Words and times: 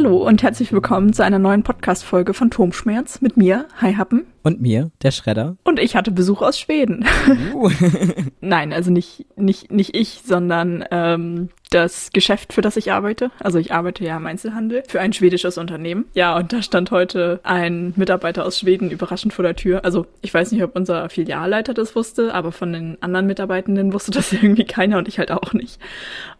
Hallo 0.00 0.18
und 0.18 0.44
herzlich 0.44 0.72
willkommen 0.72 1.12
zu 1.12 1.24
einer 1.24 1.40
neuen 1.40 1.64
Podcast-Folge 1.64 2.32
von 2.32 2.52
Turmschmerz 2.52 3.20
mit 3.20 3.36
mir, 3.36 3.66
Hi 3.80 3.94
Happen. 3.94 4.28
Und 4.44 4.60
mir, 4.60 4.92
der 5.02 5.10
Schredder. 5.10 5.56
Und 5.64 5.80
ich 5.80 5.96
hatte 5.96 6.12
Besuch 6.12 6.40
aus 6.40 6.56
Schweden. 6.56 7.04
Uh. 7.52 7.68
Nein, 8.40 8.72
also 8.72 8.92
nicht, 8.92 9.26
nicht, 9.36 9.72
nicht 9.72 9.96
ich, 9.96 10.22
sondern 10.24 10.84
ähm, 10.92 11.48
das 11.70 12.10
Geschäft, 12.12 12.52
für 12.52 12.60
das 12.60 12.76
ich 12.76 12.92
arbeite. 12.92 13.30
Also 13.40 13.58
ich 13.58 13.72
arbeite 13.72 14.04
ja 14.04 14.16
im 14.16 14.26
Einzelhandel 14.26 14.84
für 14.88 15.00
ein 15.00 15.12
schwedisches 15.12 15.58
Unternehmen. 15.58 16.06
Ja, 16.14 16.36
und 16.36 16.52
da 16.52 16.62
stand 16.62 16.92
heute 16.92 17.40
ein 17.42 17.92
Mitarbeiter 17.96 18.46
aus 18.46 18.60
Schweden 18.60 18.90
überraschend 18.90 19.34
vor 19.34 19.42
der 19.42 19.56
Tür. 19.56 19.84
Also 19.84 20.06
ich 20.22 20.32
weiß 20.32 20.52
nicht, 20.52 20.62
ob 20.62 20.76
unser 20.76 21.08
Filialleiter 21.10 21.74
das 21.74 21.96
wusste, 21.96 22.32
aber 22.34 22.52
von 22.52 22.72
den 22.72 22.96
anderen 23.02 23.26
Mitarbeitenden 23.26 23.92
wusste 23.92 24.12
das 24.12 24.32
irgendwie 24.32 24.64
keiner 24.64 24.98
und 24.98 25.08
ich 25.08 25.18
halt 25.18 25.32
auch 25.32 25.52
nicht. 25.52 25.80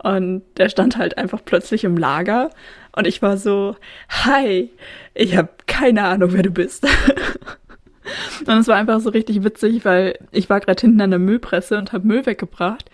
Und 0.03 0.43
der 0.57 0.69
stand 0.69 0.97
halt 0.97 1.19
einfach 1.19 1.41
plötzlich 1.45 1.85
im 1.85 1.97
Lager 1.97 2.51
und 2.95 3.07
ich 3.07 3.23
war 3.23 3.37
so, 3.37 3.77
hi, 4.09 4.71
ich 5.15 5.37
habe 5.37 5.51
keine 5.67 6.05
Ahnung, 6.05 6.33
wer 6.33 6.43
du 6.43 6.51
bist. 6.51 6.87
Und 8.47 8.57
es 8.57 8.69
war 8.69 8.77
einfach 8.77 9.01
so 9.01 9.11
richtig 9.11 9.45
witzig, 9.45 9.85
weil 9.85 10.19
ich 10.33 10.49
war 10.49 10.61
gerade 10.61 10.81
hinten 10.81 11.03
an 11.03 11.11
der 11.11 11.19
Müllpresse 11.19 11.77
und 11.77 11.93
habe 11.93 12.07
Müll 12.07 12.25
weggebracht. 12.25 12.91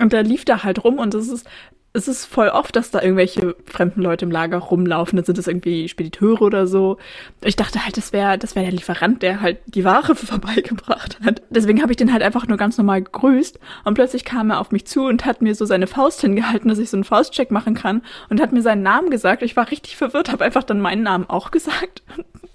Und 0.00 0.12
da 0.12 0.20
lief 0.20 0.44
da 0.44 0.64
halt 0.64 0.84
rum 0.84 0.98
und 0.98 1.14
es 1.14 1.28
ist 1.28 1.48
es 1.96 2.08
ist 2.08 2.26
voll 2.26 2.48
oft, 2.48 2.74
dass 2.74 2.90
da 2.90 3.00
irgendwelche 3.00 3.54
fremden 3.66 4.02
Leute 4.02 4.24
im 4.24 4.30
Lager 4.32 4.58
rumlaufen. 4.58 5.16
Dann 5.16 5.24
sind 5.24 5.38
das 5.38 5.46
irgendwie 5.46 5.88
Spediteure 5.88 6.42
oder 6.42 6.66
so. 6.66 6.98
Ich 7.44 7.54
dachte 7.54 7.84
halt, 7.84 7.96
das 7.96 8.12
wäre 8.12 8.36
das 8.36 8.56
wäre 8.56 8.64
der 8.64 8.74
Lieferant, 8.74 9.22
der 9.22 9.40
halt 9.40 9.58
die 9.66 9.84
Ware 9.84 10.16
vorbeigebracht 10.16 11.20
hat. 11.24 11.42
Deswegen 11.50 11.82
habe 11.82 11.92
ich 11.92 11.96
den 11.96 12.12
halt 12.12 12.24
einfach 12.24 12.48
nur 12.48 12.58
ganz 12.58 12.76
normal 12.76 13.02
gegrüßt. 13.02 13.60
Und 13.84 13.94
plötzlich 13.94 14.24
kam 14.24 14.50
er 14.50 14.58
auf 14.58 14.72
mich 14.72 14.86
zu 14.86 15.06
und 15.06 15.24
hat 15.24 15.40
mir 15.40 15.54
so 15.54 15.66
seine 15.66 15.86
Faust 15.86 16.20
hingehalten, 16.20 16.68
dass 16.68 16.80
ich 16.80 16.90
so 16.90 16.96
einen 16.96 17.04
Faustcheck 17.04 17.52
machen 17.52 17.74
kann. 17.74 18.02
Und 18.28 18.40
hat 18.40 18.52
mir 18.52 18.62
seinen 18.62 18.82
Namen 18.82 19.10
gesagt. 19.10 19.42
Ich 19.42 19.54
war 19.54 19.70
richtig 19.70 19.96
verwirrt, 19.96 20.32
habe 20.32 20.44
einfach 20.44 20.64
dann 20.64 20.80
meinen 20.80 21.04
Namen 21.04 21.30
auch 21.30 21.52
gesagt. 21.52 22.02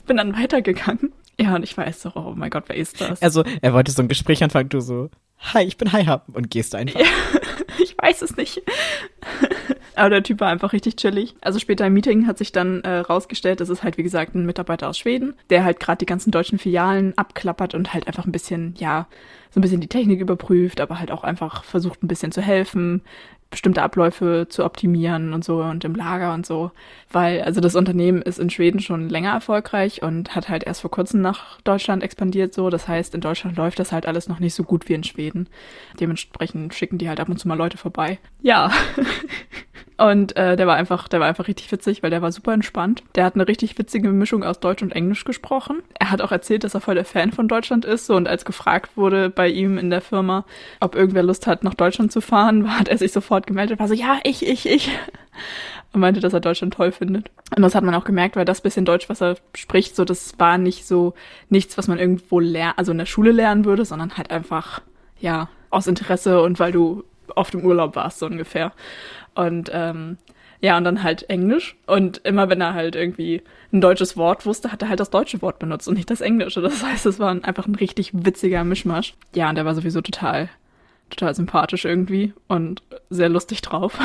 Bin 0.05 0.17
dann 0.17 0.35
weitergegangen. 0.35 1.13
Ja, 1.39 1.55
und 1.55 1.63
ich 1.63 1.77
weiß 1.77 2.01
so, 2.01 2.11
oh 2.15 2.33
mein 2.35 2.49
Gott, 2.49 2.65
wer 2.67 2.75
ist 2.75 2.99
das? 2.99 3.21
Also, 3.21 3.45
er 3.61 3.73
wollte 3.73 3.93
so 3.93 4.01
ein 4.01 4.09
Gespräch 4.09 4.43
anfangen, 4.43 4.67
du 4.67 4.81
so, 4.81 5.09
hi, 5.39 5.63
ich 5.63 5.77
bin 5.77 5.91
Hi 5.91 6.05
und 6.33 6.49
gehst 6.49 6.75
einfach. 6.75 6.99
Ja, 6.99 7.05
ich 7.79 7.95
weiß 7.97 8.21
es 8.21 8.35
nicht. 8.37 8.61
Aber 9.95 10.09
der 10.09 10.23
Typ 10.23 10.39
war 10.39 10.49
einfach 10.49 10.71
richtig 10.71 10.95
chillig. 10.95 11.35
Also 11.41 11.59
später 11.59 11.85
im 11.85 11.93
Meeting 11.93 12.25
hat 12.25 12.37
sich 12.37 12.53
dann 12.53 12.81
äh, 12.81 12.99
rausgestellt, 12.99 13.59
das 13.59 13.69
ist 13.69 13.83
halt 13.83 13.97
wie 13.97 14.03
gesagt 14.03 14.33
ein 14.33 14.45
Mitarbeiter 14.45 14.87
aus 14.87 14.97
Schweden, 14.97 15.33
der 15.49 15.65
halt 15.65 15.79
gerade 15.79 15.97
die 15.97 16.05
ganzen 16.05 16.31
deutschen 16.31 16.57
Filialen 16.57 17.17
abklappert 17.17 17.75
und 17.75 17.93
halt 17.93 18.07
einfach 18.07 18.25
ein 18.25 18.31
bisschen, 18.31 18.75
ja, 18.77 19.07
so 19.49 19.59
ein 19.59 19.61
bisschen 19.61 19.81
die 19.81 19.87
Technik 19.87 20.21
überprüft, 20.21 20.79
aber 20.79 20.99
halt 20.99 21.11
auch 21.11 21.23
einfach 21.23 21.63
versucht 21.63 22.01
ein 22.01 22.07
bisschen 22.07 22.31
zu 22.31 22.41
helfen, 22.41 23.01
bestimmte 23.49 23.81
Abläufe 23.81 24.47
zu 24.49 24.63
optimieren 24.63 25.33
und 25.33 25.43
so 25.43 25.61
und 25.61 25.83
im 25.83 25.95
Lager 25.95 26.33
und 26.33 26.45
so. 26.45 26.71
Weil, 27.11 27.41
also 27.41 27.61
das 27.61 27.75
Unternehmen 27.75 28.21
ist 28.21 28.39
in 28.39 28.49
Schweden 28.49 28.79
schon 28.79 29.09
länger 29.09 29.31
erfolgreich 29.31 30.03
und 30.03 30.35
hat 30.35 30.49
halt 30.49 30.63
erst 30.63 30.81
vor 30.81 30.91
kurzem 30.91 31.21
nach 31.21 31.59
Deutschland 31.61 32.03
expandiert 32.03 32.53
so. 32.53 32.69
Das 32.69 32.87
heißt, 32.87 33.15
in 33.15 33.21
Deutschland 33.21 33.57
läuft 33.57 33.79
das 33.79 33.91
halt 33.91 34.05
alles 34.05 34.27
noch 34.27 34.39
nicht 34.39 34.53
so 34.53 34.63
gut 34.63 34.87
wie 34.87 34.93
in 34.93 35.03
Schweden. 35.03 35.47
Dementsprechend 35.99 36.73
schicken 36.73 36.99
die 36.99 37.09
halt 37.09 37.19
ab 37.19 37.29
und 37.29 37.39
zu 37.39 37.47
mal 37.47 37.57
Leute 37.57 37.77
vorbei. 37.77 38.19
Ja. 38.41 38.71
Und 39.99 40.37
äh, 40.37 40.55
der 40.55 40.65
war 40.65 40.77
einfach, 40.77 41.09
der 41.09 41.19
war 41.19 41.27
einfach 41.27 41.49
richtig 41.49 41.69
witzig, 41.73 42.01
weil 42.01 42.09
der 42.09 42.21
war 42.21 42.31
super 42.31 42.53
entspannt. 42.53 43.03
Der 43.15 43.25
hat 43.25 43.35
eine 43.35 43.49
richtig 43.49 43.77
witzige 43.77 44.09
Mischung 44.11 44.45
aus 44.45 44.61
Deutsch 44.61 44.81
und 44.81 44.93
Englisch 44.93 45.25
gesprochen. 45.25 45.83
Er 45.99 46.09
hat 46.09 46.21
auch 46.21 46.31
erzählt, 46.31 46.63
dass 46.63 46.73
er 46.73 46.79
voll 46.79 46.95
der 46.95 47.03
Fan 47.03 47.33
von 47.33 47.49
Deutschland 47.49 47.83
ist. 47.83 48.05
So, 48.05 48.15
und 48.15 48.25
als 48.25 48.45
gefragt 48.45 48.95
wurde 48.95 49.29
bei 49.29 49.49
ihm 49.49 49.77
in 49.77 49.89
der 49.89 49.99
Firma, 49.99 50.45
ob 50.79 50.95
irgendwer 50.95 51.23
Lust 51.23 51.47
hat, 51.47 51.65
nach 51.65 51.73
Deutschland 51.73 52.13
zu 52.13 52.21
fahren, 52.21 52.73
hat 52.79 52.87
er 52.87 52.97
sich 52.97 53.11
sofort 53.11 53.45
gemeldet, 53.45 53.79
war 53.79 53.89
so, 53.89 53.93
ja, 53.93 54.19
ich, 54.23 54.47
ich, 54.47 54.69
ich. 54.69 54.89
Und 55.91 56.01
meinte, 56.01 56.19
dass 56.19 56.33
er 56.33 56.39
Deutschland 56.39 56.75
toll 56.75 56.91
findet. 56.91 57.31
Und 57.55 57.63
das 57.63 57.73
hat 57.73 57.83
man 57.83 57.95
auch 57.95 58.03
gemerkt, 58.03 58.35
weil 58.35 58.45
das 58.45 58.61
bisschen 58.61 58.85
Deutsch, 58.85 59.09
was 59.09 59.21
er 59.21 59.35
spricht, 59.55 59.95
so, 59.95 60.05
das 60.05 60.35
war 60.37 60.59
nicht 60.59 60.87
so 60.87 61.13
nichts, 61.49 61.77
was 61.79 61.87
man 61.87 61.97
irgendwo 61.97 62.39
lernen, 62.39 62.75
also 62.77 62.91
in 62.91 62.99
der 62.99 63.07
Schule 63.07 63.31
lernen 63.31 63.65
würde, 63.65 63.83
sondern 63.85 64.15
halt 64.15 64.29
einfach, 64.29 64.81
ja, 65.19 65.49
aus 65.71 65.87
Interesse 65.87 66.41
und 66.41 66.59
weil 66.59 66.71
du 66.71 67.03
oft 67.35 67.53
im 67.53 67.65
Urlaub 67.65 67.95
warst, 67.95 68.19
so 68.19 68.25
ungefähr. 68.25 68.71
Und 69.35 69.69
ähm, 69.73 70.17
ja, 70.61 70.77
und 70.77 70.83
dann 70.83 71.03
halt 71.03 71.29
Englisch. 71.29 71.77
Und 71.87 72.19
immer 72.25 72.49
wenn 72.49 72.61
er 72.61 72.73
halt 72.73 72.95
irgendwie 72.95 73.41
ein 73.71 73.81
deutsches 73.81 74.17
Wort 74.17 74.45
wusste, 74.45 74.71
hat 74.71 74.81
er 74.81 74.89
halt 74.89 74.99
das 74.99 75.09
deutsche 75.09 75.41
Wort 75.41 75.59
benutzt 75.59 75.87
und 75.87 75.95
nicht 75.95 76.09
das 76.09 76.21
englische. 76.21 76.61
Das 76.61 76.83
heißt, 76.85 77.05
es 77.05 77.19
war 77.19 77.31
einfach 77.31 77.67
ein 77.67 77.75
richtig 77.75 78.11
witziger 78.13 78.63
Mischmasch. 78.63 79.15
Ja, 79.33 79.49
und 79.49 79.55
der 79.55 79.65
war 79.65 79.75
sowieso 79.75 80.01
total, 80.01 80.49
total 81.09 81.33
sympathisch 81.35 81.85
irgendwie 81.85 82.33
und 82.47 82.83
sehr 83.09 83.29
lustig 83.29 83.61
drauf. 83.61 83.97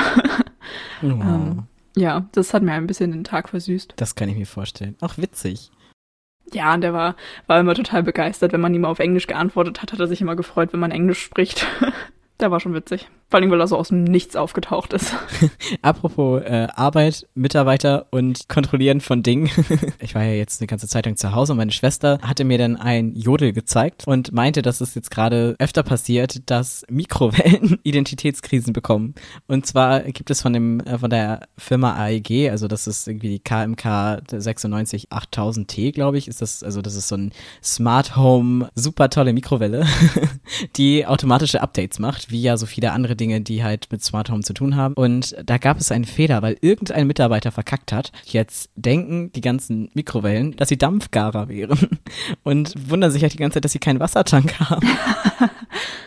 oh. 1.02 1.06
ähm, 1.06 1.64
ja, 1.96 2.26
das 2.32 2.54
hat 2.54 2.62
mir 2.62 2.72
ein 2.72 2.86
bisschen 2.86 3.12
den 3.12 3.24
Tag 3.24 3.48
versüßt. 3.48 3.94
Das 3.96 4.14
kann 4.14 4.28
ich 4.28 4.36
mir 4.36 4.46
vorstellen. 4.46 4.96
Auch 5.00 5.16
witzig. 5.18 5.70
Ja, 6.52 6.74
und 6.74 6.82
der 6.82 6.92
war, 6.92 7.16
war 7.46 7.58
immer 7.58 7.74
total 7.74 8.02
begeistert. 8.02 8.52
Wenn 8.52 8.60
man 8.60 8.74
ihm 8.74 8.84
auf 8.84 8.98
Englisch 8.98 9.26
geantwortet 9.26 9.80
hat, 9.80 9.92
hat 9.92 10.00
er 10.00 10.06
sich 10.06 10.20
immer 10.20 10.36
gefreut, 10.36 10.72
wenn 10.72 10.80
man 10.80 10.90
Englisch 10.90 11.22
spricht. 11.22 11.66
Der 12.40 12.50
war 12.50 12.58
schon 12.58 12.74
witzig. 12.74 13.08
Vor 13.30 13.40
allem, 13.40 13.50
weil 13.50 13.60
er 13.60 13.66
so 13.66 13.76
aus 13.76 13.88
dem 13.88 14.04
Nichts 14.04 14.36
aufgetaucht 14.36 14.92
ist. 14.92 15.14
Apropos 15.82 16.42
äh, 16.42 16.68
Arbeit, 16.74 17.26
Mitarbeiter 17.34 18.06
und 18.10 18.48
Kontrollieren 18.48 19.00
von 19.00 19.22
Dingen. 19.22 19.50
ich 19.98 20.14
war 20.14 20.22
ja 20.22 20.32
jetzt 20.32 20.60
eine 20.60 20.66
ganze 20.66 20.86
Zeit 20.86 21.06
lang 21.06 21.16
zu 21.16 21.32
Hause 21.32 21.52
und 21.52 21.58
meine 21.58 21.72
Schwester 21.72 22.18
hatte 22.22 22.44
mir 22.44 22.58
dann 22.58 22.76
ein 22.76 23.14
Jodel 23.16 23.52
gezeigt 23.52 24.06
und 24.06 24.32
meinte, 24.32 24.62
dass 24.62 24.80
es 24.80 24.94
jetzt 24.94 25.10
gerade 25.10 25.56
öfter 25.58 25.82
passiert, 25.82 26.48
dass 26.48 26.84
Mikrowellen 26.88 27.78
Identitätskrisen 27.82 28.72
bekommen. 28.72 29.14
Und 29.48 29.66
zwar 29.66 30.00
gibt 30.00 30.30
es 30.30 30.42
von 30.42 30.52
dem 30.52 30.80
äh, 30.80 30.98
von 30.98 31.10
der 31.10 31.48
Firma 31.56 31.96
AEG, 31.96 32.50
also 32.50 32.68
das 32.68 32.86
ist 32.86 33.08
irgendwie 33.08 33.30
die 33.30 33.40
KMK 33.40 34.22
96 34.30 35.08
8000T, 35.10 35.92
glaube 35.92 36.18
ich, 36.18 36.28
ist 36.28 36.42
das 36.42 36.62
also 36.62 36.82
das 36.82 36.94
ist 36.94 37.08
so 37.08 37.16
ein 37.16 37.32
Smart 37.62 38.16
Home 38.16 38.68
super 38.74 39.10
tolle 39.10 39.32
Mikrowelle, 39.32 39.86
die 40.76 41.06
automatische 41.06 41.62
Updates 41.62 41.98
macht 41.98 42.23
wie 42.30 42.40
ja 42.40 42.56
so 42.56 42.66
viele 42.66 42.92
andere 42.92 43.16
Dinge, 43.16 43.40
die 43.40 43.64
halt 43.64 43.88
mit 43.90 44.02
Smart 44.02 44.30
Home 44.30 44.42
zu 44.42 44.54
tun 44.54 44.76
haben. 44.76 44.94
Und 44.94 45.36
da 45.44 45.58
gab 45.58 45.78
es 45.78 45.92
einen 45.92 46.04
Fehler, 46.04 46.42
weil 46.42 46.56
irgendein 46.60 47.06
Mitarbeiter 47.06 47.52
verkackt 47.52 47.92
hat. 47.92 48.12
Jetzt 48.24 48.70
denken 48.76 49.32
die 49.32 49.40
ganzen 49.40 49.90
Mikrowellen, 49.94 50.56
dass 50.56 50.68
sie 50.68 50.78
Dampfgarer 50.78 51.48
wären 51.48 51.98
und 52.42 52.90
wundern 52.90 53.10
sich 53.10 53.22
halt 53.22 53.32
die 53.32 53.38
ganze 53.38 53.54
Zeit, 53.56 53.64
dass 53.64 53.72
sie 53.72 53.78
keinen 53.78 54.00
Wassertank 54.00 54.58
haben. 54.60 54.88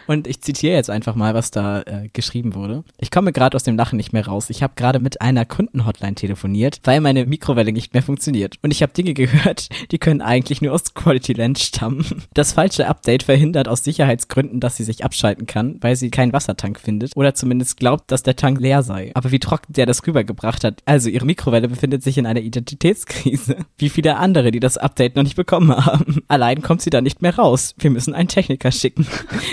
und 0.08 0.28
ich 0.28 0.42
zitiere 0.42 0.76
jetzt 0.76 0.90
einfach 0.90 1.16
mal, 1.16 1.34
was 1.34 1.52
da 1.52 1.82
äh, 1.82 2.10
geschrieben 2.14 2.56
wurde. 2.56 2.84
Ich 2.98 3.12
komme 3.12 3.32
gerade 3.32 3.56
aus 3.56 3.64
dem 3.64 3.78
Lachen 3.78 3.98
nicht 3.98 4.14
mehr 4.14 4.28
raus. 4.28 4.50
Ich 4.50 4.64
habe 4.64 4.74
gerade 4.76 5.00
mit 5.00 5.22
einer 5.22 5.46
Kundenhotline 5.46 6.16
telefoniert, 6.16 6.80
weil 6.84 7.02
meine 7.02 7.26
Mikrowelle 7.26 7.72
nicht 7.72 7.94
mehr 7.94 8.04
funktioniert. 8.04 8.56
Und 8.62 8.72
ich 8.72 8.82
habe 8.82 8.94
Dinge 8.94 9.14
gehört, 9.14 9.70
die 9.92 9.98
können 9.98 10.22
eigentlich 10.22 10.62
nur 10.62 10.74
aus 10.74 10.94
Quality 10.94 11.34
Land 11.34 11.60
stammen. 11.60 12.06
Das 12.34 12.54
falsche 12.54 12.88
Update 12.88 13.24
verhindert 13.24 13.68
aus 13.68 13.84
Sicherheitsgründen, 13.84 14.60
dass 14.60 14.78
sie 14.78 14.84
sich 14.84 15.04
abschalten 15.04 15.46
kann, 15.48 15.78
weil 15.82 15.96
sie 15.96 16.12
keinen 16.12 16.34
Wassertank 16.34 16.80
findet 16.80 17.16
oder 17.16 17.34
zumindest 17.34 17.78
glaubt, 17.78 18.12
dass 18.12 18.24
der 18.24 18.36
Tank 18.36 18.60
leer 18.60 18.84
sei. 18.84 19.12
Aber 19.14 19.32
wie 19.32 19.40
trocken 19.40 19.74
der 19.74 19.86
das 19.86 20.06
rübergebracht 20.06 20.64
hat. 20.64 20.82
Also 20.86 21.10
ihre 21.10 21.26
Mikrowelle 21.26 21.68
befindet 21.68 22.04
sich 22.04 22.18
in 22.18 22.26
einer 22.26 22.42
Identitätskrise. 22.42 23.58
Wie 23.78 23.90
viele 23.90 24.18
andere, 24.18 24.52
die 24.52 24.60
das 24.60 24.78
Update 24.78 25.16
noch 25.16 25.24
nicht 25.24 25.36
bekommen 25.36 25.86
haben. 25.86 26.24
Allein 26.28 26.62
kommt 26.62 26.82
sie 26.82 26.90
da 26.90 27.02
nicht 27.02 27.22
mehr 27.22 27.36
raus. 27.36 27.76
Wir 27.78 27.92
müssen 27.92 28.14
einen 28.14 28.28
Techniker 28.28 28.72
schicken. 28.72 29.08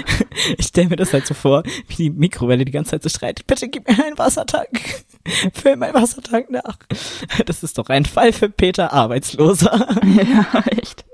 ich 0.58 0.66
stelle 0.66 0.88
mir 0.88 0.96
das 0.96 1.12
halt 1.12 1.26
so 1.26 1.34
vor, 1.34 1.62
wie 1.88 1.96
die 1.96 2.10
Mikrowelle 2.10 2.64
die 2.64 2.72
ganze 2.72 2.92
Zeit 2.92 3.02
so 3.02 3.08
schreit, 3.08 3.46
bitte 3.46 3.68
gib 3.68 3.88
mir 3.88 4.04
einen 4.04 4.18
Wassertank. 4.18 5.04
Füll 5.54 5.76
meinen 5.76 5.94
Wassertank 5.94 6.50
nach. 6.50 6.78
Das 7.46 7.62
ist 7.62 7.78
doch 7.78 7.88
ein 7.88 8.04
Fall 8.04 8.32
für 8.32 8.48
Peter 8.48 8.92
Arbeitsloser. 8.92 9.88
Ja, 10.04 10.62
echt. 10.66 11.04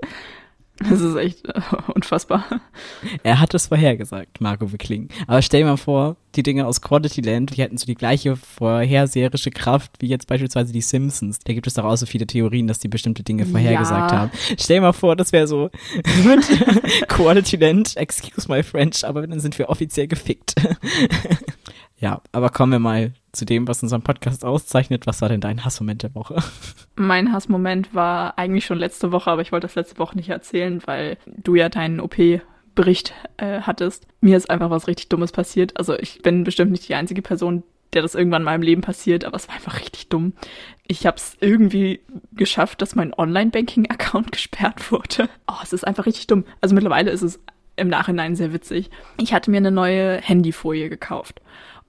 Das 0.88 1.00
ist 1.00 1.14
echt 1.16 1.46
äh, 1.46 1.60
unfassbar. 1.94 2.44
Er 3.22 3.38
hat 3.38 3.52
es 3.52 3.66
vorhergesagt, 3.66 4.40
Marco 4.40 4.72
Wickling. 4.72 5.08
Aber 5.26 5.42
stell 5.42 5.60
dir 5.60 5.66
mal 5.66 5.76
vor, 5.76 6.16
die 6.36 6.42
Dinge 6.42 6.66
aus 6.66 6.80
Quality 6.80 7.20
Land, 7.20 7.54
die 7.54 7.62
hätten 7.62 7.76
so 7.76 7.84
die 7.84 7.94
gleiche 7.94 8.34
vorherseherische 8.36 9.50
Kraft 9.50 9.92
wie 10.00 10.06
jetzt 10.06 10.26
beispielsweise 10.26 10.72
die 10.72 10.80
Simpsons. 10.80 11.38
Da 11.40 11.52
gibt 11.52 11.66
es 11.66 11.74
doch 11.74 11.84
auch 11.84 11.96
so 11.96 12.06
viele 12.06 12.26
Theorien, 12.26 12.66
dass 12.66 12.78
die 12.78 12.88
bestimmte 12.88 13.22
Dinge 13.22 13.44
vorhergesagt 13.44 14.12
ja. 14.12 14.18
haben. 14.18 14.30
Stell 14.58 14.78
dir 14.78 14.80
mal 14.80 14.92
vor, 14.92 15.16
das 15.16 15.32
wäre 15.32 15.46
so 15.46 15.70
mit 16.24 16.48
Quality 17.08 17.56
Land, 17.56 17.96
excuse 17.96 18.50
my 18.50 18.62
French, 18.62 19.04
aber 19.04 19.26
dann 19.26 19.40
sind 19.40 19.58
wir 19.58 19.68
offiziell 19.68 20.08
gefickt. 20.08 20.54
ja, 21.98 22.22
aber 22.32 22.48
kommen 22.48 22.72
wir 22.72 22.78
mal 22.78 23.12
zu 23.32 23.44
dem, 23.44 23.68
was 23.68 23.82
unseren 23.82 24.02
Podcast 24.02 24.44
auszeichnet. 24.44 25.06
Was 25.06 25.22
war 25.22 25.28
denn 25.28 25.40
dein 25.40 25.64
Hassmoment 25.64 26.02
der 26.02 26.14
Woche? 26.14 26.42
Mein 26.96 27.32
Hassmoment 27.32 27.94
war 27.94 28.38
eigentlich 28.38 28.66
schon 28.66 28.78
letzte 28.78 29.12
Woche, 29.12 29.30
aber 29.30 29.42
ich 29.42 29.52
wollte 29.52 29.66
das 29.66 29.76
letzte 29.76 29.98
Woche 29.98 30.16
nicht 30.16 30.28
erzählen, 30.28 30.82
weil 30.86 31.16
du 31.26 31.54
ja 31.54 31.68
deinen 31.68 32.00
OP 32.00 32.16
Bericht 32.74 33.14
äh, 33.36 33.60
hattest. 33.60 34.06
Mir 34.20 34.36
ist 34.36 34.48
einfach 34.48 34.70
was 34.70 34.86
richtig 34.86 35.08
Dummes 35.08 35.32
passiert. 35.32 35.76
Also 35.76 35.98
ich 35.98 36.22
bin 36.22 36.44
bestimmt 36.44 36.70
nicht 36.70 36.88
die 36.88 36.94
einzige 36.94 37.22
Person, 37.22 37.62
der 37.92 38.02
das 38.02 38.14
irgendwann 38.14 38.42
in 38.42 38.46
meinem 38.46 38.62
Leben 38.62 38.80
passiert, 38.80 39.24
aber 39.24 39.36
es 39.36 39.48
war 39.48 39.56
einfach 39.56 39.80
richtig 39.80 40.08
dumm. 40.08 40.34
Ich 40.86 41.06
habe 41.06 41.16
es 41.16 41.36
irgendwie 41.40 42.00
geschafft, 42.32 42.80
dass 42.82 42.94
mein 42.94 43.12
Online-Banking-Account 43.12 44.32
gesperrt 44.32 44.90
wurde. 44.92 45.28
Oh, 45.48 45.58
es 45.62 45.72
ist 45.72 45.86
einfach 45.86 46.06
richtig 46.06 46.26
dumm. 46.28 46.44
Also 46.60 46.74
mittlerweile 46.74 47.10
ist 47.10 47.22
es 47.22 47.40
im 47.76 47.88
Nachhinein 47.88 48.36
sehr 48.36 48.52
witzig. 48.52 48.90
Ich 49.18 49.32
hatte 49.32 49.50
mir 49.50 49.56
eine 49.56 49.70
neue 49.70 50.20
Handyfolie 50.20 50.88
gekauft 50.88 51.40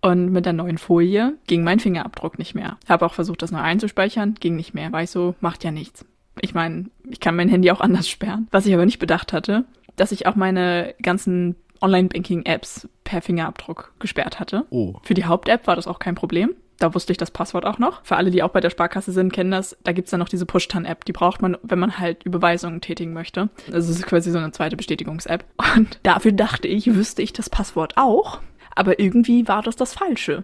Und 0.01 0.31
mit 0.31 0.45
der 0.45 0.53
neuen 0.53 0.77
Folie 0.77 1.38
ging 1.48 1.63
mein 1.63 1.80
Fingerabdruck 1.80 2.39
nicht 2.39 2.56
mehr. 2.56 2.77
Habe 2.89 3.06
auch 3.06 3.13
versucht, 3.13 3.42
das 3.42 3.51
neu 3.51 3.59
einzuspeichern, 3.59 4.36
ging 4.39 4.56
nicht 4.56 4.74
mehr. 4.74 4.92
War 4.92 5.03
ich 5.03 5.12
so, 5.12 5.36
macht 5.42 5.63
ja 5.63 5.71
nichts. 5.71 6.06
Ich 6.39 6.53
meine, 6.53 6.86
ich 7.09 7.19
kann 7.19 7.36
mein 7.36 7.50
Handy 7.50 7.69
auch 7.71 7.81
anders 7.81 8.09
sperren. 8.09 8.48
Was 8.51 8.65
ich 8.65 8.74
aber 8.74 8.86
nicht 8.86 9.00
bedacht 9.00 9.31
hatte, 9.31 9.65
dass 9.95 10.12
ich 10.12 10.25
auch 10.25 10.36
meine 10.36 10.95
ganzen 11.01 11.56
Online-Banking-Apps 11.81 12.88
per 13.03 13.21
Fingerabdruck 13.21 13.94
gesperrt 14.00 14.39
hatte. 14.39 14.65
Oh. 14.69 14.95
Für 15.03 15.13
die 15.13 15.25
Haupt-App 15.25 15.68
war 15.68 15.75
das 15.75 15.88
auch 15.88 16.00
kein 16.00 16.15
Problem. 16.15 16.56
Da 16.80 16.95
wusste 16.95 17.12
ich 17.12 17.18
das 17.18 17.30
Passwort 17.30 17.65
auch 17.65 17.77
noch. 17.77 18.03
Für 18.03 18.15
alle, 18.15 18.31
die 18.31 18.42
auch 18.42 18.50
bei 18.50 18.59
der 18.59 18.71
Sparkasse 18.71 19.12
sind, 19.12 19.31
kennen 19.31 19.51
das. 19.51 19.77
Da 19.83 19.92
gibt's 19.92 20.09
dann 20.09 20.19
noch 20.19 20.30
diese 20.30 20.48
Push-Tan-App. 20.48 21.06
Die 21.06 21.12
braucht 21.12 21.42
man, 21.42 21.57
wenn 21.62 21.77
man 21.77 22.00
halt 22.00 22.24
Überweisungen 22.24 22.81
tätigen 22.81 23.13
möchte. 23.13 23.50
Also 23.71 23.92
es 23.92 24.00
ist 24.00 24.07
quasi 24.07 24.31
so 24.31 24.39
eine 24.39 24.51
zweite 24.51 24.77
Bestätigungs-App. 24.77 25.45
Und 25.75 26.00
dafür 26.01 26.31
dachte 26.31 26.68
ich, 26.68 26.95
wüsste 26.95 27.21
ich 27.21 27.33
das 27.33 27.51
Passwort 27.51 27.98
auch. 27.98 28.39
Aber 28.75 29.00
irgendwie 29.00 29.47
war 29.47 29.62
das 29.62 29.75
das 29.75 29.94
Falsche. 29.94 30.44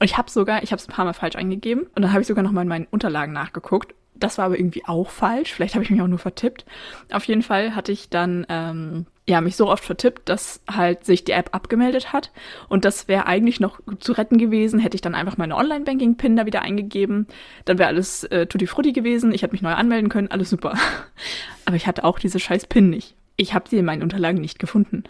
Und 0.00 0.04
ich 0.04 0.16
habe 0.16 0.30
sogar, 0.30 0.62
ich 0.62 0.72
habe 0.72 0.80
es 0.80 0.88
ein 0.88 0.92
paar 0.92 1.04
Mal 1.04 1.12
falsch 1.12 1.36
eingegeben. 1.36 1.82
Und 1.94 2.02
dann 2.02 2.12
habe 2.12 2.22
ich 2.22 2.26
sogar 2.26 2.42
noch 2.42 2.52
mal 2.52 2.62
in 2.62 2.68
meinen 2.68 2.86
Unterlagen 2.90 3.32
nachgeguckt. 3.32 3.94
Das 4.14 4.38
war 4.38 4.46
aber 4.46 4.58
irgendwie 4.58 4.84
auch 4.86 5.10
falsch. 5.10 5.52
Vielleicht 5.52 5.74
habe 5.74 5.84
ich 5.84 5.90
mich 5.90 6.00
auch 6.02 6.06
nur 6.06 6.18
vertippt. 6.18 6.64
Auf 7.10 7.24
jeden 7.24 7.42
Fall 7.42 7.74
hatte 7.74 7.92
ich 7.92 8.10
dann 8.10 8.46
ähm, 8.48 9.06
ja 9.26 9.40
mich 9.40 9.56
so 9.56 9.70
oft 9.70 9.84
vertippt, 9.84 10.28
dass 10.28 10.62
halt 10.70 11.04
sich 11.04 11.24
die 11.24 11.32
App 11.32 11.50
abgemeldet 11.52 12.12
hat. 12.12 12.30
Und 12.68 12.84
das 12.84 13.08
wäre 13.08 13.26
eigentlich 13.26 13.60
noch 13.60 13.80
zu 13.98 14.12
retten 14.12 14.38
gewesen. 14.38 14.80
Hätte 14.80 14.94
ich 14.94 15.00
dann 15.00 15.14
einfach 15.14 15.36
meine 15.36 15.56
Online-Banking-Pin 15.56 16.36
da 16.36 16.46
wieder 16.46 16.62
eingegeben. 16.62 17.26
Dann 17.66 17.78
wäre 17.78 17.88
alles 17.88 18.24
äh, 18.24 18.46
tutti 18.46 18.66
frutti 18.66 18.92
gewesen. 18.92 19.32
Ich 19.32 19.42
hätte 19.42 19.52
mich 19.52 19.62
neu 19.62 19.72
anmelden 19.72 20.08
können. 20.08 20.30
Alles 20.30 20.50
super. 20.50 20.74
Aber 21.66 21.76
ich 21.76 21.86
hatte 21.86 22.04
auch 22.04 22.18
diese 22.18 22.40
scheiß 22.40 22.66
Pin 22.66 22.90
nicht. 22.90 23.16
Ich 23.36 23.54
habe 23.54 23.68
sie 23.68 23.78
in 23.78 23.84
meinen 23.84 24.02
Unterlagen 24.02 24.40
nicht 24.40 24.58
gefunden 24.58 25.04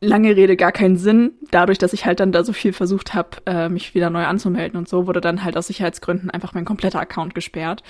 lange 0.00 0.36
Rede 0.36 0.56
gar 0.56 0.72
keinen 0.72 0.96
Sinn. 0.96 1.32
Dadurch, 1.50 1.78
dass 1.78 1.92
ich 1.92 2.06
halt 2.06 2.20
dann 2.20 2.32
da 2.32 2.44
so 2.44 2.52
viel 2.52 2.72
versucht 2.72 3.14
habe, 3.14 3.38
äh, 3.46 3.68
mich 3.68 3.94
wieder 3.94 4.10
neu 4.10 4.24
anzumelden 4.24 4.78
und 4.78 4.88
so, 4.88 5.06
wurde 5.06 5.20
dann 5.20 5.44
halt 5.44 5.56
aus 5.56 5.66
Sicherheitsgründen 5.68 6.30
einfach 6.30 6.54
mein 6.54 6.64
kompletter 6.64 7.00
Account 7.00 7.34
gesperrt. 7.34 7.82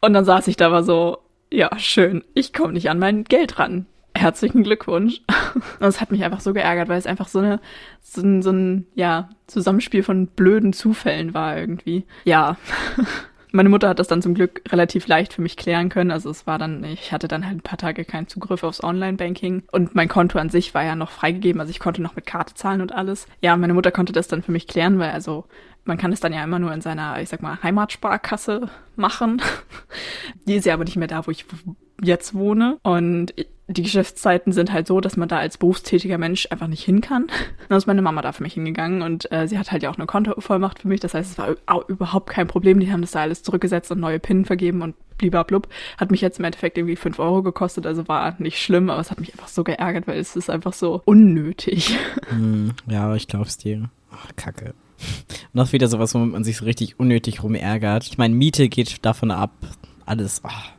Und 0.00 0.12
dann 0.12 0.24
saß 0.24 0.48
ich 0.48 0.56
da 0.56 0.70
war 0.72 0.82
so, 0.82 1.18
ja, 1.50 1.70
schön, 1.78 2.24
ich 2.34 2.52
komme 2.52 2.72
nicht 2.72 2.90
an 2.90 2.98
mein 2.98 3.24
Geld 3.24 3.58
ran. 3.58 3.86
Herzlichen 4.14 4.64
Glückwunsch. 4.64 5.20
Und 5.80 5.86
es 5.86 6.00
hat 6.00 6.10
mich 6.10 6.24
einfach 6.24 6.40
so 6.40 6.52
geärgert, 6.52 6.88
weil 6.88 6.98
es 6.98 7.06
einfach 7.06 7.28
so 7.28 7.38
eine, 7.38 7.60
so 8.02 8.20
ein, 8.22 8.42
so 8.42 8.50
ein, 8.50 8.86
ja, 8.94 9.28
Zusammenspiel 9.46 10.02
von 10.02 10.26
blöden 10.26 10.72
Zufällen 10.72 11.34
war 11.34 11.56
irgendwie. 11.56 12.04
Ja. 12.24 12.56
Meine 13.50 13.68
Mutter 13.68 13.88
hat 13.88 13.98
das 13.98 14.08
dann 14.08 14.22
zum 14.22 14.34
Glück 14.34 14.62
relativ 14.70 15.06
leicht 15.06 15.32
für 15.32 15.42
mich 15.42 15.56
klären 15.56 15.88
können. 15.88 16.10
Also 16.10 16.30
es 16.30 16.46
war 16.46 16.58
dann, 16.58 16.84
ich 16.84 17.12
hatte 17.12 17.28
dann 17.28 17.46
halt 17.46 17.56
ein 17.56 17.62
paar 17.62 17.78
Tage 17.78 18.04
keinen 18.04 18.28
Zugriff 18.28 18.62
aufs 18.62 18.82
Online-Banking 18.82 19.64
und 19.72 19.94
mein 19.94 20.08
Konto 20.08 20.38
an 20.38 20.50
sich 20.50 20.74
war 20.74 20.84
ja 20.84 20.94
noch 20.94 21.10
freigegeben. 21.10 21.60
Also 21.60 21.70
ich 21.70 21.80
konnte 21.80 22.02
noch 22.02 22.16
mit 22.16 22.26
Karte 22.26 22.54
zahlen 22.54 22.80
und 22.80 22.92
alles. 22.92 23.26
Ja, 23.40 23.56
meine 23.56 23.74
Mutter 23.74 23.90
konnte 23.90 24.12
das 24.12 24.28
dann 24.28 24.42
für 24.42 24.52
mich 24.52 24.66
klären, 24.66 24.98
weil 24.98 25.10
also 25.10 25.46
man 25.84 25.96
kann 25.96 26.12
es 26.12 26.20
dann 26.20 26.34
ja 26.34 26.44
immer 26.44 26.58
nur 26.58 26.72
in 26.72 26.82
seiner, 26.82 27.20
ich 27.20 27.30
sag 27.30 27.40
mal, 27.40 27.58
Heimatsparkasse 27.62 28.68
machen. 28.96 29.40
Die 30.46 30.54
ist 30.54 30.66
ja 30.66 30.74
aber 30.74 30.84
nicht 30.84 30.96
mehr 30.96 31.08
da, 31.08 31.26
wo 31.26 31.30
ich 31.30 31.46
jetzt 32.02 32.34
wohne. 32.34 32.78
Und 32.82 33.34
die 33.70 33.82
Geschäftszeiten 33.82 34.52
sind 34.52 34.72
halt 34.72 34.86
so, 34.86 35.00
dass 35.00 35.18
man 35.18 35.28
da 35.28 35.38
als 35.38 35.58
berufstätiger 35.58 36.16
Mensch 36.16 36.48
einfach 36.50 36.68
nicht 36.68 36.82
hin 36.82 37.02
kann. 37.02 37.26
Dann 37.68 37.76
ist 37.76 37.86
meine 37.86 38.00
Mama 38.00 38.22
da 38.22 38.32
für 38.32 38.42
mich 38.42 38.54
hingegangen 38.54 39.02
und 39.02 39.30
äh, 39.30 39.46
sie 39.46 39.58
hat 39.58 39.70
halt 39.70 39.82
ja 39.82 39.90
auch 39.90 39.96
eine 39.96 40.06
Kontovollmacht 40.06 40.80
für 40.80 40.88
mich. 40.88 41.00
Das 41.00 41.12
heißt, 41.12 41.32
es 41.32 41.38
war 41.38 41.54
überhaupt 41.88 42.30
kein 42.30 42.46
Problem. 42.46 42.80
Die 42.80 42.90
haben 42.90 43.02
das 43.02 43.10
da 43.10 43.20
alles 43.20 43.42
zurückgesetzt 43.42 43.90
und 43.92 44.00
neue 44.00 44.18
PIN 44.18 44.46
vergeben 44.46 44.80
und 44.80 44.94
blub. 45.18 45.68
Hat 45.98 46.10
mich 46.10 46.20
jetzt 46.20 46.38
im 46.38 46.44
Endeffekt 46.44 46.78
irgendwie 46.78 46.96
fünf 46.96 47.18
Euro 47.18 47.42
gekostet, 47.42 47.86
also 47.86 48.06
war 48.08 48.36
nicht 48.38 48.62
schlimm, 48.62 48.88
aber 48.88 49.00
es 49.00 49.10
hat 49.10 49.20
mich 49.20 49.32
einfach 49.32 49.48
so 49.48 49.64
geärgert, 49.64 50.06
weil 50.06 50.18
es 50.18 50.36
ist 50.36 50.48
einfach 50.48 50.72
so 50.72 51.02
unnötig. 51.04 51.96
Hm, 52.28 52.72
ja, 52.86 53.14
ich 53.14 53.26
glaub's 53.26 53.56
dir. 53.56 53.88
Ach, 54.12 54.28
Kacke. 54.36 54.74
Noch 55.54 55.72
wieder 55.72 55.88
sowas, 55.88 56.14
womit 56.14 56.32
man 56.32 56.44
sich 56.44 56.58
so 56.58 56.66
richtig 56.66 57.00
unnötig 57.00 57.42
rumärgert. 57.42 58.06
Ich 58.06 58.18
meine, 58.18 58.34
Miete 58.34 58.68
geht 58.68 59.04
davon 59.06 59.30
ab. 59.30 59.52
Alles. 60.04 60.42
Oh 60.44 60.77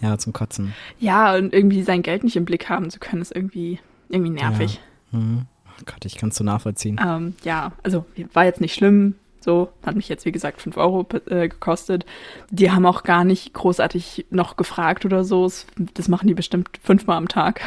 ja, 0.00 0.18
zum 0.18 0.32
Kotzen. 0.32 0.74
Ja, 0.98 1.34
und 1.34 1.52
irgendwie 1.52 1.82
sein 1.82 2.02
Geld 2.02 2.24
nicht 2.24 2.36
im 2.36 2.44
Blick 2.44 2.68
haben 2.68 2.90
zu 2.90 2.98
können, 2.98 3.22
ist 3.22 3.34
irgendwie, 3.34 3.78
irgendwie 4.08 4.30
nervig. 4.30 4.80
Ja. 5.12 5.18
Mhm. 5.18 5.46
Oh 5.68 5.82
Gott, 5.86 6.04
ich 6.04 6.16
kann 6.16 6.30
es 6.30 6.36
so 6.36 6.44
nachvollziehen. 6.44 7.00
Ähm, 7.04 7.34
ja, 7.44 7.72
also 7.82 8.04
war 8.32 8.44
jetzt 8.44 8.60
nicht 8.60 8.74
schlimm. 8.74 9.14
So, 9.40 9.70
hat 9.86 9.94
mich 9.94 10.08
jetzt, 10.08 10.24
wie 10.24 10.32
gesagt, 10.32 10.60
5 10.60 10.76
Euro 10.76 11.06
äh, 11.30 11.48
gekostet. 11.48 12.04
Die 12.50 12.72
haben 12.72 12.84
auch 12.84 13.04
gar 13.04 13.24
nicht 13.24 13.54
großartig 13.54 14.26
noch 14.30 14.56
gefragt 14.56 15.04
oder 15.04 15.24
so. 15.24 15.50
Das 15.94 16.08
machen 16.08 16.26
die 16.26 16.34
bestimmt 16.34 16.68
fünfmal 16.82 17.16
am 17.16 17.28
Tag. 17.28 17.60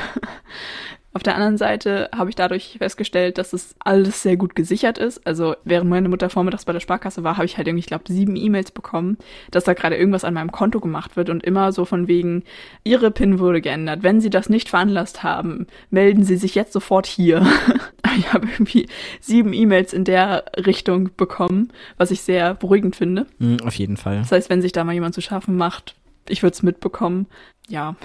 Auf 1.14 1.24
der 1.24 1.36
anderen 1.36 1.58
Seite 1.58 2.10
habe 2.16 2.30
ich 2.30 2.36
dadurch 2.36 2.78
festgestellt, 2.78 3.38
dass 3.38 3.52
es 3.52 3.76
alles 3.80 4.24
sehr 4.24 4.38
gut 4.38 4.56
gesichert 4.56 4.98
ist. 4.98 5.26
Also 5.28 5.56
während 5.66 5.90
meine 5.90 6.08
Mutter 6.08 6.30
vormittags 6.30 6.64
bei 6.64 6.72
der 6.72 6.80
Sparkasse 6.80 7.24
war, 7.24 7.36
habe 7.36 7.46
ich 7.46 7.58
halt 7.58 7.68
irgendwie, 7.68 7.82
ich 7.82 7.88
glaube, 7.88 8.06
sieben 8.08 8.38
E-Mails 8.38 8.72
bekommen, 8.72 9.18
dass 9.52 9.66
da 9.66 9.74
gerade 9.74 9.98
irgendwas 9.98 10.24
an 10.24 10.34
meinem 10.34 10.54
Konto 10.54 10.80
gemacht 10.80 11.18
wird 11.18 11.30
und 11.30 11.44
immer 11.44 11.74
so 11.74 11.84
von 11.84 12.08
wegen, 12.08 12.44
Ihre 12.86 13.12
PIN 13.12 13.40
wurde 13.40 13.60
geändert. 13.60 14.04
Wenn 14.04 14.22
Sie 14.22 14.30
das 14.30 14.48
nicht 14.48 14.70
veranlasst 14.70 15.22
haben, 15.22 15.68
melden 15.90 16.24
Sie 16.24 16.38
sich 16.38 16.56
jetzt 16.56 16.72
sofort 16.72 17.08
hier. 17.08 17.46
ich 18.18 18.32
habe 18.32 18.48
irgendwie 18.48 18.88
sieben 19.20 19.52
E-Mails 19.52 19.92
in 19.92 20.06
der 20.06 20.46
Richtung 20.56 21.10
bekommen, 21.18 21.74
was 21.98 22.12
ich 22.12 22.22
sehr 22.22 22.54
beruhigend 22.54 22.96
finde. 22.96 23.26
Mm, 23.40 23.58
auf 23.66 23.76
jeden 23.76 23.98
Fall. 23.98 24.20
Das 24.20 24.32
heißt, 24.32 24.50
wenn 24.50 24.62
sich 24.62 24.72
da 24.72 24.86
mal 24.86 24.94
jemand 24.94 25.14
zu 25.14 25.22
schaffen 25.22 25.58
macht, 25.58 25.96
ich 26.30 26.42
würde 26.42 26.54
es 26.54 26.64
mitbekommen. 26.64 27.28
Ja. 27.68 27.96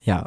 Ja. 0.00 0.26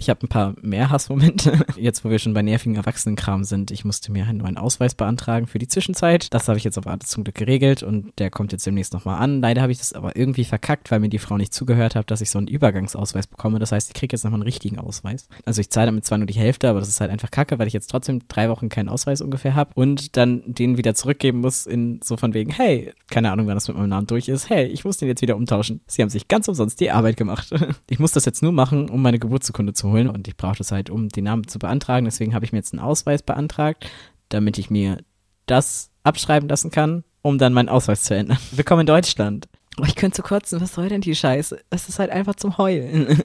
Ich 0.00 0.08
habe 0.08 0.24
ein 0.24 0.28
paar 0.28 0.54
mehr 0.62 0.90
Hassmomente. 0.90 1.66
Jetzt, 1.76 2.04
wo 2.04 2.10
wir 2.10 2.20
schon 2.20 2.32
bei 2.32 2.42
nervigen 2.42 2.76
Erwachsenenkram 2.76 3.42
sind, 3.42 3.72
ich 3.72 3.84
musste 3.84 4.12
mir 4.12 4.26
einen 4.26 4.38
neuen 4.38 4.56
Ausweis 4.56 4.94
beantragen 4.94 5.48
für 5.48 5.58
die 5.58 5.66
Zwischenzeit. 5.66 6.32
Das 6.32 6.46
habe 6.46 6.56
ich 6.56 6.64
jetzt 6.64 6.78
aber 6.78 6.98
zum 7.00 7.24
Glück 7.24 7.34
geregelt 7.34 7.82
und 7.82 8.12
der 8.18 8.30
kommt 8.30 8.52
jetzt 8.52 8.64
demnächst 8.64 8.92
nochmal 8.92 9.20
an. 9.20 9.40
Leider 9.40 9.60
habe 9.60 9.72
ich 9.72 9.78
das 9.78 9.92
aber 9.92 10.16
irgendwie 10.16 10.44
verkackt, 10.44 10.90
weil 10.90 11.00
mir 11.00 11.08
die 11.08 11.18
Frau 11.18 11.36
nicht 11.36 11.52
zugehört 11.52 11.96
hat, 11.96 12.10
dass 12.12 12.20
ich 12.20 12.30
so 12.30 12.38
einen 12.38 12.46
Übergangsausweis 12.46 13.26
bekomme. 13.26 13.58
Das 13.58 13.72
heißt, 13.72 13.88
ich 13.88 13.94
kriege 13.94 14.14
jetzt 14.14 14.22
nochmal 14.22 14.38
einen 14.38 14.44
richtigen 14.44 14.78
Ausweis. 14.78 15.28
Also 15.44 15.60
ich 15.60 15.70
zahle 15.70 15.86
damit 15.86 16.04
zwar 16.04 16.18
nur 16.18 16.28
die 16.28 16.38
Hälfte, 16.38 16.68
aber 16.68 16.78
das 16.78 16.88
ist 16.88 17.00
halt 17.00 17.10
einfach 17.10 17.32
kacke, 17.32 17.58
weil 17.58 17.66
ich 17.66 17.72
jetzt 17.72 17.90
trotzdem 17.90 18.20
drei 18.28 18.48
Wochen 18.50 18.68
keinen 18.68 18.88
Ausweis 18.88 19.20
ungefähr 19.20 19.56
habe 19.56 19.72
und 19.74 20.16
dann 20.16 20.42
den 20.46 20.76
wieder 20.76 20.94
zurückgeben 20.94 21.40
muss 21.40 21.66
in 21.66 22.00
so 22.04 22.16
von 22.16 22.34
wegen, 22.34 22.52
hey, 22.52 22.92
keine 23.10 23.32
Ahnung, 23.32 23.48
wann 23.48 23.56
das 23.56 23.66
mit 23.66 23.76
meinem 23.76 23.88
Namen 23.88 24.06
durch 24.06 24.28
ist. 24.28 24.48
Hey, 24.48 24.66
ich 24.66 24.84
muss 24.84 24.98
den 24.98 25.08
jetzt 25.08 25.22
wieder 25.22 25.36
umtauschen. 25.36 25.80
Sie 25.88 26.02
haben 26.02 26.10
sich 26.10 26.28
ganz 26.28 26.46
umsonst 26.46 26.78
die 26.80 26.90
Arbeit 26.90 27.16
gemacht. 27.16 27.52
Ich 27.90 27.98
muss 27.98 28.12
das 28.12 28.24
jetzt 28.24 28.42
nur 28.42 28.52
machen, 28.52 28.90
um 28.90 29.00
meine 29.02 29.18
Geburtsurkunde 29.18 29.72
zu 29.72 29.87
holen 29.88 30.08
und 30.08 30.28
ich 30.28 30.36
brauche 30.36 30.58
das 30.58 30.72
halt, 30.72 30.90
um 30.90 31.08
den 31.08 31.24
Namen 31.24 31.46
zu 31.46 31.58
beantragen. 31.58 32.04
Deswegen 32.04 32.34
habe 32.34 32.44
ich 32.44 32.52
mir 32.52 32.58
jetzt 32.58 32.72
einen 32.72 32.82
Ausweis 32.82 33.22
beantragt, 33.22 33.88
damit 34.28 34.58
ich 34.58 34.70
mir 34.70 34.98
das 35.46 35.90
abschreiben 36.02 36.48
lassen 36.48 36.70
kann, 36.70 37.04
um 37.22 37.38
dann 37.38 37.52
meinen 37.52 37.68
Ausweis 37.68 38.04
zu 38.04 38.14
ändern. 38.14 38.38
Willkommen 38.52 38.80
in 38.80 38.86
Deutschland. 38.86 39.48
Oh, 39.80 39.84
ich 39.86 39.94
könnte 39.94 40.16
zu 40.16 40.22
kotzen, 40.22 40.60
was 40.60 40.74
soll 40.74 40.88
denn 40.88 41.00
die 41.00 41.14
Scheiße? 41.14 41.60
Das 41.70 41.88
ist 41.88 41.98
halt 41.98 42.10
einfach 42.10 42.34
zum 42.34 42.58
Heulen. 42.58 43.22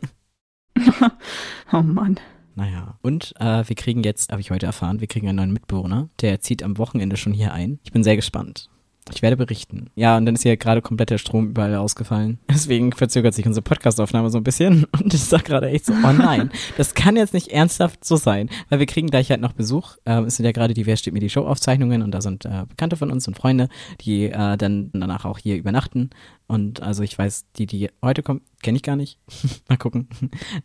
oh 1.71 1.81
Mann. 1.81 2.19
Naja, 2.55 2.99
und 3.01 3.33
äh, 3.39 3.67
wir 3.67 3.75
kriegen 3.75 4.03
jetzt, 4.03 4.31
habe 4.31 4.41
ich 4.41 4.51
heute 4.51 4.67
erfahren, 4.67 4.99
wir 4.99 5.07
kriegen 5.07 5.27
einen 5.27 5.37
neuen 5.37 5.53
Mitbewohner. 5.53 6.09
Der 6.21 6.39
zieht 6.39 6.61
am 6.61 6.77
Wochenende 6.77 7.17
schon 7.17 7.33
hier 7.33 7.53
ein. 7.53 7.79
Ich 7.83 7.91
bin 7.91 8.03
sehr 8.03 8.15
gespannt. 8.15 8.69
Ich 9.11 9.21
werde 9.21 9.35
berichten. 9.35 9.89
Ja, 9.95 10.17
und 10.17 10.25
dann 10.25 10.35
ist 10.35 10.43
hier 10.43 10.55
gerade 10.55 10.81
komplett 10.81 11.09
der 11.09 11.17
Strom 11.17 11.49
überall 11.49 11.75
ausgefallen. 11.75 12.39
Deswegen 12.49 12.91
verzögert 12.93 13.33
sich 13.33 13.45
unsere 13.45 13.63
Podcastaufnahme 13.63 14.29
so 14.29 14.37
ein 14.37 14.43
bisschen. 14.43 14.85
Und 14.93 15.13
ich 15.13 15.23
sag 15.23 15.45
gerade 15.45 15.69
echt 15.69 15.85
so, 15.85 15.93
oh 15.93 16.11
nein, 16.11 16.51
das 16.77 16.93
kann 16.93 17.15
jetzt 17.15 17.33
nicht 17.33 17.49
ernsthaft 17.49 18.05
so 18.05 18.15
sein. 18.15 18.49
Weil 18.69 18.79
wir 18.79 18.85
kriegen 18.85 19.07
gleich 19.07 19.29
halt 19.29 19.41
noch 19.41 19.53
Besuch. 19.53 19.97
Ähm, 20.05 20.25
es 20.25 20.37
sind 20.37 20.45
ja 20.45 20.51
gerade 20.51 20.73
die 20.73 20.85
Wer 20.85 20.97
steht 20.97 21.13
mir 21.13 21.19
die 21.19 21.29
Show-Aufzeichnungen 21.29 22.01
und 22.01 22.11
da 22.11 22.21
sind 22.21 22.45
äh, 22.45 22.65
Bekannte 22.67 22.95
von 22.95 23.11
uns 23.11 23.27
und 23.27 23.35
Freunde, 23.35 23.67
die 24.01 24.25
äh, 24.25 24.57
dann 24.57 24.89
danach 24.93 25.25
auch 25.25 25.37
hier 25.37 25.57
übernachten. 25.57 26.11
Und 26.47 26.81
also 26.81 27.03
ich 27.03 27.17
weiß, 27.17 27.45
die, 27.55 27.65
die 27.65 27.89
heute 28.01 28.21
kommen, 28.21 28.41
kenne 28.61 28.75
ich 28.77 28.83
gar 28.83 28.95
nicht. 28.95 29.17
Mal 29.69 29.77
gucken. 29.77 30.07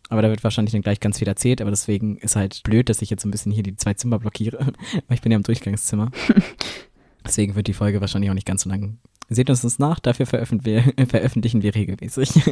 Aber 0.09 0.21
da 0.21 0.29
wird 0.29 0.43
wahrscheinlich 0.43 0.71
dann 0.71 0.81
gleich 0.81 0.99
ganz 0.99 1.19
viel 1.19 1.27
erzählt. 1.27 1.61
Aber 1.61 1.71
deswegen 1.71 2.17
ist 2.17 2.35
halt 2.35 2.61
blöd, 2.63 2.89
dass 2.89 3.01
ich 3.01 3.09
jetzt 3.09 3.23
so 3.23 3.27
ein 3.27 3.31
bisschen 3.31 3.51
hier 3.51 3.63
die 3.63 3.75
zwei 3.75 3.93
Zimmer 3.93 4.19
blockiere. 4.19 4.59
Weil 4.59 5.15
ich 5.15 5.21
bin 5.21 5.31
ja 5.31 5.37
im 5.37 5.43
Durchgangszimmer. 5.43 6.11
Deswegen 7.25 7.55
wird 7.55 7.67
die 7.67 7.73
Folge 7.73 8.01
wahrscheinlich 8.01 8.29
auch 8.29 8.35
nicht 8.35 8.47
ganz 8.47 8.63
so 8.63 8.69
lang. 8.69 8.97
Seht 9.29 9.49
uns 9.49 9.61
das 9.61 9.79
nach, 9.79 9.99
dafür 9.99 10.25
veröffentlichen 10.25 10.95
wir, 10.97 11.07
veröffentlichen 11.07 11.61
wir 11.61 11.75
regelmäßig. 11.75 12.29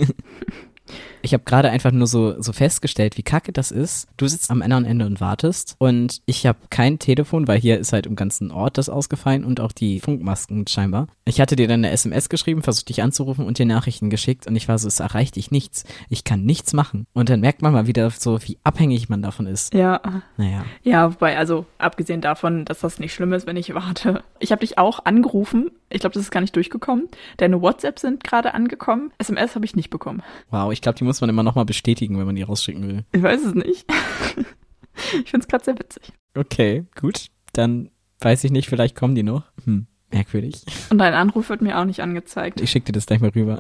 Ich 1.22 1.34
habe 1.34 1.44
gerade 1.44 1.70
einfach 1.70 1.91
nur 1.91 2.08
so, 2.08 2.41
so 2.41 2.53
festgestellt, 2.53 3.17
wie 3.17 3.24
kacke 3.24 3.51
das 3.51 3.72
ist. 3.72 4.08
Du 4.17 4.27
sitzt 4.27 4.51
am 4.51 4.62
anderen 4.62 4.86
Ende 4.86 5.06
und 5.06 5.20
wartest 5.22 5.75
und 5.79 6.22
ich 6.25 6.46
habe 6.46 6.60
kein 6.70 7.00
Telefon, 7.00 7.48
weil 7.48 7.60
hier 7.60 7.79
ist 7.79 7.94
halt 7.94 8.06
im 8.06 8.15
ganzen 8.15 8.51
Ort 8.51 8.77
das 8.77 8.89
ausgefallen 8.89 9.44
und 9.44 9.60
auch 9.60 9.72
die 9.72 10.00
Funkmasken 10.00 10.67
scheinbar. 10.67 11.08
Ich 11.25 11.41
hatte 11.41 11.56
dir 11.56 11.67
dann 11.67 11.82
eine 11.82 11.91
SMS 11.91 12.29
geschrieben, 12.29 12.63
versucht 12.63 12.89
dich 12.89 13.03
anzurufen 13.03 13.46
und 13.46 13.60
dir 13.60 13.65
Nachrichten 13.65 14.10
geschickt 14.10 14.48
und 14.48 14.56
ich 14.56 14.67
war 14.67 14.77
so, 14.77 14.88
es 14.88 15.00
erreicht 15.00 15.36
dich 15.36 15.51
nichts. 15.51 15.84
Ich 16.10 16.24
kann 16.24 16.44
nichts 16.44 16.74
machen. 16.74 17.06
Und 17.13 17.29
dann 17.29 17.41
merkt 17.41 17.62
man 17.62 17.74
mal 17.74 17.88
wieder 17.88 18.10
so, 18.12 18.39
wie 18.44 18.58
abhängig 18.63 19.10
man 19.10 19.22
davon 19.22 19.48
ist. 19.48 19.74
Ja. 19.74 20.00
Naja. 20.38 20.65
Ja, 20.84 21.13
wobei, 21.13 21.38
also 21.38 21.65
abgesehen 21.77 22.22
davon, 22.22 22.65
dass 22.65 22.79
das 22.79 23.00
nicht 23.00 23.13
schlimm 23.13 23.34
ist, 23.34 23.48
wenn 23.48 23.58
ich 23.58 23.74
warte. 23.74 24.24
Ich 24.39 24.51
habe 24.51 24.62
dich 24.62 24.77
auch 24.77 25.06
angerufen. 25.06 25.72
Ich 25.89 26.01
glaube, 26.01 26.13
das 26.13 26.24
ist 26.24 26.32
gar 26.32 26.41
nicht 26.41 26.56
durchgekommen. 26.56 27.08
Deine 27.38 27.62
WhatsApp 27.62 28.00
sind 28.00 28.24
gerade 28.24 28.53
angekommen. 28.53 29.12
SMS 29.17 29.56
habe 29.56 29.65
ich 29.65 29.75
nicht 29.75 29.89
bekommen. 29.89 30.22
Wow, 30.50 30.72
ich 30.77 30.81
glaube, 30.81 30.98
die 30.98 31.03
muss 31.03 31.22
man 31.22 31.29
immer 31.29 31.41
nochmal 31.41 31.65
bestätigen, 31.65 32.19
wenn 32.19 32.27
man 32.27 32.36
die 32.36 32.43
rausschicken 32.43 32.88
will. 32.88 33.03
Ich 33.12 33.24
weiß 33.24 33.43
es 33.43 33.55
nicht. 33.55 33.86
ich 34.96 35.31
finde 35.31 35.39
es 35.39 35.48
gerade 35.48 35.65
sehr 35.65 35.79
witzig. 35.79 36.13
Okay, 36.36 36.86
gut. 36.96 37.27
Dann 37.53 37.89
weiß 38.19 38.43
ich 38.43 38.51
nicht, 38.51 38.69
vielleicht 38.69 38.96
kommen 38.96 39.15
die 39.15 39.24
noch. 39.24 39.51
Hm. 39.65 39.88
Merkwürdig. 40.11 40.61
Und 40.89 40.99
dein 40.99 41.13
Anruf 41.13 41.49
wird 41.49 41.61
mir 41.61 41.77
auch 41.77 41.83
nicht 41.83 41.99
angezeigt. 41.99 42.61
Ich 42.61 42.71
schicke 42.71 42.85
dir 42.85 42.91
das 42.93 43.07
gleich 43.07 43.19
mal 43.19 43.31
rüber. 43.31 43.59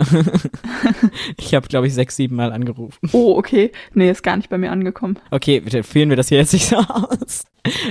ich 1.37 1.53
habe, 1.53 1.67
glaube 1.67 1.87
ich, 1.87 1.93
sechs, 1.93 2.15
sieben 2.15 2.37
Mal 2.37 2.53
angerufen. 2.53 3.09
Oh, 3.11 3.35
okay. 3.37 3.71
Nee, 3.93 4.09
ist 4.09 4.23
gar 4.23 4.37
nicht 4.37 4.49
bei 4.49 4.57
mir 4.57 4.71
angekommen. 4.71 5.19
Okay, 5.29 5.59
bitte 5.59 5.83
führen 5.83 6.09
wir 6.09 6.15
das 6.15 6.29
hier 6.29 6.37
jetzt 6.37 6.53
nicht 6.53 6.67
so 6.67 6.77
aus. 6.77 7.43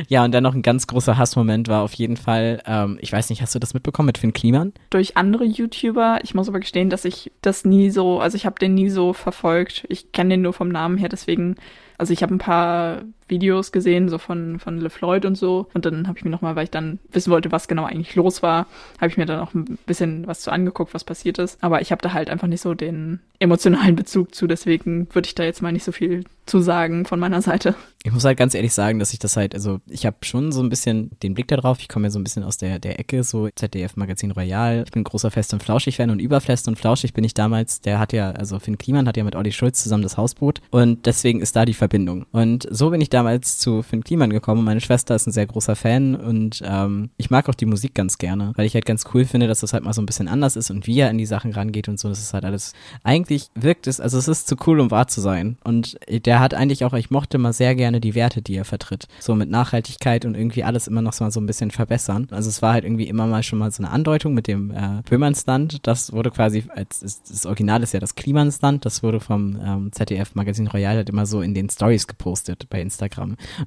Ja, 0.09 0.25
und 0.25 0.33
dann 0.33 0.43
noch 0.43 0.55
ein 0.55 0.63
ganz 0.63 0.87
großer 0.87 1.19
Hassmoment 1.19 1.69
war 1.69 1.83
auf 1.83 1.93
jeden 1.93 2.17
Fall, 2.17 2.63
ähm, 2.67 2.97
ich 3.03 3.13
weiß 3.13 3.29
nicht, 3.29 3.43
hast 3.43 3.55
du 3.55 3.59
das 3.59 3.75
mitbekommen 3.75 4.07
mit 4.07 4.17
Finn 4.17 4.33
Kliman? 4.33 4.73
Durch 4.89 5.19
andere 5.19 5.45
YouTuber. 5.45 6.21
Ich 6.23 6.35
muss 6.35 6.49
aber 6.49 6.61
gestehen, 6.61 6.89
dass 6.89 7.05
ich 7.05 7.31
das 7.43 7.67
nie 7.67 7.91
so, 7.91 8.21
also 8.21 8.37
ich 8.37 8.47
habe 8.47 8.59
den 8.59 8.73
nie 8.73 8.89
so 8.89 9.13
verfolgt. 9.13 9.85
Ich 9.91 10.13
kenne 10.13 10.31
den 10.31 10.43
nur 10.43 10.55
vom 10.55 10.69
Namen 10.69 10.97
her, 10.97 11.11
deswegen 11.11 11.57
also 11.99 12.13
ich 12.13 12.23
habe 12.23 12.35
ein 12.35 12.39
paar 12.39 13.03
Videos 13.29 13.73
gesehen, 13.73 14.09
so 14.09 14.19
von, 14.19 14.59
von 14.59 14.79
LeFloid 14.79 15.25
und 15.25 15.37
so. 15.37 15.69
Und 15.75 15.85
dann 15.85 16.09
habe 16.09 16.19
ich 16.19 16.25
mir 16.25 16.31
nochmal, 16.31 16.57
weil 16.57 16.65
ich 16.65 16.71
dann 16.71 16.99
wissen 17.13 17.31
wollte, 17.31 17.53
was 17.53 17.69
genau 17.69 17.85
eigentlich 17.85 18.15
los 18.15 18.43
war, 18.43 18.67
habe 19.01 19.09
ich 19.09 19.17
mir 19.17 19.27
dann 19.27 19.41
auch 19.41 19.55
ein 19.55 19.79
bisschen 19.87 20.27
was 20.27 20.41
zu 20.41 20.51
angeguckt, 20.51 20.95
was 20.95 21.05
passiert 21.05 21.39
ist. 21.39 21.63
Aber 21.63 21.81
ich 21.81 21.93
habe 21.93 22.03
da 22.03 22.13
halt 22.13 22.31
einfach 22.31 22.49
nicht 22.49 22.61
so 22.61 22.75
den 22.75 23.21
emotionalen 23.39 23.97
Bezug 23.97 24.35
zu, 24.35 24.47
deswegen 24.47 25.09
würde 25.13 25.27
ich 25.27 25.35
da 25.35 25.45
jetzt 25.45 25.63
mal 25.63 25.73
nicht 25.73 25.85
so 25.85 25.93
viel 25.93 26.25
zu 26.47 26.61
sagen 26.61 27.05
von 27.07 27.19
meiner 27.19 27.43
Seite. 27.43 27.75
Ich 28.05 28.13
muss 28.13 28.25
halt 28.25 28.39
ganz 28.39 28.55
ehrlich 28.55 28.73
sagen, 28.73 29.01
dass 29.01 29.13
ich 29.13 29.19
das 29.19 29.37
halt, 29.37 29.55
also 29.55 29.81
ich 29.89 30.07
habe 30.07 30.19
schon 30.23 30.53
so 30.53 30.63
ein 30.63 30.69
bisschen 30.69 31.11
den 31.23 31.35
Blick 31.35 31.49
darauf. 31.49 31.81
Ich 31.81 31.89
komme 31.89 32.07
ja 32.07 32.11
so 32.11 32.21
ein 32.21 32.25
bisschen 32.25 32.45
aus 32.45 32.57
der, 32.57 32.79
der 32.79 33.01
Ecke, 33.01 33.25
so 33.25 33.49
ZDF 33.55 33.97
Magazin 33.97 34.31
Royal. 34.31 34.85
Ich 34.87 34.93
bin 34.93 35.03
großer 35.03 35.33
Fest- 35.33 35.53
und 35.53 35.63
Flauschig-Fan 35.63 36.11
und 36.11 36.21
über 36.21 36.41
Fest 36.41 36.69
und 36.69 36.79
Flauschig 36.79 37.15
bin 37.15 37.25
ich 37.25 37.35
damals, 37.35 37.81
der 37.81 37.99
hat 37.99 38.13
ja, 38.13 38.31
also 38.31 38.61
Finn 38.61 38.79
Kliman 38.79 39.09
hat 39.09 39.17
ja 39.17 39.25
mit 39.25 39.35
Olli 39.35 39.51
Schulz 39.51 39.83
zusammen 39.83 40.05
das 40.05 40.17
Hausboot 40.17 40.61
und 40.71 41.07
deswegen 41.07 41.41
ist 41.41 41.57
da 41.57 41.65
die 41.65 41.75
Verbindung. 41.75 42.27
Und 42.31 42.67
so 42.71 42.91
bin 42.91 43.01
ich 43.01 43.11
damals 43.17 43.57
zu 43.57 43.83
Finn 43.83 44.05
Kliman 44.05 44.29
gekommen. 44.29 44.63
Meine 44.63 44.83
Schwester 44.83 45.15
ist 45.15 45.27
ein 45.27 45.33
sehr 45.33 45.47
großer 45.47 45.75
Fan 45.75 46.15
und 46.15 46.63
ähm, 46.63 47.09
ich 47.17 47.31
mag 47.31 47.49
auch 47.49 47.55
die 47.55 47.65
Musik 47.65 47.95
ganz 47.95 48.19
gerne, 48.19 48.53
weil 48.57 48.67
ich 48.67 48.75
halt 48.75 48.85
ganz 48.85 49.07
cool 49.15 49.25
finde, 49.25 49.47
dass 49.47 49.61
das 49.61 49.73
halt 49.73 49.85
mal 49.85 49.95
so 49.95 50.03
ein 50.03 50.07
bisschen 50.07 50.29
anders 50.29 50.55
ist 50.55 50.71
und 50.71 50.87
wie 50.87 51.01
er 51.01 51.09
in 51.09 51.17
die 51.17 51.25
Sachen 51.25 51.53
rangeht 51.53 51.89
und 51.89 51.99
so. 51.99 52.11
Das 52.11 52.19
ist 52.19 52.35
halt 52.35 52.45
alles, 52.45 52.75
eigentlich 53.05 53.49
wirkt 53.55 53.87
es, 53.87 54.01
also 54.01 54.19
es 54.19 54.29
ist 54.29 54.49
zu 54.49 54.57
cool, 54.67 54.81
um 54.81 54.91
wahr 54.91 55.09
zu 55.09 55.23
sein. 55.23 55.57
Und 55.65 55.97
der 56.09 56.41
hat 56.41 56.53
eigentlich 56.53 56.85
auch, 56.85 56.93
ich 56.93 57.11
mochte 57.11 57.39
mal 57.39 57.55
sehr 57.55 57.75
gerne 57.75 58.01
die 58.01 58.15
Werte, 58.15 58.43
die 58.43 58.55
er 58.55 58.67
vertritt. 58.67 59.09
So 59.19 59.35
mit 59.35 59.49
Nachhaltigkeit 59.49 60.27
und 60.27 60.35
irgendwie 60.35 60.63
alles 60.63 60.87
immer 60.87 61.01
noch 61.01 61.15
so, 61.15 61.31
so 61.31 61.41
ein 61.41 61.47
bisschen 61.47 61.71
verbessern. 61.71 62.29
Also 62.31 62.51
es 62.51 62.61
war 62.61 62.75
halt 62.75 62.85
irgendwie 62.85 63.09
immer 63.09 63.27
mal 63.27 63.43
schon 63.43 63.59
mal 63.59 63.71
so 63.71 63.83
eine 63.83 63.93
Andeutung 63.93 64.35
mit 64.35 64.47
dem 64.47 64.73
äh, 64.73 65.03
Böhmernsland. 65.09 65.87
Das 65.87 66.13
wurde 66.13 66.31
quasi, 66.31 66.65
als 66.69 67.01
das 67.01 67.47
Original 67.47 67.83
ist 67.83 67.95
ja 67.95 68.01
das 68.01 68.15
Klimansland, 68.15 68.85
das 68.85 69.03
wurde 69.03 69.21
vom 69.21 69.59
ähm, 69.65 69.93
ZDF 69.93 70.35
Magazin 70.35 70.67
Royal 70.67 70.97
halt 70.97 71.09
immer 71.09 71.25
so 71.25 71.41
in 71.41 71.55
den 71.55 71.71
Stories 71.71 72.07
gepostet 72.07 72.67
bei 72.69 72.83
Instagram. 72.83 73.06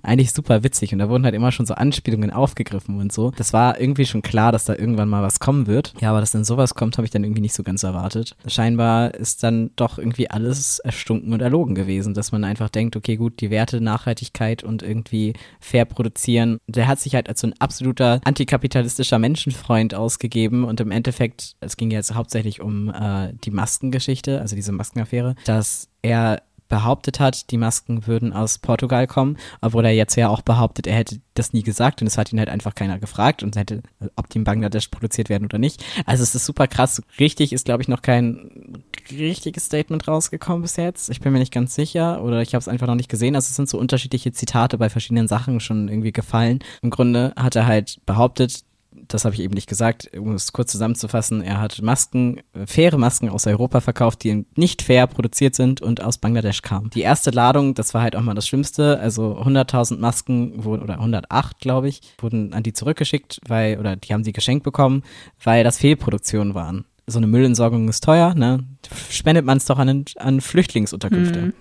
Eigentlich 0.01 0.31
super 0.31 0.63
witzig 0.63 0.93
und 0.93 1.00
da 1.00 1.10
wurden 1.10 1.25
halt 1.25 1.36
immer 1.36 1.51
schon 1.51 1.65
so 1.65 1.74
Anspielungen 1.74 2.31
aufgegriffen 2.31 3.00
und 3.00 3.12
so. 3.12 3.31
Das 3.31 3.53
war 3.53 3.79
irgendwie 3.79 4.05
schon 4.05 4.22
klar, 4.22 4.51
dass 4.51 4.65
da 4.65 4.75
irgendwann 4.75 5.10
mal 5.10 5.24
was 5.24 5.39
kommen 5.39 5.67
wird. 5.67 5.93
Ja, 6.01 6.12
aber 6.12 6.19
dass 6.19 6.31
dann 6.31 6.43
sowas 6.43 6.75
kommt, 6.75 6.98
habe 6.98 7.05
ich 7.05 7.12
dann 7.12 7.24
irgendwie 7.24 7.41
nicht 7.41 7.53
so 7.53 7.63
ganz 7.63 7.84
erwartet. 7.84 8.36
Scheinbar 8.48 9.13
ist 9.13 9.43
dann 9.43 9.72
doch 9.75 9.98
irgendwie 9.98 10.29
alles 10.29 10.79
erstunken 10.79 11.34
und 11.34 11.41
erlogen 11.41 11.75
gewesen, 11.75 12.13
dass 12.13 12.31
man 12.31 12.43
einfach 12.43 12.69
denkt, 12.69 12.96
okay, 12.96 13.15
gut, 13.15 13.41
die 13.41 13.50
Werte 13.50 13.81
Nachhaltigkeit 13.81 14.63
und 14.63 14.84
irgendwie 14.84 15.34
fair 15.60 15.86
produzieren. 15.86 16.60
Der 16.67 16.88
hat 16.88 17.00
sich 17.00 17.15
halt 17.15 17.29
als 17.29 17.41
so 17.41 17.48
ein 17.48 17.53
absoluter 17.60 18.22
antikapitalistischer 18.24 19.19
Menschenfreund 19.19 19.93
ausgegeben 19.96 20.63
und 20.63 20.79
im 20.81 20.91
Endeffekt, 20.91 21.55
es 21.60 21.77
ging 21.77 21.91
jetzt 21.91 22.13
hauptsächlich 22.13 22.62
um 22.62 22.89
äh, 22.89 23.34
die 23.43 23.51
Maskengeschichte, 23.51 24.41
also 24.41 24.55
diese 24.55 24.72
Maskenaffäre, 24.72 25.36
dass 25.46 25.89
er 26.01 26.41
behauptet 26.70 27.20
hat, 27.20 27.52
die 27.52 27.58
Masken 27.58 28.08
würden 28.08 28.32
aus 28.32 28.60
Portugal 28.60 29.08
kommen, 29.08 29.38
obwohl 29.60 29.86
er 29.86 29.92
jetzt 29.92 30.16
ja 30.16 30.30
auch 30.30 30.42
behauptet, 30.42 30.88
er 30.88 30.96
hätte 30.96 31.20
das 31.34 31.52
nie 31.52 31.64
gesagt 31.64 32.02
und 32.02 32.08
es 32.08 32.18
hat 32.18 32.32
ihn 32.32 32.40
halt 32.40 32.50
einfach 32.50 32.76
keiner 32.76 33.00
gefragt 33.00 33.44
und 33.44 33.56
hätte, 33.56 33.82
ob 34.16 34.30
die 34.30 34.38
in 34.38 34.44
Bangladesch 34.44 34.88
produziert 34.90 35.30
werden 35.30 35.46
oder 35.46 35.58
nicht. 35.58 35.84
Also 36.06 36.24
es 36.24 36.36
ist 36.36 36.46
super 36.46 36.68
krass. 36.68 37.02
Richtig 37.20 37.52
ist, 37.52 37.66
glaube 37.66 37.82
ich, 37.82 37.88
noch 37.88 38.02
kein 38.02 38.84
richtiges 39.12 39.66
Statement 39.66 40.08
rausgekommen 40.08 40.62
bis 40.62 40.76
jetzt. 40.76 41.10
Ich 41.10 41.20
bin 41.20 41.34
mir 41.34 41.40
nicht 41.40 41.54
ganz 41.54 41.76
sicher 41.76 42.24
oder 42.24 42.42
ich 42.42 42.54
habe 42.54 42.62
es 42.62 42.68
einfach 42.68 42.88
noch 42.88 42.96
nicht 42.96 43.10
gesehen. 43.10 43.36
Also 43.36 43.48
es 43.48 43.56
sind 43.56 43.68
so 43.68 43.80
unterschiedliche 43.80 44.32
Zitate 44.32 44.78
bei 44.78 44.90
verschiedenen 44.90 45.28
Sachen 45.28 45.60
schon 45.60 45.88
irgendwie 45.88 46.12
gefallen. 46.12 46.60
Im 46.82 46.92
Grunde 46.92 47.34
hat 47.36 47.56
er 47.56 47.66
halt 47.66 48.00
behauptet, 48.06 48.64
das 49.10 49.25
habe 49.25 49.36
ich 49.36 49.42
eben 49.42 49.54
nicht 49.54 49.68
gesagt, 49.68 50.10
um 50.18 50.34
es 50.34 50.54
kurz 50.54 50.72
zusammenzufassen, 50.72 51.42
er 51.42 51.60
hat 51.60 51.82
Masken, 51.82 52.42
äh, 52.54 52.66
faire 52.66 52.98
Masken 52.98 53.30
aus 53.30 53.48
Europa 53.48 53.82
verkauft, 53.82 54.24
die 54.24 54.46
nicht 54.56 54.82
fair 54.82 55.08
produziert 55.08 55.56
sind 55.56 55.82
und 55.82 56.01
aus 56.01 56.18
Bangladesch 56.18 56.62
kamen. 56.62 56.89
Die 56.92 57.01
erste 57.01 57.32
Ladung, 57.32 57.74
das 57.74 57.94
war 57.94 58.01
halt 58.01 58.16
auch 58.16 58.22
mal 58.22 58.36
das 58.36 58.48
Schlimmste, 58.48 59.00
also 59.00 59.38
100.000 59.38 60.00
Masken 60.00 60.63
wurden, 60.63 60.84
oder 60.84 60.96
108, 60.96 61.60
glaube 61.60 61.89
ich, 61.89 62.01
wurden 62.20 62.54
an 62.54 62.63
die 62.63 62.74
zurückgeschickt, 62.74 63.42
weil, 63.48 63.80
oder 63.80 63.96
die 63.96 64.13
haben 64.13 64.24
sie 64.24 64.34
geschenkt 64.34 64.63
bekommen, 64.63 65.04
weil 65.44 65.63
das 65.63 65.80
Fehlproduktionen 65.80 66.54
waren. 66.54 66.86
So 67.08 67.18
eine 67.18 67.28
Müllentsorgung 67.28 67.89
ist 67.89 68.04
teuer, 68.04 68.36
ne? 68.36 68.63
Spendet 69.10 69.44
man 69.44 69.58
es 69.58 69.66
doch 69.66 69.80
an, 69.80 70.06
an 70.18 70.42
Flüchtlingsunterkünfte. 70.42 71.42
Mhm. 71.42 71.54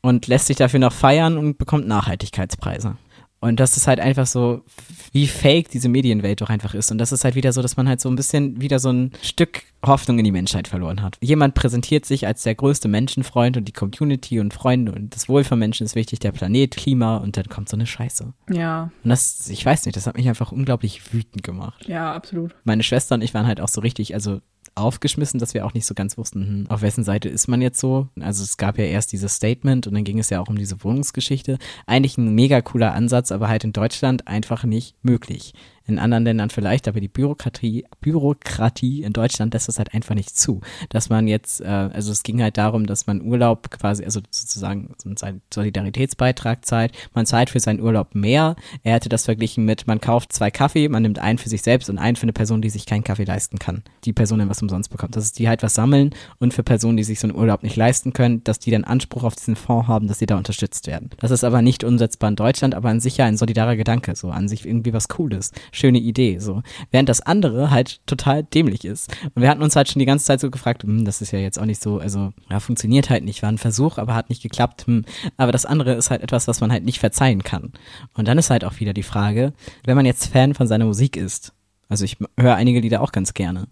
Und 0.00 0.28
lässt 0.28 0.46
sich 0.46 0.56
dafür 0.56 0.78
noch 0.78 0.92
feiern 0.92 1.36
und 1.36 1.58
bekommt 1.58 1.88
Nachhaltigkeitspreise. 1.88 2.96
Und 3.40 3.60
das 3.60 3.76
ist 3.76 3.86
halt 3.86 4.00
einfach 4.00 4.26
so, 4.26 4.64
wie 5.12 5.28
fake 5.28 5.70
diese 5.70 5.88
Medienwelt 5.88 6.40
doch 6.40 6.50
einfach 6.50 6.74
ist. 6.74 6.90
Und 6.90 6.98
das 6.98 7.12
ist 7.12 7.24
halt 7.24 7.36
wieder 7.36 7.52
so, 7.52 7.62
dass 7.62 7.76
man 7.76 7.88
halt 7.88 8.00
so 8.00 8.08
ein 8.08 8.16
bisschen 8.16 8.60
wieder 8.60 8.80
so 8.80 8.90
ein 8.90 9.12
Stück 9.22 9.62
Hoffnung 9.86 10.18
in 10.18 10.24
die 10.24 10.32
Menschheit 10.32 10.66
verloren 10.66 11.02
hat. 11.02 11.18
Jemand 11.20 11.54
präsentiert 11.54 12.04
sich 12.04 12.26
als 12.26 12.42
der 12.42 12.56
größte 12.56 12.88
Menschenfreund 12.88 13.56
und 13.56 13.66
die 13.66 13.72
Community 13.72 14.40
und 14.40 14.52
Freunde 14.52 14.90
und 14.90 15.14
das 15.14 15.28
Wohl 15.28 15.44
von 15.44 15.58
Menschen 15.58 15.84
ist 15.84 15.94
wichtig, 15.94 16.18
der 16.18 16.32
Planet, 16.32 16.76
Klima 16.76 17.18
und 17.18 17.36
dann 17.36 17.48
kommt 17.48 17.68
so 17.68 17.76
eine 17.76 17.86
Scheiße. 17.86 18.32
Ja. 18.50 18.90
Und 19.04 19.08
das, 19.08 19.48
ich 19.48 19.64
weiß 19.64 19.86
nicht, 19.86 19.96
das 19.96 20.08
hat 20.08 20.16
mich 20.16 20.28
einfach 20.28 20.50
unglaublich 20.50 21.12
wütend 21.12 21.44
gemacht. 21.44 21.86
Ja, 21.86 22.12
absolut. 22.12 22.56
Meine 22.64 22.82
Schwester 22.82 23.14
und 23.14 23.22
ich 23.22 23.34
waren 23.34 23.46
halt 23.46 23.60
auch 23.60 23.68
so 23.68 23.80
richtig, 23.80 24.14
also 24.14 24.40
aufgeschmissen, 24.78 25.40
dass 25.40 25.54
wir 25.54 25.66
auch 25.66 25.74
nicht 25.74 25.86
so 25.86 25.94
ganz 25.94 26.16
wussten, 26.16 26.46
hm, 26.46 26.66
auf 26.68 26.82
wessen 26.82 27.04
Seite 27.04 27.28
ist 27.28 27.48
man 27.48 27.60
jetzt 27.60 27.80
so. 27.80 28.08
Also 28.20 28.42
es 28.42 28.56
gab 28.56 28.78
ja 28.78 28.84
erst 28.84 29.12
dieses 29.12 29.34
Statement 29.34 29.86
und 29.86 29.94
dann 29.94 30.04
ging 30.04 30.18
es 30.18 30.30
ja 30.30 30.40
auch 30.40 30.48
um 30.48 30.56
diese 30.56 30.82
Wohnungsgeschichte. 30.82 31.58
Eigentlich 31.86 32.18
ein 32.18 32.34
mega 32.34 32.60
cooler 32.60 32.94
Ansatz, 32.94 33.32
aber 33.32 33.48
halt 33.48 33.64
in 33.64 33.72
Deutschland 33.72 34.26
einfach 34.26 34.64
nicht 34.64 34.96
möglich 35.02 35.52
in 35.88 35.98
anderen 35.98 36.24
Ländern 36.24 36.50
vielleicht, 36.50 36.86
aber 36.86 37.00
die 37.00 37.08
Bürokratie, 37.08 37.84
Bürokratie 38.00 39.02
in 39.02 39.12
Deutschland 39.12 39.54
lässt 39.54 39.68
das 39.68 39.78
halt 39.78 39.94
einfach 39.94 40.14
nicht 40.14 40.36
zu. 40.36 40.60
Dass 40.90 41.08
man 41.08 41.26
jetzt, 41.26 41.60
äh, 41.60 41.66
also 41.66 42.12
es 42.12 42.22
ging 42.22 42.42
halt 42.42 42.58
darum, 42.58 42.86
dass 42.86 43.06
man 43.06 43.22
Urlaub 43.22 43.70
quasi, 43.70 44.04
also 44.04 44.20
sozusagen 44.30 44.94
so 45.02 45.08
einen 45.24 45.40
Solidaritätsbeitrag 45.52 46.64
zahlt, 46.64 46.92
man 47.14 47.26
zahlt 47.26 47.50
für 47.50 47.60
seinen 47.60 47.80
Urlaub 47.80 48.14
mehr. 48.14 48.56
Er 48.82 48.94
hätte 48.94 49.08
das 49.08 49.24
verglichen 49.24 49.64
mit, 49.64 49.86
man 49.86 50.00
kauft 50.00 50.32
zwei 50.32 50.50
Kaffee, 50.50 50.88
man 50.88 51.02
nimmt 51.02 51.18
einen 51.18 51.38
für 51.38 51.48
sich 51.48 51.62
selbst 51.62 51.88
und 51.88 51.98
einen 51.98 52.16
für 52.16 52.24
eine 52.24 52.32
Person, 52.32 52.60
die 52.60 52.70
sich 52.70 52.84
keinen 52.84 53.04
Kaffee 53.04 53.24
leisten 53.24 53.58
kann. 53.58 53.82
Die 54.04 54.12
Person 54.12 54.38
dann 54.40 54.50
was 54.50 54.60
umsonst 54.62 54.90
bekommt. 54.90 55.16
Dass 55.16 55.32
die 55.32 55.48
halt 55.48 55.62
was 55.62 55.74
sammeln 55.74 56.14
und 56.38 56.52
für 56.52 56.62
Personen, 56.62 56.98
die 56.98 57.04
sich 57.04 57.18
so 57.18 57.28
einen 57.28 57.36
Urlaub 57.36 57.62
nicht 57.62 57.76
leisten 57.76 58.12
können, 58.12 58.44
dass 58.44 58.58
die 58.58 58.70
dann 58.70 58.84
Anspruch 58.84 59.24
auf 59.24 59.34
diesen 59.34 59.56
Fonds 59.56 59.88
haben, 59.88 60.06
dass 60.06 60.18
sie 60.18 60.26
da 60.26 60.36
unterstützt 60.36 60.86
werden. 60.86 61.10
Das 61.18 61.30
ist 61.30 61.44
aber 61.44 61.62
nicht 61.62 61.82
umsetzbar 61.82 62.28
in 62.28 62.36
Deutschland, 62.36 62.74
aber 62.74 62.90
an 62.90 63.00
sich 63.00 63.16
ja 63.16 63.24
ein 63.24 63.38
solidarer 63.38 63.76
Gedanke, 63.76 64.14
so 64.14 64.30
an 64.30 64.48
sich 64.48 64.66
irgendwie 64.66 64.92
was 64.92 65.08
Cooles 65.08 65.52
schöne 65.78 65.98
Idee, 65.98 66.38
so. 66.38 66.62
Während 66.90 67.08
das 67.08 67.20
andere 67.20 67.70
halt 67.70 68.06
total 68.06 68.42
dämlich 68.42 68.84
ist. 68.84 69.10
Und 69.34 69.42
wir 69.42 69.48
hatten 69.48 69.62
uns 69.62 69.76
halt 69.76 69.88
schon 69.88 70.00
die 70.00 70.06
ganze 70.06 70.26
Zeit 70.26 70.40
so 70.40 70.50
gefragt, 70.50 70.82
hm, 70.82 71.04
das 71.04 71.22
ist 71.22 71.30
ja 71.30 71.38
jetzt 71.38 71.58
auch 71.58 71.64
nicht 71.64 71.82
so, 71.82 71.98
also, 71.98 72.32
ja, 72.50 72.60
funktioniert 72.60 73.10
halt 73.10 73.24
nicht, 73.24 73.42
war 73.42 73.50
ein 73.50 73.58
Versuch, 73.58 73.98
aber 73.98 74.14
hat 74.14 74.28
nicht 74.28 74.42
geklappt, 74.42 74.86
hm. 74.86 75.04
Aber 75.36 75.52
das 75.52 75.66
andere 75.66 75.94
ist 75.94 76.10
halt 76.10 76.22
etwas, 76.22 76.48
was 76.48 76.60
man 76.60 76.72
halt 76.72 76.84
nicht 76.84 76.98
verzeihen 76.98 77.42
kann. 77.42 77.72
Und 78.14 78.28
dann 78.28 78.38
ist 78.38 78.50
halt 78.50 78.64
auch 78.64 78.78
wieder 78.80 78.92
die 78.92 79.02
Frage, 79.02 79.52
wenn 79.84 79.96
man 79.96 80.06
jetzt 80.06 80.26
Fan 80.26 80.54
von 80.54 80.66
seiner 80.66 80.84
Musik 80.84 81.16
ist, 81.16 81.52
also 81.88 82.04
ich 82.04 82.18
höre 82.38 82.54
einige 82.54 82.80
Lieder 82.80 83.00
auch 83.00 83.12
ganz 83.12 83.32
gerne, 83.32 83.66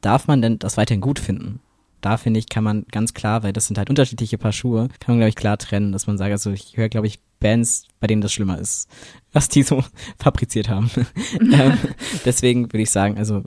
darf 0.00 0.26
man 0.26 0.42
denn 0.42 0.58
das 0.58 0.76
weiterhin 0.76 1.00
gut 1.00 1.18
finden? 1.18 1.60
da 2.02 2.16
finde 2.16 2.40
ich, 2.40 2.48
kann 2.48 2.64
man 2.64 2.84
ganz 2.90 3.14
klar, 3.14 3.42
weil 3.42 3.54
das 3.54 3.66
sind 3.66 3.78
halt 3.78 3.88
unterschiedliche 3.88 4.36
Paar 4.36 4.52
Schuhe, 4.52 4.88
kann 5.00 5.14
man, 5.14 5.18
glaube 5.18 5.30
ich, 5.30 5.36
klar 5.36 5.56
trennen, 5.56 5.92
dass 5.92 6.06
man 6.06 6.18
sagt, 6.18 6.32
also 6.32 6.50
ich 6.50 6.76
höre, 6.76 6.88
glaube 6.88 7.06
ich, 7.06 7.20
Bands, 7.42 7.86
bei 8.00 8.06
denen 8.06 8.22
das 8.22 8.32
schlimmer 8.32 8.58
ist, 8.58 8.88
was 9.32 9.48
die 9.48 9.62
so 9.62 9.84
fabriziert 10.18 10.68
haben. 10.68 10.90
ähm, 11.40 11.78
deswegen 12.24 12.72
würde 12.72 12.82
ich 12.82 12.90
sagen, 12.90 13.18
also 13.18 13.42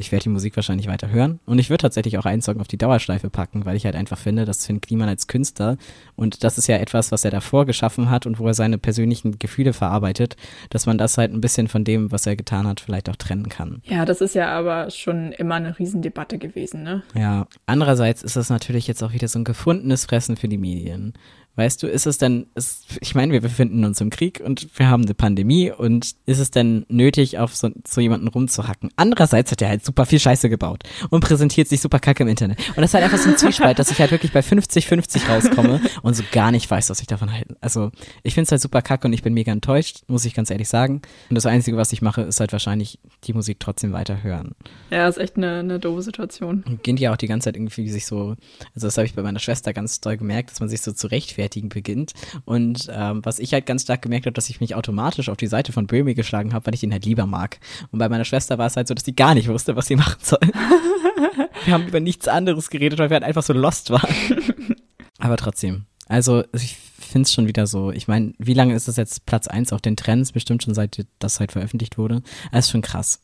ich 0.00 0.12
werde 0.12 0.24
die 0.24 0.30
Musik 0.30 0.56
wahrscheinlich 0.56 0.88
weiter 0.88 1.10
hören. 1.10 1.40
Und 1.46 1.58
ich 1.58 1.70
würde 1.70 1.82
tatsächlich 1.82 2.18
auch 2.18 2.24
einen 2.24 2.42
Song 2.42 2.60
auf 2.60 2.68
die 2.68 2.78
Dauerschleife 2.78 3.30
packen, 3.30 3.66
weil 3.66 3.76
ich 3.76 3.84
halt 3.84 3.94
einfach 3.94 4.18
finde, 4.18 4.44
dass 4.44 4.66
Finn 4.66 4.80
Kliman 4.80 5.08
als 5.08 5.26
Künstler, 5.26 5.76
und 6.16 6.42
das 6.42 6.58
ist 6.58 6.66
ja 6.66 6.76
etwas, 6.78 7.12
was 7.12 7.24
er 7.24 7.30
davor 7.30 7.66
geschaffen 7.66 8.10
hat 8.10 8.26
und 8.26 8.38
wo 8.38 8.46
er 8.46 8.54
seine 8.54 8.78
persönlichen 8.78 9.38
Gefühle 9.38 9.72
verarbeitet, 9.72 10.36
dass 10.70 10.86
man 10.86 10.98
das 10.98 11.18
halt 11.18 11.32
ein 11.32 11.40
bisschen 11.40 11.68
von 11.68 11.84
dem, 11.84 12.10
was 12.10 12.26
er 12.26 12.36
getan 12.36 12.66
hat, 12.66 12.80
vielleicht 12.80 13.08
auch 13.08 13.16
trennen 13.16 13.48
kann. 13.48 13.82
Ja, 13.84 14.04
das 14.04 14.20
ist 14.20 14.34
ja 14.34 14.48
aber 14.50 14.90
schon 14.90 15.32
immer 15.32 15.56
eine 15.56 15.78
Riesendebatte 15.78 16.38
gewesen, 16.38 16.82
ne? 16.82 17.02
Ja. 17.14 17.46
Andererseits 17.66 18.22
ist 18.22 18.36
das 18.36 18.50
natürlich 18.50 18.86
jetzt 18.86 19.02
auch 19.02 19.12
wieder 19.12 19.28
so 19.28 19.38
ein 19.38 19.44
gefundenes 19.44 20.06
Fressen 20.06 20.36
für 20.36 20.48
die 20.48 20.58
Medien 20.58 21.12
Weißt 21.56 21.82
du, 21.82 21.88
ist 21.88 22.06
es 22.06 22.16
denn, 22.16 22.46
ist, 22.54 22.84
ich 23.00 23.14
meine, 23.14 23.32
wir 23.32 23.40
befinden 23.40 23.84
uns 23.84 24.00
im 24.00 24.10
Krieg 24.10 24.40
und 24.44 24.68
wir 24.78 24.88
haben 24.88 25.02
eine 25.02 25.14
Pandemie 25.14 25.70
und 25.70 26.14
ist 26.24 26.38
es 26.38 26.50
denn 26.50 26.86
nötig, 26.88 27.38
auf 27.38 27.54
so, 27.54 27.70
so 27.86 28.00
jemanden 28.00 28.28
rumzuhacken? 28.28 28.90
Andererseits 28.96 29.50
hat 29.50 29.60
er 29.60 29.68
halt 29.68 29.84
super 29.84 30.06
viel 30.06 30.20
Scheiße 30.20 30.48
gebaut 30.48 30.84
und 31.10 31.20
präsentiert 31.20 31.68
sich 31.68 31.80
super 31.80 31.98
kacke 31.98 32.22
im 32.22 32.28
Internet. 32.28 32.58
Und 32.68 32.78
das 32.78 32.90
ist 32.90 32.94
halt 32.94 33.04
einfach 33.04 33.18
so 33.18 33.28
ein 33.28 33.36
Zwiespalt, 33.36 33.78
dass 33.78 33.90
ich 33.90 33.98
halt 33.98 34.10
wirklich 34.10 34.32
bei 34.32 34.40
50-50 34.40 35.28
rauskomme 35.28 35.80
und 36.02 36.14
so 36.14 36.22
gar 36.32 36.50
nicht 36.50 36.70
weiß, 36.70 36.88
was 36.88 37.00
ich 37.00 37.06
davon 37.06 37.32
halte. 37.32 37.56
Also, 37.60 37.90
ich 38.22 38.34
finde 38.34 38.46
es 38.46 38.52
halt 38.52 38.62
super 38.62 38.80
kacke 38.80 39.08
und 39.08 39.12
ich 39.12 39.22
bin 39.22 39.34
mega 39.34 39.52
enttäuscht, 39.52 40.02
muss 40.06 40.24
ich 40.24 40.34
ganz 40.34 40.50
ehrlich 40.50 40.68
sagen. 40.68 41.02
Und 41.28 41.34
das 41.34 41.46
Einzige, 41.46 41.76
was 41.76 41.92
ich 41.92 42.00
mache, 42.00 42.22
ist 42.22 42.40
halt 42.40 42.52
wahrscheinlich 42.52 42.98
die 43.24 43.32
Musik 43.32 43.58
trotzdem 43.60 43.92
weiter 43.92 44.22
hören. 44.22 44.54
Ja, 44.90 45.08
ist 45.08 45.18
echt 45.18 45.36
eine, 45.36 45.58
eine 45.58 45.78
doofe 45.78 46.02
Situation. 46.02 46.64
Und 46.66 46.82
geht 46.82 47.00
ja 47.00 47.12
auch 47.12 47.16
die 47.16 47.28
ganze 47.28 47.46
Zeit 47.46 47.56
irgendwie 47.56 47.88
sich 47.88 48.06
so, 48.06 48.36
also 48.74 48.86
das 48.86 48.96
habe 48.96 49.06
ich 49.06 49.14
bei 49.14 49.22
meiner 49.22 49.40
Schwester 49.40 49.72
ganz 49.72 50.00
doll 50.00 50.16
gemerkt, 50.16 50.50
dass 50.50 50.60
man 50.60 50.68
sich 50.68 50.80
so 50.80 50.92
zu 50.92 51.08
rechtfertigen 51.40 51.68
beginnt. 51.68 52.12
Und 52.44 52.88
ähm, 52.90 53.24
was 53.24 53.38
ich 53.38 53.52
halt 53.52 53.66
ganz 53.66 53.82
stark 53.82 54.02
gemerkt 54.02 54.26
habe, 54.26 54.34
dass 54.34 54.50
ich 54.50 54.60
mich 54.60 54.74
automatisch 54.74 55.28
auf 55.28 55.36
die 55.36 55.46
Seite 55.46 55.72
von 55.72 55.86
Böhmi 55.86 56.14
geschlagen 56.14 56.52
habe, 56.52 56.66
weil 56.66 56.74
ich 56.74 56.82
ihn 56.82 56.92
halt 56.92 57.04
lieber 57.04 57.26
mag. 57.26 57.58
Und 57.90 57.98
bei 57.98 58.08
meiner 58.08 58.24
Schwester 58.24 58.58
war 58.58 58.66
es 58.66 58.76
halt 58.76 58.88
so, 58.88 58.94
dass 58.94 59.04
sie 59.04 59.14
gar 59.14 59.34
nicht 59.34 59.48
wusste, 59.48 59.76
was 59.76 59.86
sie 59.86 59.96
machen 60.04 60.18
soll. 60.22 60.40
wir 61.64 61.74
haben 61.74 61.86
über 61.86 62.00
nichts 62.00 62.28
anderes 62.28 62.70
geredet, 62.70 62.98
weil 62.98 63.10
wir 63.10 63.14
halt 63.14 63.24
einfach 63.24 63.42
so 63.42 63.52
lost 63.52 63.90
waren. 63.90 64.14
Aber 65.18 65.36
trotzdem. 65.36 65.86
Also 66.08 66.44
ich 66.52 66.76
finde 66.76 67.26
es 67.26 67.32
schon 67.32 67.46
wieder 67.46 67.66
so. 67.66 67.92
Ich 67.92 68.08
meine, 68.08 68.32
wie 68.38 68.54
lange 68.54 68.74
ist 68.74 68.88
das 68.88 68.96
jetzt 68.96 69.26
Platz 69.26 69.46
1 69.48 69.72
auf 69.72 69.80
den 69.80 69.96
Trends? 69.96 70.32
Bestimmt 70.32 70.62
schon 70.62 70.74
seit 70.74 71.06
das 71.18 71.40
halt 71.40 71.52
veröffentlicht 71.52 71.98
wurde. 71.98 72.22
Das 72.52 72.66
ist 72.66 72.70
schon 72.70 72.82
krass. 72.82 73.20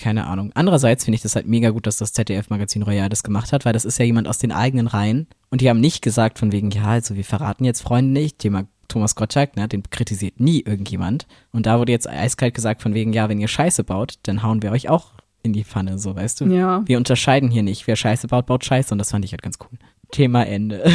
Keine 0.00 0.26
Ahnung. 0.26 0.50
Andererseits 0.54 1.04
finde 1.04 1.16
ich 1.16 1.22
das 1.22 1.36
halt 1.36 1.46
mega 1.46 1.70
gut, 1.70 1.86
dass 1.86 1.98
das 1.98 2.14
ZDF-Magazin 2.14 2.82
Royal 2.82 3.10
das 3.10 3.22
gemacht 3.22 3.52
hat, 3.52 3.66
weil 3.66 3.74
das 3.74 3.84
ist 3.84 3.98
ja 3.98 4.06
jemand 4.06 4.28
aus 4.28 4.38
den 4.38 4.50
eigenen 4.50 4.86
Reihen. 4.86 5.26
Und 5.50 5.60
die 5.60 5.68
haben 5.68 5.80
nicht 5.80 6.00
gesagt 6.00 6.38
von 6.38 6.52
wegen, 6.52 6.70
ja, 6.70 6.86
also 6.86 7.16
wir 7.16 7.24
verraten 7.24 7.64
jetzt 7.64 7.82
Freunde 7.82 8.12
nicht. 8.12 8.38
Thema 8.38 8.64
Thomas 8.88 9.14
Gottschalk, 9.14 9.56
ne, 9.56 9.68
den 9.68 9.82
kritisiert 9.90 10.40
nie 10.40 10.60
irgendjemand. 10.60 11.26
Und 11.52 11.66
da 11.66 11.78
wurde 11.78 11.92
jetzt 11.92 12.08
eiskalt 12.08 12.54
gesagt 12.54 12.80
von 12.80 12.94
wegen, 12.94 13.12
ja, 13.12 13.28
wenn 13.28 13.40
ihr 13.40 13.48
Scheiße 13.48 13.84
baut, 13.84 14.14
dann 14.22 14.42
hauen 14.42 14.62
wir 14.62 14.72
euch 14.72 14.88
auch 14.88 15.12
in 15.42 15.52
die 15.52 15.64
Pfanne, 15.64 15.98
so 15.98 16.16
weißt 16.16 16.40
du. 16.40 16.46
Ja. 16.46 16.82
Wir 16.86 16.96
unterscheiden 16.96 17.50
hier 17.50 17.62
nicht. 17.62 17.86
Wer 17.86 17.96
Scheiße 17.96 18.26
baut, 18.28 18.46
baut 18.46 18.64
Scheiße. 18.64 18.92
Und 18.92 18.98
das 18.98 19.10
fand 19.10 19.24
ich 19.24 19.32
halt 19.32 19.42
ganz 19.42 19.58
cool. 19.60 19.78
Thema 20.10 20.44
Ende. 20.46 20.84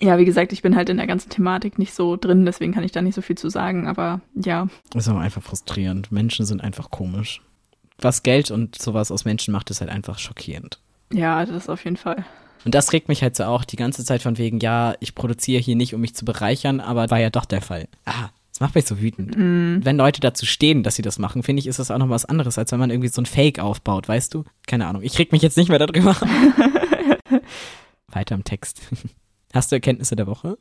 Ja, 0.00 0.18
wie 0.18 0.24
gesagt, 0.24 0.52
ich 0.52 0.62
bin 0.62 0.76
halt 0.76 0.88
in 0.88 0.98
der 0.98 1.06
ganzen 1.06 1.30
Thematik 1.30 1.78
nicht 1.78 1.94
so 1.94 2.16
drin, 2.16 2.44
deswegen 2.44 2.72
kann 2.72 2.84
ich 2.84 2.92
da 2.92 3.02
nicht 3.02 3.14
so 3.14 3.22
viel 3.22 3.36
zu 3.36 3.48
sagen, 3.48 3.88
aber 3.88 4.20
ja. 4.34 4.68
Das 4.90 5.04
ist 5.04 5.08
aber 5.08 5.20
einfach 5.20 5.42
frustrierend. 5.42 6.12
Menschen 6.12 6.46
sind 6.46 6.62
einfach 6.62 6.90
komisch. 6.90 7.40
Was 7.98 8.22
Geld 8.22 8.50
und 8.50 8.80
sowas 8.80 9.10
aus 9.10 9.24
Menschen 9.24 9.52
macht, 9.52 9.70
ist 9.70 9.80
halt 9.80 9.90
einfach 9.90 10.18
schockierend. 10.18 10.80
Ja, 11.12 11.44
das 11.44 11.68
auf 11.68 11.84
jeden 11.84 11.96
Fall. 11.96 12.24
Und 12.64 12.74
das 12.74 12.92
regt 12.92 13.08
mich 13.08 13.22
halt 13.22 13.36
so 13.36 13.44
auch 13.44 13.64
die 13.64 13.76
ganze 13.76 14.04
Zeit 14.04 14.22
von 14.22 14.38
wegen, 14.38 14.58
ja, 14.58 14.94
ich 15.00 15.14
produziere 15.14 15.62
hier 15.62 15.76
nicht, 15.76 15.94
um 15.94 16.00
mich 16.00 16.14
zu 16.14 16.24
bereichern, 16.24 16.80
aber 16.80 17.10
war 17.10 17.20
ja 17.20 17.30
doch 17.30 17.44
der 17.44 17.62
Fall. 17.62 17.86
Ah, 18.04 18.30
das 18.50 18.60
macht 18.60 18.74
mich 18.74 18.86
so 18.86 19.00
wütend. 19.00 19.36
Mm. 19.36 19.84
Wenn 19.84 19.96
Leute 19.96 20.20
dazu 20.20 20.46
stehen, 20.46 20.82
dass 20.82 20.96
sie 20.96 21.02
das 21.02 21.18
machen, 21.18 21.42
finde 21.42 21.60
ich, 21.60 21.66
ist 21.66 21.78
das 21.78 21.90
auch 21.90 21.98
noch 21.98 22.08
was 22.08 22.24
anderes, 22.24 22.58
als 22.58 22.72
wenn 22.72 22.80
man 22.80 22.90
irgendwie 22.90 23.08
so 23.08 23.22
ein 23.22 23.26
Fake 23.26 23.60
aufbaut, 23.60 24.08
weißt 24.08 24.34
du? 24.34 24.44
Keine 24.66 24.86
Ahnung. 24.86 25.02
Ich 25.02 25.18
reg 25.18 25.30
mich 25.30 25.42
jetzt 25.42 25.56
nicht 25.56 25.68
mehr 25.68 25.78
darüber. 25.78 26.16
Weiter 28.08 28.34
im 28.34 28.44
Text. 28.44 28.80
Hast 29.54 29.70
du 29.70 29.76
Erkenntnisse 29.76 30.16
der 30.16 30.26
Woche? 30.26 30.58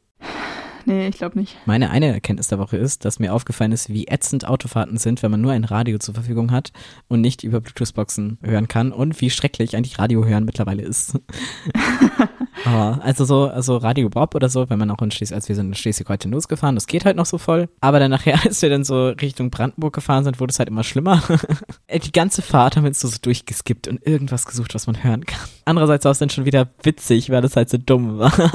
Nee, 0.86 1.08
ich 1.08 1.18
glaube 1.18 1.40
nicht. 1.40 1.58
Meine 1.66 1.90
eine 1.90 2.14
Erkenntnis 2.14 2.48
der 2.48 2.60
Woche 2.60 2.78
ist, 2.78 3.06
dass 3.06 3.20
mir 3.20 3.34
aufgefallen 3.34 3.72
ist, 3.72 3.90
wie 3.90 4.08
ätzend 4.08 4.48
Autofahrten 4.48 4.98
sind, 4.98 5.24
wenn 5.24 5.32
man 5.32 5.42
nur 5.42 5.52
ein 5.52 5.64
Radio 5.64 5.98
zur 5.98 6.14
Verfügung 6.14 6.52
hat 6.52 6.72
und 7.08 7.22
nicht 7.22 7.44
über 7.44 7.60
Bluetooth-Boxen 7.60 8.38
hören 8.44 8.68
kann 8.68 8.92
und 8.92 9.20
wie 9.20 9.30
schrecklich 9.30 9.76
eigentlich 9.76 9.98
Radio 9.98 10.26
hören 10.26 10.46
mittlerweile 10.46 10.84
ist. 10.84 11.20
Aber 12.66 13.04
also 13.04 13.26
so, 13.26 13.48
also 13.48 13.78
Radio 13.78 14.10
Bob 14.10 14.34
oder 14.36 14.50
so, 14.50 14.70
wenn 14.70 14.80
man 14.80 14.90
auch 14.90 15.02
in 15.02 15.12
Schleswig, 15.12 15.36
als 15.36 15.50
wir 15.50 15.56
sind 15.56 15.68
in 15.68 15.74
Schleswig-Holstein 15.76 16.32
losgefahren, 16.32 16.76
das 16.76 16.88
geht 16.88 17.06
halt 17.06 17.18
noch 17.18 17.26
so 17.26 17.38
voll. 17.38 17.70
Aber 17.82 18.00
dann 18.00 18.12
nachher, 18.12 18.40
als 18.46 18.62
wir 18.62 18.70
dann 18.70 18.84
so 18.84 19.10
Richtung 19.10 19.50
Brandenburg 19.50 19.94
gefahren 19.94 20.24
sind, 20.24 20.40
wurde 20.40 20.52
es 20.52 20.60
halt 20.60 20.70
immer 20.70 20.84
schlimmer. 20.84 21.22
Die 21.94 22.12
ganze 22.12 22.42
Fahrt 22.42 22.76
haben 22.76 22.84
wir 22.84 22.90
uns 22.90 23.00
so, 23.00 23.08
so 23.08 23.18
durchgeskippt 23.22 23.88
und 23.88 24.06
irgendwas 24.06 24.46
gesucht, 24.46 24.74
was 24.76 24.88
man 24.88 25.04
hören 25.04 25.26
kann. 25.26 25.50
Andererseits 25.66 26.06
war 26.06 26.12
es 26.12 26.20
dann 26.20 26.30
schon 26.30 26.46
wieder 26.46 26.70
witzig, 26.84 27.30
weil 27.30 27.44
es 27.44 27.56
halt 27.56 27.70
so 27.70 27.78
dumm 27.78 28.20
war. 28.20 28.52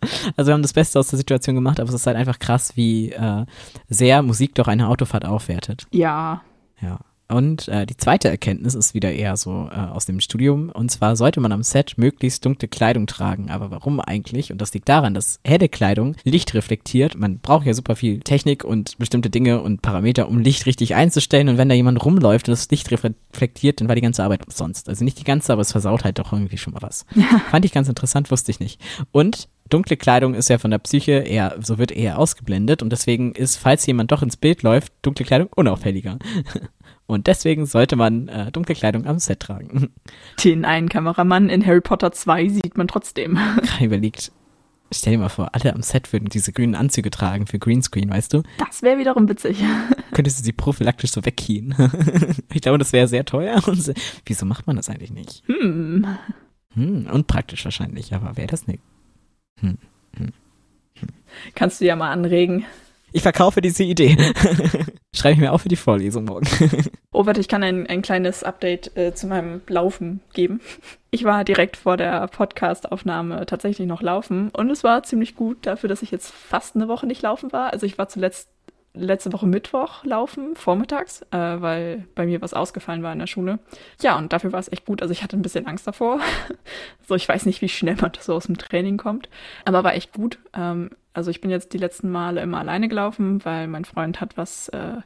Also 0.36 0.48
wir 0.48 0.54
haben 0.54 0.62
das 0.62 0.72
Beste 0.72 0.98
aus 0.98 1.08
der 1.08 1.18
Situation 1.18 1.54
gemacht, 1.54 1.80
aber 1.80 1.88
es 1.88 1.94
ist 1.94 2.06
halt 2.06 2.16
einfach 2.16 2.38
krass, 2.38 2.76
wie 2.76 3.12
äh, 3.12 3.44
sehr 3.88 4.22
Musik 4.22 4.54
doch 4.54 4.68
eine 4.68 4.88
Autofahrt 4.88 5.24
aufwertet. 5.24 5.86
Ja. 5.92 6.42
Ja. 6.80 7.00
Und 7.26 7.68
äh, 7.68 7.86
die 7.86 7.96
zweite 7.96 8.28
Erkenntnis 8.28 8.74
ist 8.74 8.92
wieder 8.92 9.10
eher 9.10 9.36
so 9.36 9.68
äh, 9.72 9.76
aus 9.76 10.04
dem 10.04 10.20
Studium. 10.20 10.68
Und 10.68 10.90
zwar 10.90 11.16
sollte 11.16 11.40
man 11.40 11.52
am 11.52 11.62
Set 11.62 11.94
möglichst 11.96 12.44
dunkle 12.44 12.68
Kleidung 12.68 13.06
tragen. 13.06 13.50
Aber 13.50 13.70
warum 13.70 13.98
eigentlich? 13.98 14.52
Und 14.52 14.60
das 14.60 14.74
liegt 14.74 14.88
daran, 14.88 15.14
dass 15.14 15.40
helle 15.44 15.70
Kleidung 15.70 16.16
Licht 16.24 16.52
reflektiert. 16.52 17.16
Man 17.16 17.38
braucht 17.38 17.66
ja 17.66 17.72
super 17.72 17.96
viel 17.96 18.20
Technik 18.20 18.62
und 18.62 18.98
bestimmte 18.98 19.30
Dinge 19.30 19.62
und 19.62 19.80
Parameter, 19.80 20.28
um 20.28 20.38
Licht 20.38 20.66
richtig 20.66 20.94
einzustellen. 20.94 21.48
Und 21.48 21.56
wenn 21.56 21.70
da 21.70 21.74
jemand 21.74 22.04
rumläuft 22.04 22.48
und 22.48 22.52
das 22.52 22.70
Licht 22.70 22.90
reflektiert, 22.90 23.80
dann 23.80 23.88
war 23.88 23.94
die 23.94 24.02
ganze 24.02 24.22
Arbeit 24.22 24.44
umsonst. 24.44 24.90
Also 24.90 25.02
nicht 25.02 25.18
die 25.18 25.24
ganze, 25.24 25.52
aber 25.52 25.62
es 25.62 25.72
versaut 25.72 26.04
halt 26.04 26.18
doch 26.18 26.32
irgendwie 26.32 26.58
schon 26.58 26.74
mal 26.74 26.82
was. 26.82 27.06
Fand 27.50 27.64
ich 27.64 27.72
ganz 27.72 27.88
interessant, 27.88 28.30
wusste 28.30 28.50
ich 28.50 28.60
nicht. 28.60 28.80
Und 29.12 29.48
dunkle 29.70 29.96
Kleidung 29.96 30.34
ist 30.34 30.48
ja 30.48 30.58
von 30.58 30.70
der 30.70 30.78
Psyche 30.78 31.12
eher, 31.12 31.56
so 31.60 31.78
wird 31.78 31.90
eher 31.92 32.18
ausgeblendet 32.18 32.82
und 32.82 32.90
deswegen 32.90 33.32
ist, 33.32 33.56
falls 33.56 33.86
jemand 33.86 34.12
doch 34.12 34.22
ins 34.22 34.36
Bild 34.36 34.62
läuft, 34.62 34.92
dunkle 35.02 35.24
Kleidung 35.24 35.48
unauffälliger. 35.54 36.18
Und 37.06 37.26
deswegen 37.26 37.66
sollte 37.66 37.96
man 37.96 38.28
äh, 38.28 38.50
dunkle 38.50 38.74
Kleidung 38.74 39.04
am 39.04 39.18
Set 39.18 39.40
tragen. 39.40 39.90
Den 40.42 40.64
einen 40.64 40.88
Kameramann 40.88 41.50
in 41.50 41.64
Harry 41.66 41.82
Potter 41.82 42.12
2 42.12 42.48
sieht 42.48 42.78
man 42.78 42.88
trotzdem. 42.88 43.34
Gerade 43.62 43.84
überlegt, 43.84 44.32
stell 44.90 45.12
dir 45.12 45.18
mal 45.18 45.28
vor, 45.28 45.50
alle 45.54 45.74
am 45.74 45.82
Set 45.82 46.10
würden 46.14 46.30
diese 46.30 46.52
grünen 46.52 46.74
Anzüge 46.74 47.10
tragen 47.10 47.46
für 47.46 47.58
Greenscreen, 47.58 48.08
weißt 48.08 48.32
du? 48.32 48.42
Das 48.58 48.80
wäre 48.80 48.96
wiederum 48.98 49.28
witzig. 49.28 49.62
Könntest 50.14 50.38
du 50.40 50.44
sie 50.44 50.52
prophylaktisch 50.52 51.10
so 51.10 51.22
wegkien. 51.26 51.74
ich 52.54 52.62
glaube, 52.62 52.78
das 52.78 52.94
wäre 52.94 53.06
sehr 53.06 53.26
teuer. 53.26 53.60
Und 53.66 53.82
se- 53.82 53.92
wieso 54.24 54.46
macht 54.46 54.66
man 54.66 54.76
das 54.76 54.88
eigentlich 54.88 55.12
nicht? 55.12 55.42
Hm. 55.46 56.06
Hm, 56.72 57.06
und 57.12 57.26
praktisch 57.26 57.66
wahrscheinlich, 57.66 58.14
aber 58.14 58.38
wäre 58.38 58.46
das 58.48 58.66
nicht. 59.60 59.78
Kannst 61.54 61.80
du 61.80 61.84
ja 61.84 61.96
mal 61.96 62.10
anregen. 62.10 62.64
Ich 63.12 63.22
verkaufe 63.22 63.60
diese 63.60 63.84
Idee. 63.84 64.16
Schreibe 65.14 65.34
ich 65.34 65.38
mir 65.38 65.52
auch 65.52 65.60
für 65.60 65.68
die 65.68 65.76
Vorlesung 65.76 66.24
morgen. 66.24 66.48
Oh, 67.12 67.26
warte, 67.26 67.40
ich 67.40 67.46
kann 67.46 67.62
ein, 67.62 67.86
ein 67.86 68.02
kleines 68.02 68.42
Update 68.42 68.96
äh, 68.96 69.14
zu 69.14 69.28
meinem 69.28 69.60
Laufen 69.68 70.18
geben. 70.32 70.60
Ich 71.12 71.22
war 71.22 71.44
direkt 71.44 71.76
vor 71.76 71.96
der 71.96 72.26
Podcast-Aufnahme 72.26 73.46
tatsächlich 73.46 73.86
noch 73.86 74.02
laufen 74.02 74.50
und 74.50 74.68
es 74.68 74.82
war 74.82 75.04
ziemlich 75.04 75.36
gut 75.36 75.58
dafür, 75.64 75.88
dass 75.88 76.02
ich 76.02 76.10
jetzt 76.10 76.32
fast 76.32 76.74
eine 76.74 76.88
Woche 76.88 77.06
nicht 77.06 77.22
laufen 77.22 77.52
war. 77.52 77.72
Also 77.72 77.86
ich 77.86 77.98
war 77.98 78.08
zuletzt 78.08 78.48
letzte 78.94 79.32
Woche 79.32 79.46
Mittwoch 79.46 80.04
laufen, 80.04 80.54
vormittags, 80.54 81.22
äh, 81.30 81.36
weil 81.36 82.06
bei 82.14 82.26
mir 82.26 82.40
was 82.40 82.54
ausgefallen 82.54 83.02
war 83.02 83.12
in 83.12 83.18
der 83.18 83.26
Schule. 83.26 83.58
Ja, 84.00 84.16
und 84.16 84.32
dafür 84.32 84.52
war 84.52 84.60
es 84.60 84.70
echt 84.70 84.86
gut. 84.86 85.02
Also 85.02 85.12
ich 85.12 85.22
hatte 85.22 85.36
ein 85.36 85.42
bisschen 85.42 85.66
Angst 85.66 85.86
davor. 85.86 86.20
so, 87.06 87.14
ich 87.14 87.28
weiß 87.28 87.46
nicht, 87.46 87.60
wie 87.60 87.68
schnell 87.68 87.96
man 88.00 88.12
so 88.20 88.34
aus 88.34 88.46
dem 88.46 88.56
Training 88.56 88.96
kommt, 88.96 89.28
aber 89.64 89.84
war 89.84 89.94
echt 89.94 90.12
gut. 90.12 90.38
Ähm, 90.54 90.90
also 91.14 91.30
ich 91.30 91.40
bin 91.40 91.50
jetzt 91.50 91.72
die 91.72 91.78
letzten 91.78 92.10
Male 92.10 92.42
immer 92.42 92.58
alleine 92.58 92.88
gelaufen, 92.88 93.44
weil 93.44 93.68
mein 93.68 93.84
Freund 93.84 94.20
hat 94.20 94.36
was 94.36 94.68
äh, 94.70 94.96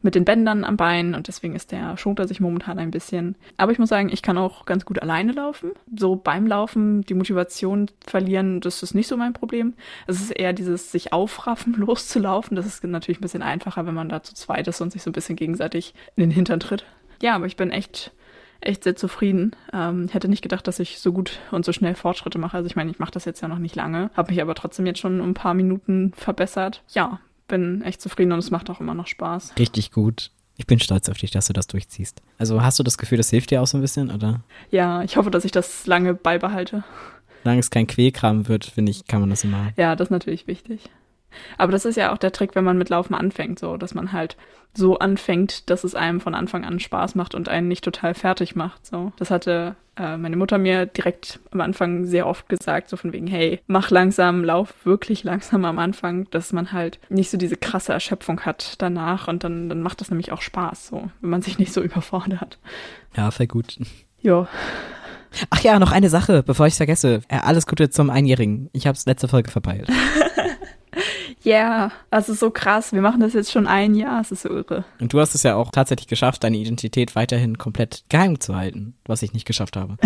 mit 0.00 0.14
den 0.14 0.24
Bändern 0.24 0.64
am 0.64 0.78
Bein 0.78 1.14
und 1.14 1.28
deswegen 1.28 1.54
ist 1.54 1.72
der 1.72 1.96
schont 1.98 2.18
er 2.18 2.26
sich 2.26 2.40
momentan 2.40 2.78
ein 2.78 2.90
bisschen. 2.90 3.36
Aber 3.58 3.70
ich 3.70 3.78
muss 3.78 3.90
sagen, 3.90 4.08
ich 4.10 4.22
kann 4.22 4.38
auch 4.38 4.64
ganz 4.64 4.86
gut 4.86 5.00
alleine 5.00 5.32
laufen. 5.32 5.72
So 5.94 6.16
beim 6.16 6.46
Laufen 6.46 7.02
die 7.02 7.14
Motivation 7.14 7.90
verlieren, 8.06 8.60
das 8.60 8.82
ist 8.82 8.94
nicht 8.94 9.08
so 9.08 9.16
mein 9.18 9.34
Problem. 9.34 9.74
Es 10.06 10.20
ist 10.20 10.30
eher 10.30 10.54
dieses 10.54 10.90
sich 10.90 11.12
aufraffen, 11.12 11.74
loszulaufen. 11.76 12.56
Das 12.56 12.66
ist 12.66 12.82
natürlich 12.82 13.18
ein 13.18 13.22
bisschen 13.22 13.42
einfacher, 13.42 13.86
wenn 13.86 13.94
man 13.94 14.08
da 14.08 14.22
zu 14.22 14.34
zweit 14.34 14.66
ist 14.68 14.80
und 14.80 14.90
sich 14.90 15.02
so 15.02 15.10
ein 15.10 15.14
bisschen 15.14 15.36
gegenseitig 15.36 15.94
in 16.16 16.22
den 16.22 16.30
Hintern 16.30 16.60
tritt. 16.60 16.86
Ja, 17.20 17.34
aber 17.34 17.46
ich 17.46 17.56
bin 17.56 17.70
echt 17.70 18.10
echt 18.66 18.84
sehr 18.84 18.96
zufrieden. 18.96 19.54
Ähm, 19.72 20.06
ich 20.06 20.14
hätte 20.14 20.28
nicht 20.28 20.42
gedacht, 20.42 20.66
dass 20.66 20.80
ich 20.80 21.00
so 21.00 21.12
gut 21.12 21.40
und 21.50 21.64
so 21.64 21.72
schnell 21.72 21.94
Fortschritte 21.94 22.38
mache. 22.38 22.56
Also 22.56 22.66
ich 22.66 22.76
meine, 22.76 22.90
ich 22.90 22.98
mache 22.98 23.12
das 23.12 23.24
jetzt 23.24 23.40
ja 23.40 23.48
noch 23.48 23.58
nicht 23.58 23.76
lange, 23.76 24.10
habe 24.14 24.32
mich 24.32 24.40
aber 24.40 24.54
trotzdem 24.54 24.86
jetzt 24.86 25.00
schon 25.00 25.20
um 25.20 25.30
ein 25.30 25.34
paar 25.34 25.54
Minuten 25.54 26.12
verbessert. 26.16 26.82
Ja, 26.88 27.20
bin 27.48 27.82
echt 27.82 28.00
zufrieden 28.00 28.32
und 28.32 28.38
es 28.38 28.50
macht 28.50 28.70
auch 28.70 28.80
immer 28.80 28.94
noch 28.94 29.06
Spaß. 29.06 29.54
Richtig 29.58 29.90
gut. 29.92 30.30
Ich 30.56 30.66
bin 30.66 30.78
stolz 30.78 31.08
auf 31.08 31.18
dich, 31.18 31.30
dass 31.30 31.46
du 31.46 31.52
das 31.52 31.66
durchziehst. 31.66 32.22
Also 32.38 32.62
hast 32.62 32.78
du 32.78 32.82
das 32.82 32.98
Gefühl, 32.98 33.18
das 33.18 33.30
hilft 33.30 33.50
dir 33.50 33.62
auch 33.62 33.66
so 33.66 33.78
ein 33.78 33.80
bisschen, 33.80 34.10
oder? 34.10 34.40
Ja, 34.70 35.02
ich 35.02 35.16
hoffe, 35.16 35.30
dass 35.30 35.44
ich 35.44 35.52
das 35.52 35.86
lange 35.86 36.14
beibehalte. 36.14 36.84
Solange 37.42 37.60
es 37.60 37.70
kein 37.70 37.86
Quälkram 37.86 38.46
wird, 38.48 38.66
finde 38.66 38.90
ich, 38.90 39.06
kann 39.06 39.20
man 39.20 39.30
das 39.30 39.44
immer. 39.44 39.72
Ja, 39.76 39.96
das 39.96 40.06
ist 40.06 40.12
natürlich 40.12 40.46
wichtig. 40.46 40.90
Aber 41.58 41.72
das 41.72 41.84
ist 41.84 41.96
ja 41.96 42.12
auch 42.12 42.18
der 42.18 42.32
Trick, 42.32 42.54
wenn 42.54 42.64
man 42.64 42.78
mit 42.78 42.88
Laufen 42.88 43.14
anfängt, 43.14 43.58
so, 43.58 43.76
dass 43.76 43.94
man 43.94 44.12
halt 44.12 44.36
so 44.74 44.98
anfängt, 44.98 45.68
dass 45.70 45.84
es 45.84 45.94
einem 45.94 46.20
von 46.20 46.34
Anfang 46.34 46.64
an 46.64 46.80
Spaß 46.80 47.14
macht 47.14 47.34
und 47.34 47.48
einen 47.48 47.68
nicht 47.68 47.84
total 47.84 48.14
fertig 48.14 48.56
macht. 48.56 48.86
So, 48.86 49.12
das 49.16 49.30
hatte 49.30 49.76
äh, 49.96 50.16
meine 50.16 50.36
Mutter 50.36 50.56
mir 50.56 50.86
direkt 50.86 51.40
am 51.50 51.60
Anfang 51.60 52.06
sehr 52.06 52.26
oft 52.26 52.48
gesagt, 52.48 52.88
so 52.88 52.96
von 52.96 53.12
wegen, 53.12 53.26
hey, 53.26 53.60
mach 53.66 53.90
langsam, 53.90 54.44
lauf 54.44 54.72
wirklich 54.84 55.24
langsam 55.24 55.64
am 55.66 55.78
Anfang, 55.78 56.26
dass 56.30 56.52
man 56.52 56.72
halt 56.72 56.98
nicht 57.10 57.30
so 57.30 57.36
diese 57.36 57.56
krasse 57.56 57.92
Erschöpfung 57.92 58.40
hat 58.40 58.76
danach 58.78 59.28
und 59.28 59.44
dann, 59.44 59.68
dann 59.68 59.82
macht 59.82 60.00
das 60.00 60.10
nämlich 60.10 60.32
auch 60.32 60.40
Spaß, 60.40 60.88
so, 60.88 61.10
wenn 61.20 61.30
man 61.30 61.42
sich 61.42 61.58
nicht 61.58 61.72
so 61.72 61.82
überfordert. 61.82 62.58
Ja, 63.16 63.30
voll 63.30 63.46
gut. 63.46 63.78
Ja, 64.22 64.48
Ach 65.50 65.60
ja, 65.60 65.78
noch 65.78 65.92
eine 65.92 66.10
Sache, 66.10 66.42
bevor 66.42 66.66
ich 66.66 66.74
vergesse. 66.74 67.22
Äh, 67.28 67.38
alles 67.38 67.66
Gute 67.66 67.88
zum 67.90 68.10
Einjährigen. 68.10 68.68
Ich 68.72 68.86
habe 68.86 68.96
es 68.96 69.06
letzte 69.06 69.28
Folge 69.28 69.50
verpeilt. 69.50 69.88
Ja, 71.44 71.52
yeah, 71.52 71.92
das 72.10 72.28
ist 72.28 72.38
so 72.38 72.50
krass. 72.50 72.92
Wir 72.92 73.00
machen 73.00 73.20
das 73.20 73.32
jetzt 73.32 73.50
schon 73.50 73.66
ein 73.66 73.94
Jahr. 73.94 74.20
Es 74.20 74.30
ist 74.30 74.42
so 74.42 74.48
irre. 74.48 74.84
Und 75.00 75.12
du 75.12 75.18
hast 75.18 75.34
es 75.34 75.42
ja 75.42 75.56
auch 75.56 75.72
tatsächlich 75.72 76.06
geschafft, 76.06 76.44
deine 76.44 76.56
Identität 76.56 77.16
weiterhin 77.16 77.58
komplett 77.58 78.04
geheim 78.08 78.38
zu 78.38 78.54
halten, 78.54 78.94
was 79.06 79.22
ich 79.22 79.32
nicht 79.32 79.44
geschafft 79.44 79.76
habe. 79.76 79.96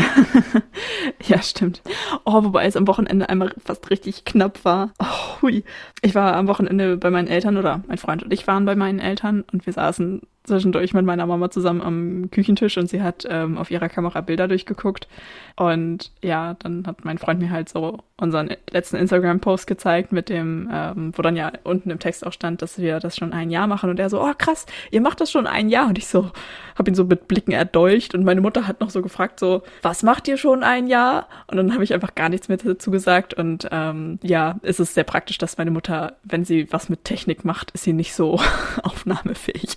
ja, 1.27 1.43
stimmt. 1.43 1.83
Oh, 2.25 2.43
wobei 2.45 2.65
es 2.65 2.77
am 2.77 2.87
Wochenende 2.87 3.29
einmal 3.29 3.55
fast 3.63 3.91
richtig 3.91 4.25
knapp 4.25 4.65
war. 4.65 4.93
Oh, 4.99 5.43
hui. 5.43 5.65
Ich 6.01 6.15
war 6.15 6.35
am 6.35 6.49
Wochenende 6.49 6.97
bei 6.97 7.11
meinen 7.11 7.29
Eltern 7.29 7.59
oder 7.59 7.83
mein 7.87 7.99
Freund 7.99 8.23
und 8.23 8.33
ich 8.33 8.47
waren 8.47 8.65
bei 8.65 8.75
meinen 8.75 8.99
Eltern 8.99 9.45
und 9.53 9.67
wir 9.67 9.75
saßen 9.75 10.23
zwischendurch 10.47 10.95
mit 10.95 11.05
meiner 11.05 11.27
Mama 11.27 11.51
zusammen 11.51 11.83
am 11.83 12.31
Küchentisch 12.31 12.79
und 12.79 12.89
sie 12.89 13.03
hat 13.03 13.27
ähm, 13.29 13.59
auf 13.59 13.71
ihrer 13.71 13.89
Kamera 13.89 14.21
Bilder 14.21 14.49
durchgeguckt. 14.49 15.09
Und 15.57 16.13
ja, 16.23 16.55
dann 16.59 16.87
hat 16.87 17.05
mein 17.05 17.19
Freund 17.19 17.41
mir 17.41 17.51
halt 17.51 17.69
so 17.69 18.01
unseren 18.19 18.51
letzten 18.71 18.97
Instagram-Post 18.97 19.67
gezeigt 19.67 20.13
mit 20.13 20.29
dem, 20.29 20.71
ähm, 20.73 21.13
wo 21.15 21.23
dann 21.23 21.37
ja 21.37 21.53
unten 21.65 21.91
im 21.91 21.99
Text 21.99 22.27
auch 22.27 22.33
stand, 22.33 22.63
dass 22.63 22.79
wir 22.79 23.01
das 23.01 23.17
schon 23.17 23.33
ein 23.33 23.51
Jahr 23.51 23.67
machen. 23.67 23.91
Und 23.91 23.99
er 23.99 24.11
so, 24.11 24.23
oh 24.23 24.33
krass, 24.37 24.67
ihr 24.91 25.01
macht 25.01 25.21
das 25.21 25.31
schon 25.31 25.47
ein 25.47 25.69
Jahr. 25.69 25.89
Und 25.89 25.99
ich 25.99 26.07
so, 26.07 26.31
habe 26.77 26.91
ihn 26.91 26.95
so 26.95 27.05
mit 27.05 27.29
Blicken 27.29 27.53
erdolcht. 27.53 28.15
Und 28.15 28.25
meine 28.25 28.41
Mutter 28.41 28.67
hat 28.67 28.81
noch 28.81 28.91
so 28.91 29.03
gefragt, 29.03 29.41
so, 29.41 29.63
was 29.83 30.03
macht 30.03 30.29
ihr 30.29 30.37
schon 30.37 30.63
ein 30.63 30.87
Jahr? 30.87 31.27
Und 31.47 31.57
dann 31.57 31.73
habe 31.73 31.85
ich 31.85 31.93
einfach 31.95 32.15
gar 32.15 32.29
nichts 32.29 32.49
mehr 32.49 32.59
dazu 32.59 32.91
gesagt. 32.91 33.35
Und 33.35 33.69
ähm, 33.71 34.19
ja, 34.23 34.57
es 34.63 34.81
ist 34.81 34.95
sehr 34.95 35.05
praktisch, 35.05 35.39
dass 35.39 35.59
meine 35.59 35.71
Mutter, 35.71 36.17
wenn 36.23 36.45
sie 36.45 36.71
was 36.71 36.89
mit 36.89 37.05
Technik 37.05 37.45
macht, 37.45 37.71
ist 37.73 37.85
sie 37.85 37.93
nicht 37.93 38.15
so 38.15 38.41
aufnahmefähig. 38.83 39.77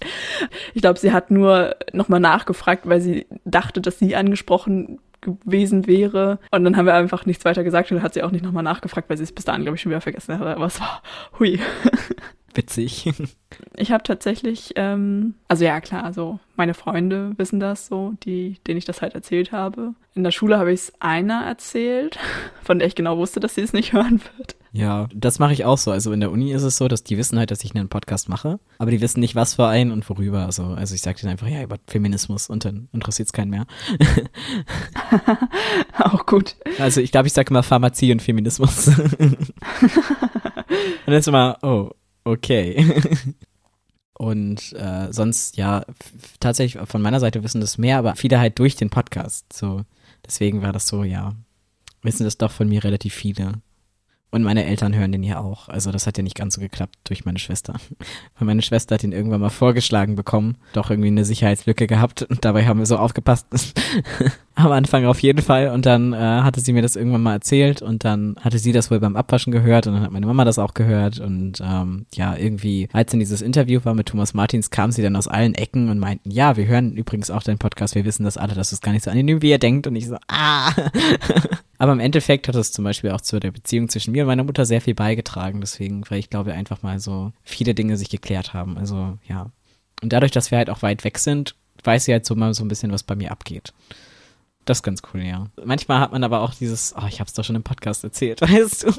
Ich 0.74 0.82
glaube, 0.82 1.00
sie 1.00 1.12
hat 1.12 1.32
nur 1.32 1.76
nochmal 1.94 2.20
nachgefragt, 2.20 2.88
weil 2.88 3.02
sie 3.02 3.26
dachte, 3.46 3.82
dass 3.82 4.00
sie 4.00 4.16
angesprochen 4.16 5.00
gewesen 5.22 5.88
wäre. 5.88 6.40
Und 6.52 6.64
dann 6.64 6.78
haben 6.78 6.86
wir 6.86 6.94
einfach 6.94 7.26
nichts 7.26 7.46
weiter 7.46 7.64
gesagt 7.64 7.92
und 7.92 8.02
hat 8.02 8.14
sie 8.14 8.24
auch 8.24 8.32
nicht 8.32 8.44
nochmal 8.44 8.64
nachgefragt, 8.64 9.10
weil 9.10 9.18
sie 9.18 9.24
es 9.24 9.32
bis 9.32 9.46
dahin, 9.46 9.64
glaube 9.64 9.76
ich, 9.76 9.82
schon 9.82 9.92
wieder 9.92 10.02
vergessen 10.02 10.40
hat. 10.40 10.48
Aber 10.48 10.66
es 10.66 10.80
war 10.80 11.02
hui. 11.38 11.60
Witzig. 12.56 13.12
Ich 13.76 13.92
habe 13.92 14.04
tatsächlich, 14.04 14.74
ähm, 14.76 15.36
also 15.48 15.66
ja 15.66 15.80
klar, 15.82 16.04
also 16.04 16.40
meine 16.56 16.74
Freunde 16.74 17.34
wissen 17.38 17.60
das 17.60 17.88
so, 17.88 18.14
die, 18.24 18.58
denen 18.66 18.78
ich 18.78 18.86
das 18.86 19.02
halt 19.02 19.14
erzählt 19.14 19.52
habe. 19.52 19.94
In 20.16 20.24
der 20.24 20.32
Schule 20.32 20.58
habe 20.58 20.72
ich 20.72 20.82
es 20.82 20.94
einer 21.00 21.46
erzählt, 21.46 22.18
von 22.64 22.80
der 22.80 22.88
ich 22.88 22.96
genau 22.96 23.18
wusste, 23.18 23.40
dass 23.40 23.56
sie 23.56 23.62
es 23.62 23.74
nicht 23.74 23.94
hören 23.94 24.22
wird. 24.38 24.56
Ja, 24.72 25.08
das 25.14 25.40
mache 25.40 25.54
ich 25.54 25.66
auch 25.66 25.78
so. 25.78 25.92
Also 25.92 26.12
in 26.12 26.20
der 26.20 26.32
Uni 26.32 26.52
ist 26.52 26.64
es 26.64 26.78
so, 26.78 26.88
dass 26.88 27.04
die 27.04 27.18
wissen 27.18 27.40
halt, 27.40 27.50
dass 27.50 27.64
ich 27.64 27.74
einen 27.74 27.90
Podcast 27.90 28.30
mache, 28.30 28.60
aber 28.78 28.92
die 28.92 29.02
wissen 29.02 29.20
nicht, 29.20 29.36
was 29.36 29.56
für 29.56 29.68
einen 29.68 29.92
und 29.92 30.08
worüber. 30.10 30.46
Also, 30.46 30.64
also 30.64 30.94
ich 30.94 31.02
sage 31.02 31.20
denen 31.20 31.32
einfach, 31.32 31.48
ja, 31.48 31.64
über 31.64 31.78
Feminismus 31.88 32.50
und 32.50 32.66
dann 32.66 32.88
interessiert 32.92 33.28
es 33.28 33.34
keinen 33.34 33.50
mehr. 33.50 33.66
auch 36.00 36.26
gut. 36.26 36.56
Also 36.78 37.02
ich 37.02 37.12
glaube, 37.12 37.28
ich 37.28 37.34
sage 37.34 37.50
immer 37.50 37.64
Pharmazie 37.64 38.12
und 38.12 38.22
Feminismus. 38.22 38.88
und 39.20 39.38
dann 41.06 41.16
ist 41.16 41.28
immer, 41.28 41.58
oh, 41.64 41.90
okay. 42.24 42.86
Und 44.20 44.74
äh, 44.74 45.08
sonst, 45.12 45.56
ja, 45.56 45.86
tatsächlich 46.42 46.86
von 46.88 47.02
meiner 47.02 47.22
Seite 47.22 47.42
wissen 47.42 47.62
das 47.62 47.78
mehr, 47.78 47.98
aber 47.98 48.16
viele 48.16 48.38
halt 48.38 48.60
durch 48.60 48.76
den 48.76 48.90
Podcast. 48.90 49.54
So, 49.54 49.84
deswegen 50.26 50.62
war 50.62 50.74
das 50.74 50.88
so, 50.88 51.06
ja, 51.06 51.36
wissen 52.02 52.26
das 52.26 52.38
doch 52.38 52.52
von 52.52 52.68
mir 52.68 52.84
relativ 52.84 53.14
viele. 53.14 53.62
Und 54.32 54.44
meine 54.44 54.66
Eltern 54.66 54.96
hören 54.96 55.12
den 55.12 55.24
ja 55.24 55.40
auch. 55.40 55.70
Also 55.70 55.92
das 55.92 56.06
hat 56.06 56.18
ja 56.18 56.24
nicht 56.24 56.36
ganz 56.36 56.54
so 56.54 56.62
geklappt 56.62 56.96
durch 57.06 57.26
meine 57.26 57.40
Schwester. 57.40 57.74
Weil 58.38 58.46
meine 58.46 58.62
Schwester 58.62 58.96
hat 58.96 59.04
ihn 59.04 59.12
irgendwann 59.12 59.42
mal 59.42 59.50
vorgeschlagen 59.50 60.16
bekommen. 60.16 60.58
Doch 60.74 60.92
irgendwie 60.92 61.08
eine 61.08 61.26
Sicherheitslücke 61.26 61.88
gehabt. 61.88 62.22
Und 62.24 62.46
dabei 62.46 62.68
haben 62.68 62.78
wir 62.78 62.86
so 62.86 62.98
aufgepasst. 62.98 63.48
Am 64.56 64.72
Anfang 64.72 65.06
auf 65.06 65.20
jeden 65.22 65.42
Fall. 65.42 65.70
Und 65.70 65.88
dann 65.88 66.14
äh, 66.14 66.18
hatte 66.18 66.62
sie 66.62 66.74
mir 66.74 66.84
das 66.84 66.96
irgendwann 66.96 67.24
mal 67.24 67.34
erzählt. 67.34 67.82
Und 67.82 68.04
dann 68.04 68.36
hatte 68.40 68.60
sie 68.60 68.72
das 68.72 68.92
wohl 68.92 69.00
beim 69.00 69.16
Abwaschen 69.16 69.52
gehört. 69.52 69.88
Und 69.88 69.94
dann 69.94 70.04
hat 70.04 70.12
meine 70.12 70.28
Mama 70.28 70.46
das 70.46 70.60
auch 70.60 70.76
gehört. 70.76 71.20
Und 71.20 71.60
ähm, 71.62 72.06
ja, 72.14 72.36
irgendwie, 72.36 72.88
als 72.94 73.10
dann 73.10 73.20
dieses 73.20 73.42
Interview 73.42 73.80
war 73.84 73.96
mit 73.96 74.10
Thomas 74.10 74.36
Martins, 74.36 74.70
kam 74.70 74.92
sie 74.92 75.02
dann 75.02 75.16
aus 75.16 75.28
allen 75.28 75.56
Ecken 75.56 75.90
und 75.90 75.98
meinten, 75.98 76.30
ja, 76.30 76.56
wir 76.56 76.68
hören 76.68 76.96
übrigens 76.96 77.32
auch 77.32 77.42
deinen 77.42 77.58
Podcast. 77.58 77.96
Wir 77.96 78.06
wissen 78.06 78.26
das 78.26 78.38
alle, 78.38 78.54
dass 78.54 78.74
es 78.74 78.82
gar 78.82 78.92
nicht 78.92 79.06
so 79.06 79.10
anonym, 79.10 79.42
wie 79.42 79.50
ihr 79.50 79.60
denkt. 79.60 79.88
Und 79.88 79.96
ich 79.96 80.08
so, 80.08 80.18
ah. 80.28 80.72
Aber 81.80 81.94
im 81.94 82.02
Endeffekt 82.02 82.48
hat 82.48 82.56
es 82.56 82.74
zum 82.74 82.84
Beispiel 82.84 83.12
auch 83.12 83.22
zu 83.22 83.40
der 83.40 83.52
Beziehung 83.52 83.88
zwischen 83.88 84.12
mir 84.12 84.24
und 84.24 84.28
meiner 84.28 84.44
Mutter 84.44 84.66
sehr 84.66 84.82
viel 84.82 84.94
beigetragen. 84.94 85.62
Deswegen, 85.62 86.04
weil 86.10 86.20
ich 86.20 86.30
glaube, 86.30 86.54
einfach 86.54 86.84
mal 86.84 87.00
so 87.00 87.32
viele 87.42 87.74
Dinge 87.74 87.96
sich 87.96 88.10
geklärt 88.10 88.54
haben. 88.54 88.78
Also 88.78 89.18
ja. 89.28 89.50
Und 90.04 90.14
dadurch, 90.14 90.34
dass 90.34 90.52
wir 90.52 90.58
halt 90.58 90.70
auch 90.70 90.82
weit 90.82 91.06
weg 91.06 91.18
sind, 91.18 91.56
weiß 91.84 92.06
sie 92.06 92.12
halt 92.12 92.26
so 92.26 92.36
mal 92.36 92.54
so 92.54 92.64
ein 92.66 92.68
bisschen, 92.68 92.92
was 92.92 93.04
bei 93.04 93.16
mir 93.16 93.32
abgeht. 93.32 93.74
Das 94.66 94.80
ist 94.80 94.84
ganz 94.84 95.02
cool, 95.14 95.24
ja. 95.24 95.48
Manchmal 95.64 96.02
hat 96.02 96.12
man 96.12 96.24
aber 96.24 96.42
auch 96.42 96.54
dieses, 96.54 96.94
oh, 96.98 97.08
ich 97.08 97.22
hab's 97.22 97.34
doch 97.34 97.46
schon 97.46 97.56
im 97.56 97.64
Podcast 97.64 98.04
erzählt, 98.04 98.42
weißt 98.42 98.84
du? 98.84 98.94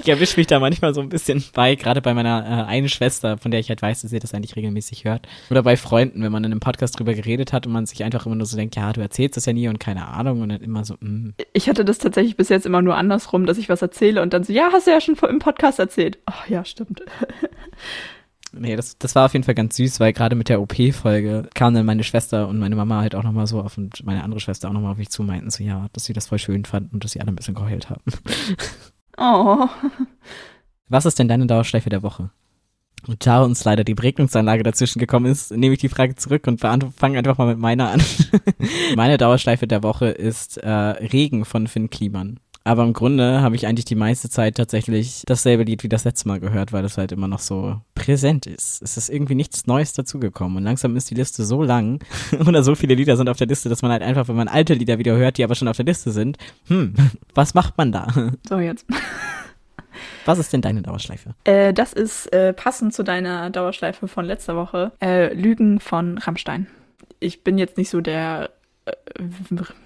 Ich 0.00 0.08
erwische 0.08 0.38
mich 0.38 0.46
da 0.46 0.58
manchmal 0.58 0.94
so 0.94 1.00
ein 1.00 1.08
bisschen 1.08 1.44
bei, 1.54 1.74
gerade 1.74 2.00
bei 2.00 2.14
meiner 2.14 2.44
äh, 2.44 2.70
einen 2.70 2.88
Schwester, 2.88 3.38
von 3.38 3.50
der 3.50 3.60
ich 3.60 3.68
halt 3.68 3.82
weiß, 3.82 4.02
dass 4.02 4.10
sie 4.10 4.18
das 4.18 4.34
eigentlich 4.34 4.56
regelmäßig 4.56 5.04
hört. 5.04 5.26
Oder 5.50 5.62
bei 5.62 5.76
Freunden, 5.76 6.22
wenn 6.22 6.32
man 6.32 6.44
in 6.44 6.52
einem 6.52 6.60
Podcast 6.60 6.98
drüber 6.98 7.14
geredet 7.14 7.52
hat 7.52 7.66
und 7.66 7.72
man 7.72 7.86
sich 7.86 8.04
einfach 8.04 8.26
immer 8.26 8.34
nur 8.34 8.46
so 8.46 8.56
denkt, 8.56 8.76
ja, 8.76 8.92
du 8.92 9.00
erzählst 9.00 9.36
das 9.36 9.46
ja 9.46 9.52
nie 9.52 9.68
und 9.68 9.78
keine 9.78 10.08
Ahnung 10.08 10.40
und 10.40 10.48
dann 10.48 10.60
immer 10.60 10.84
so, 10.84 10.94
mm. 11.00 11.34
Ich 11.52 11.68
hatte 11.68 11.84
das 11.84 11.98
tatsächlich 11.98 12.36
bis 12.36 12.48
jetzt 12.48 12.66
immer 12.66 12.82
nur 12.82 12.96
andersrum, 12.96 13.46
dass 13.46 13.58
ich 13.58 13.68
was 13.68 13.82
erzähle 13.82 14.22
und 14.22 14.32
dann 14.32 14.44
so, 14.44 14.52
ja, 14.52 14.70
hast 14.72 14.86
du 14.86 14.90
ja 14.90 15.00
schon 15.00 15.16
im 15.28 15.38
Podcast 15.38 15.78
erzählt. 15.78 16.18
Ach 16.26 16.48
ja, 16.48 16.64
stimmt. 16.64 17.02
Nee, 18.54 18.76
das, 18.76 18.98
das 18.98 19.14
war 19.14 19.24
auf 19.24 19.32
jeden 19.32 19.44
Fall 19.44 19.54
ganz 19.54 19.76
süß, 19.76 19.98
weil 19.98 20.12
gerade 20.12 20.36
mit 20.36 20.50
der 20.50 20.60
OP-Folge 20.60 21.48
kam 21.54 21.72
dann 21.72 21.86
meine 21.86 22.04
Schwester 22.04 22.48
und 22.48 22.58
meine 22.58 22.76
Mama 22.76 23.00
halt 23.00 23.14
auch 23.14 23.22
nochmal 23.22 23.46
so 23.46 23.60
auf 23.60 23.78
und 23.78 24.04
meine 24.04 24.22
andere 24.22 24.40
Schwester 24.40 24.68
auch 24.68 24.74
nochmal 24.74 24.92
auf 24.92 24.98
mich 24.98 25.08
zu, 25.08 25.22
meinten 25.22 25.48
so, 25.48 25.64
ja, 25.64 25.88
dass 25.94 26.04
sie 26.04 26.12
das 26.12 26.26
voll 26.26 26.38
schön 26.38 26.66
fanden 26.66 26.90
und 26.92 27.02
dass 27.02 27.12
sie 27.12 27.20
alle 27.20 27.32
ein 27.32 27.36
bisschen 27.36 27.54
geheult 27.54 27.88
haben. 27.88 28.02
Oh. 29.16 29.68
Was 30.88 31.06
ist 31.06 31.18
denn 31.18 31.28
deine 31.28 31.46
Dauerschleife 31.46 31.90
der 31.90 32.02
Woche? 32.02 32.30
Und 33.06 33.26
da 33.26 33.42
uns 33.42 33.64
leider 33.64 33.82
die 33.82 33.94
Beregnungsanlage 33.94 34.62
dazwischen 34.62 35.00
gekommen 35.00 35.26
ist, 35.26 35.50
nehme 35.50 35.74
ich 35.74 35.80
die 35.80 35.88
Frage 35.88 36.14
zurück 36.14 36.46
und 36.46 36.60
fange 36.60 37.18
einfach 37.18 37.38
mal 37.38 37.48
mit 37.48 37.58
meiner 37.58 37.90
an. 37.90 38.02
Meine 38.96 39.18
Dauerschleife 39.18 39.66
der 39.66 39.82
Woche 39.82 40.06
ist 40.06 40.58
äh, 40.58 40.68
Regen 40.68 41.44
von 41.44 41.66
Finn 41.66 41.90
Kliman. 41.90 42.38
Aber 42.64 42.84
im 42.84 42.92
Grunde 42.92 43.40
habe 43.40 43.56
ich 43.56 43.66
eigentlich 43.66 43.84
die 43.84 43.94
meiste 43.94 44.30
Zeit 44.30 44.56
tatsächlich 44.56 45.24
dasselbe 45.26 45.64
Lied 45.64 45.82
wie 45.82 45.88
das 45.88 46.04
letzte 46.04 46.28
Mal 46.28 46.40
gehört, 46.40 46.72
weil 46.72 46.82
das 46.82 46.96
halt 46.96 47.12
immer 47.12 47.28
noch 47.28 47.40
so 47.40 47.80
präsent 47.94 48.46
ist. 48.46 48.82
Es 48.82 48.96
ist 48.96 49.08
irgendwie 49.08 49.34
nichts 49.34 49.66
Neues 49.66 49.92
dazugekommen 49.92 50.58
und 50.58 50.64
langsam 50.64 50.96
ist 50.96 51.10
die 51.10 51.14
Liste 51.14 51.44
so 51.44 51.62
lang 51.62 52.04
oder 52.46 52.62
so 52.62 52.74
viele 52.74 52.94
Lieder 52.94 53.16
sind 53.16 53.28
auf 53.28 53.36
der 53.36 53.48
Liste, 53.48 53.68
dass 53.68 53.82
man 53.82 53.90
halt 53.90 54.02
einfach, 54.02 54.28
wenn 54.28 54.36
man 54.36 54.48
alte 54.48 54.74
Lieder 54.74 54.98
wieder 54.98 55.16
hört, 55.16 55.38
die 55.38 55.44
aber 55.44 55.54
schon 55.54 55.68
auf 55.68 55.76
der 55.76 55.86
Liste 55.86 56.12
sind, 56.12 56.38
hm, 56.68 56.94
was 57.34 57.54
macht 57.54 57.76
man 57.78 57.92
da? 57.92 58.06
So 58.48 58.58
jetzt. 58.58 58.86
Was 60.24 60.38
ist 60.38 60.52
denn 60.52 60.62
deine 60.62 60.82
Dauerschleife? 60.82 61.34
Äh, 61.44 61.72
das 61.72 61.92
ist 61.92 62.32
äh, 62.32 62.52
passend 62.52 62.94
zu 62.94 63.02
deiner 63.02 63.50
Dauerschleife 63.50 64.08
von 64.08 64.24
letzter 64.24 64.56
Woche. 64.56 64.92
Äh, 65.00 65.32
Lügen 65.34 65.80
von 65.80 66.18
Rammstein. 66.18 66.66
Ich 67.20 67.44
bin 67.44 67.58
jetzt 67.58 67.76
nicht 67.76 67.90
so 67.90 68.00
der, 68.00 68.50
äh, 68.84 68.92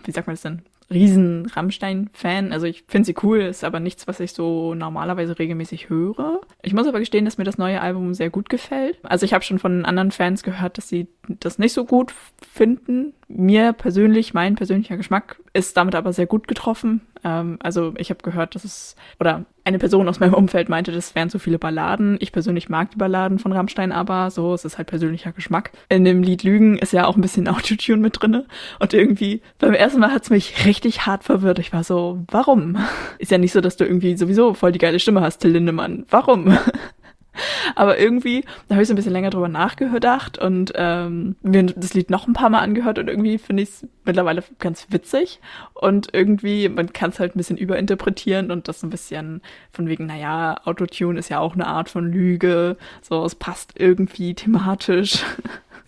wie 0.05 0.11
sagt 0.11 0.27
man 0.27 0.35
das 0.35 0.43
denn? 0.43 0.63
Riesen 0.91 1.47
Rammstein-Fan. 1.47 2.53
Also 2.53 2.67
ich 2.67 2.85
finde 2.87 3.07
sie 3.07 3.15
cool, 3.23 3.41
ist 3.41 3.65
aber 3.65 3.81
nichts, 3.81 4.07
was 4.07 4.21
ich 4.21 4.33
so 4.33 4.75
normalerweise 4.75 5.39
regelmäßig 5.39 5.89
höre. 5.89 6.41
Ich 6.63 6.75
muss 6.75 6.87
aber 6.87 7.01
gestehen, 7.01 7.25
dass 7.25 7.39
mir 7.39 7.45
das 7.45 7.59
neue 7.59 7.81
Album 7.81 8.15
sehr 8.15 8.31
gut 8.31 8.49
gefällt. 8.49 8.99
Also 9.03 9.27
ich 9.27 9.35
habe 9.35 9.45
schon 9.45 9.59
von 9.59 9.85
anderen 9.85 10.11
Fans 10.11 10.43
gehört, 10.43 10.79
dass 10.79 10.89
sie 10.89 11.09
das 11.29 11.59
nicht 11.59 11.73
so 11.73 11.85
gut 11.85 12.15
finden. 12.53 13.15
Mir 13.29 13.73
persönlich, 13.73 14.35
mein 14.35 14.55
persönlicher 14.55 14.97
Geschmack 14.97 15.41
ist 15.53 15.77
damit 15.77 15.97
aber 15.97 16.13
sehr 16.13 16.27
gut 16.27 16.47
getroffen. 16.47 17.01
Ähm, 17.25 17.59
also 17.61 17.93
ich 17.99 18.11
habe 18.11 18.23
gehört, 18.23 18.55
dass 18.55 18.65
es, 18.65 18.95
oder 19.19 19.45
eine 19.65 19.79
Person 19.81 20.09
aus 20.09 20.21
meinem 20.21 20.35
Umfeld 20.35 20.69
meinte, 20.69 20.93
das 20.93 21.17
wären 21.17 21.29
zu 21.29 21.41
viele 21.41 21.59
Balladen. 21.59 22.19
Ich 22.21 22.31
persönlich 22.31 22.69
mag 22.69 22.93
die 22.93 22.99
Balladen 22.99 23.41
von 23.41 23.53
Rammstein 23.53 23.91
aber, 23.91 24.31
so, 24.31 24.55
es 24.55 24.65
ist 24.65 24.79
halt 24.79 24.87
persönlicher 24.87 25.33
Geschmack. 25.33 25.73
In 25.89 26.05
dem 26.05 26.23
Lied 26.23 26.45
Lügen 26.45 26.79
ist 26.79 26.93
ja 26.93 27.07
auch 27.07 27.17
ein 27.17 27.21
bisschen 27.21 27.49
Autotune 27.49 28.01
mit 28.01 28.23
drinne 28.23 28.47
und 28.79 28.95
irgendwie 28.95 29.43
beim 29.59 29.75
ersten 29.75 29.99
Mal 29.99 30.13
hat's 30.13 30.31
mich 30.31 30.65
richtig 30.67 31.07
hart 31.07 31.25
verwirrt. 31.25 31.59
Ich 31.59 31.73
war 31.73 31.83
so, 31.83 32.25
warum? 32.31 32.77
Ist 33.19 33.33
ja 33.33 33.39
nicht 33.39 33.53
so, 33.53 33.61
dass 33.61 33.77
du 33.77 33.85
irgendwie 33.85 34.17
sowieso 34.17 34.55
voll 34.55 34.71
die 34.71 34.79
geile 34.79 35.01
Stimme 35.01 35.21
hast, 35.21 35.39
Till 35.39 35.51
Lindemann. 35.51 36.07
Warum? 36.11 36.57
Aber 37.77 37.99
irgendwie, 37.99 38.43
da 38.67 38.75
habe 38.75 38.83
ich 38.83 38.89
so 38.89 38.95
ein 38.95 38.97
bisschen 38.97 39.13
länger 39.13 39.31
drüber 39.31 39.49
nachgedacht 39.49 40.39
und 40.39 40.73
ähm, 40.75 41.37
mir 41.43 41.63
das 41.63 41.93
Lied 41.93 42.09
noch 42.09 42.27
ein 42.27 42.33
paar 42.33 42.49
Mal 42.49 42.61
angehört 42.61 42.99
und 42.99 43.09
irgendwie 43.09 43.37
finde 43.37 43.63
ich 43.63 43.69
es 43.69 43.87
mittlerweile 44.05 44.43
ganz 44.59 44.87
witzig. 44.89 45.41
Und 45.75 46.09
irgendwie, 46.13 46.71
man 46.71 46.93
kann 46.95 47.11
es 47.11 47.21
halt 47.21 47.37
ein 47.37 47.39
bisschen 47.39 47.59
überinterpretieren 47.59 48.51
und 48.51 48.67
das 48.67 48.83
ein 48.83 48.89
bisschen 48.89 49.43
von 49.73 49.87
wegen, 49.89 50.07
naja, 50.07 50.59
Autotune 50.65 51.19
ist 51.19 51.29
ja 51.29 51.39
auch 51.39 51.53
eine 51.53 51.67
Art 51.67 51.91
von 51.91 52.11
Lüge. 52.11 52.79
So, 53.03 53.23
es 53.25 53.35
passt 53.35 53.75
irgendwie 53.79 54.35
thematisch. 54.35 55.23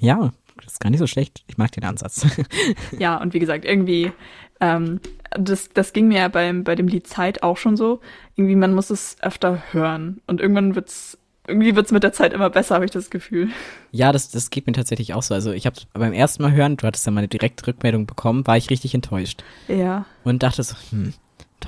Ja, 0.01 0.31
das 0.63 0.75
ist 0.75 0.81
gar 0.81 0.91
nicht 0.91 1.01
so 1.01 1.09
schlecht. 1.09 1.43
Ich 1.49 1.59
mag 1.59 1.73
den 1.73 1.83
Ansatz. 1.83 2.25
ja, 3.01 3.17
und 3.17 3.35
wie 3.35 3.41
gesagt, 3.41 3.65
irgendwie 3.65 4.13
ähm, 4.61 5.01
das, 5.31 5.69
das 5.71 5.93
ging 5.93 6.09
mir 6.09 6.19
ja 6.19 6.29
beim, 6.29 6.65
bei 6.65 6.75
dem 6.75 6.89
Lied 6.89 7.07
Zeit 7.07 7.43
auch 7.43 7.57
schon 7.57 7.77
so. 7.77 8.01
Irgendwie, 8.37 8.57
man 8.57 8.75
muss 8.75 8.91
es 8.91 9.17
öfter 9.21 9.63
hören. 9.73 10.21
Und 10.27 10.41
irgendwann 10.41 10.75
wird's 10.75 11.18
irgendwie 11.49 11.75
wird 11.75 11.87
es 11.87 11.93
mit 11.93 12.03
der 12.03 12.13
Zeit 12.13 12.33
immer 12.33 12.51
besser, 12.51 12.75
habe 12.75 12.85
ich 12.85 12.91
das 12.91 13.11
Gefühl. 13.11 13.49
Ja, 13.91 14.13
das, 14.13 14.31
das 14.31 14.51
geht 14.51 14.67
mir 14.67 14.75
tatsächlich 14.75 15.15
auch 15.15 15.23
so. 15.23 15.35
Also 15.35 15.53
ich 15.53 15.67
habe 15.67 15.77
beim 15.95 16.13
ersten 16.13 16.43
Mal 16.43 16.53
hören, 16.53 16.77
du 16.77 16.87
hattest 16.87 17.07
ja 17.07 17.13
mal 17.13 17.21
eine 17.21 17.29
direkte 17.29 17.67
Rückmeldung 17.67 18.07
bekommen, 18.07 18.47
war 18.47 18.57
ich 18.57 18.71
richtig 18.71 18.95
enttäuscht. 18.95 19.43
Ja. 19.67 20.05
Und 20.25 20.43
dachte 20.43 20.63
so, 20.63 20.77
hm, 20.91 21.15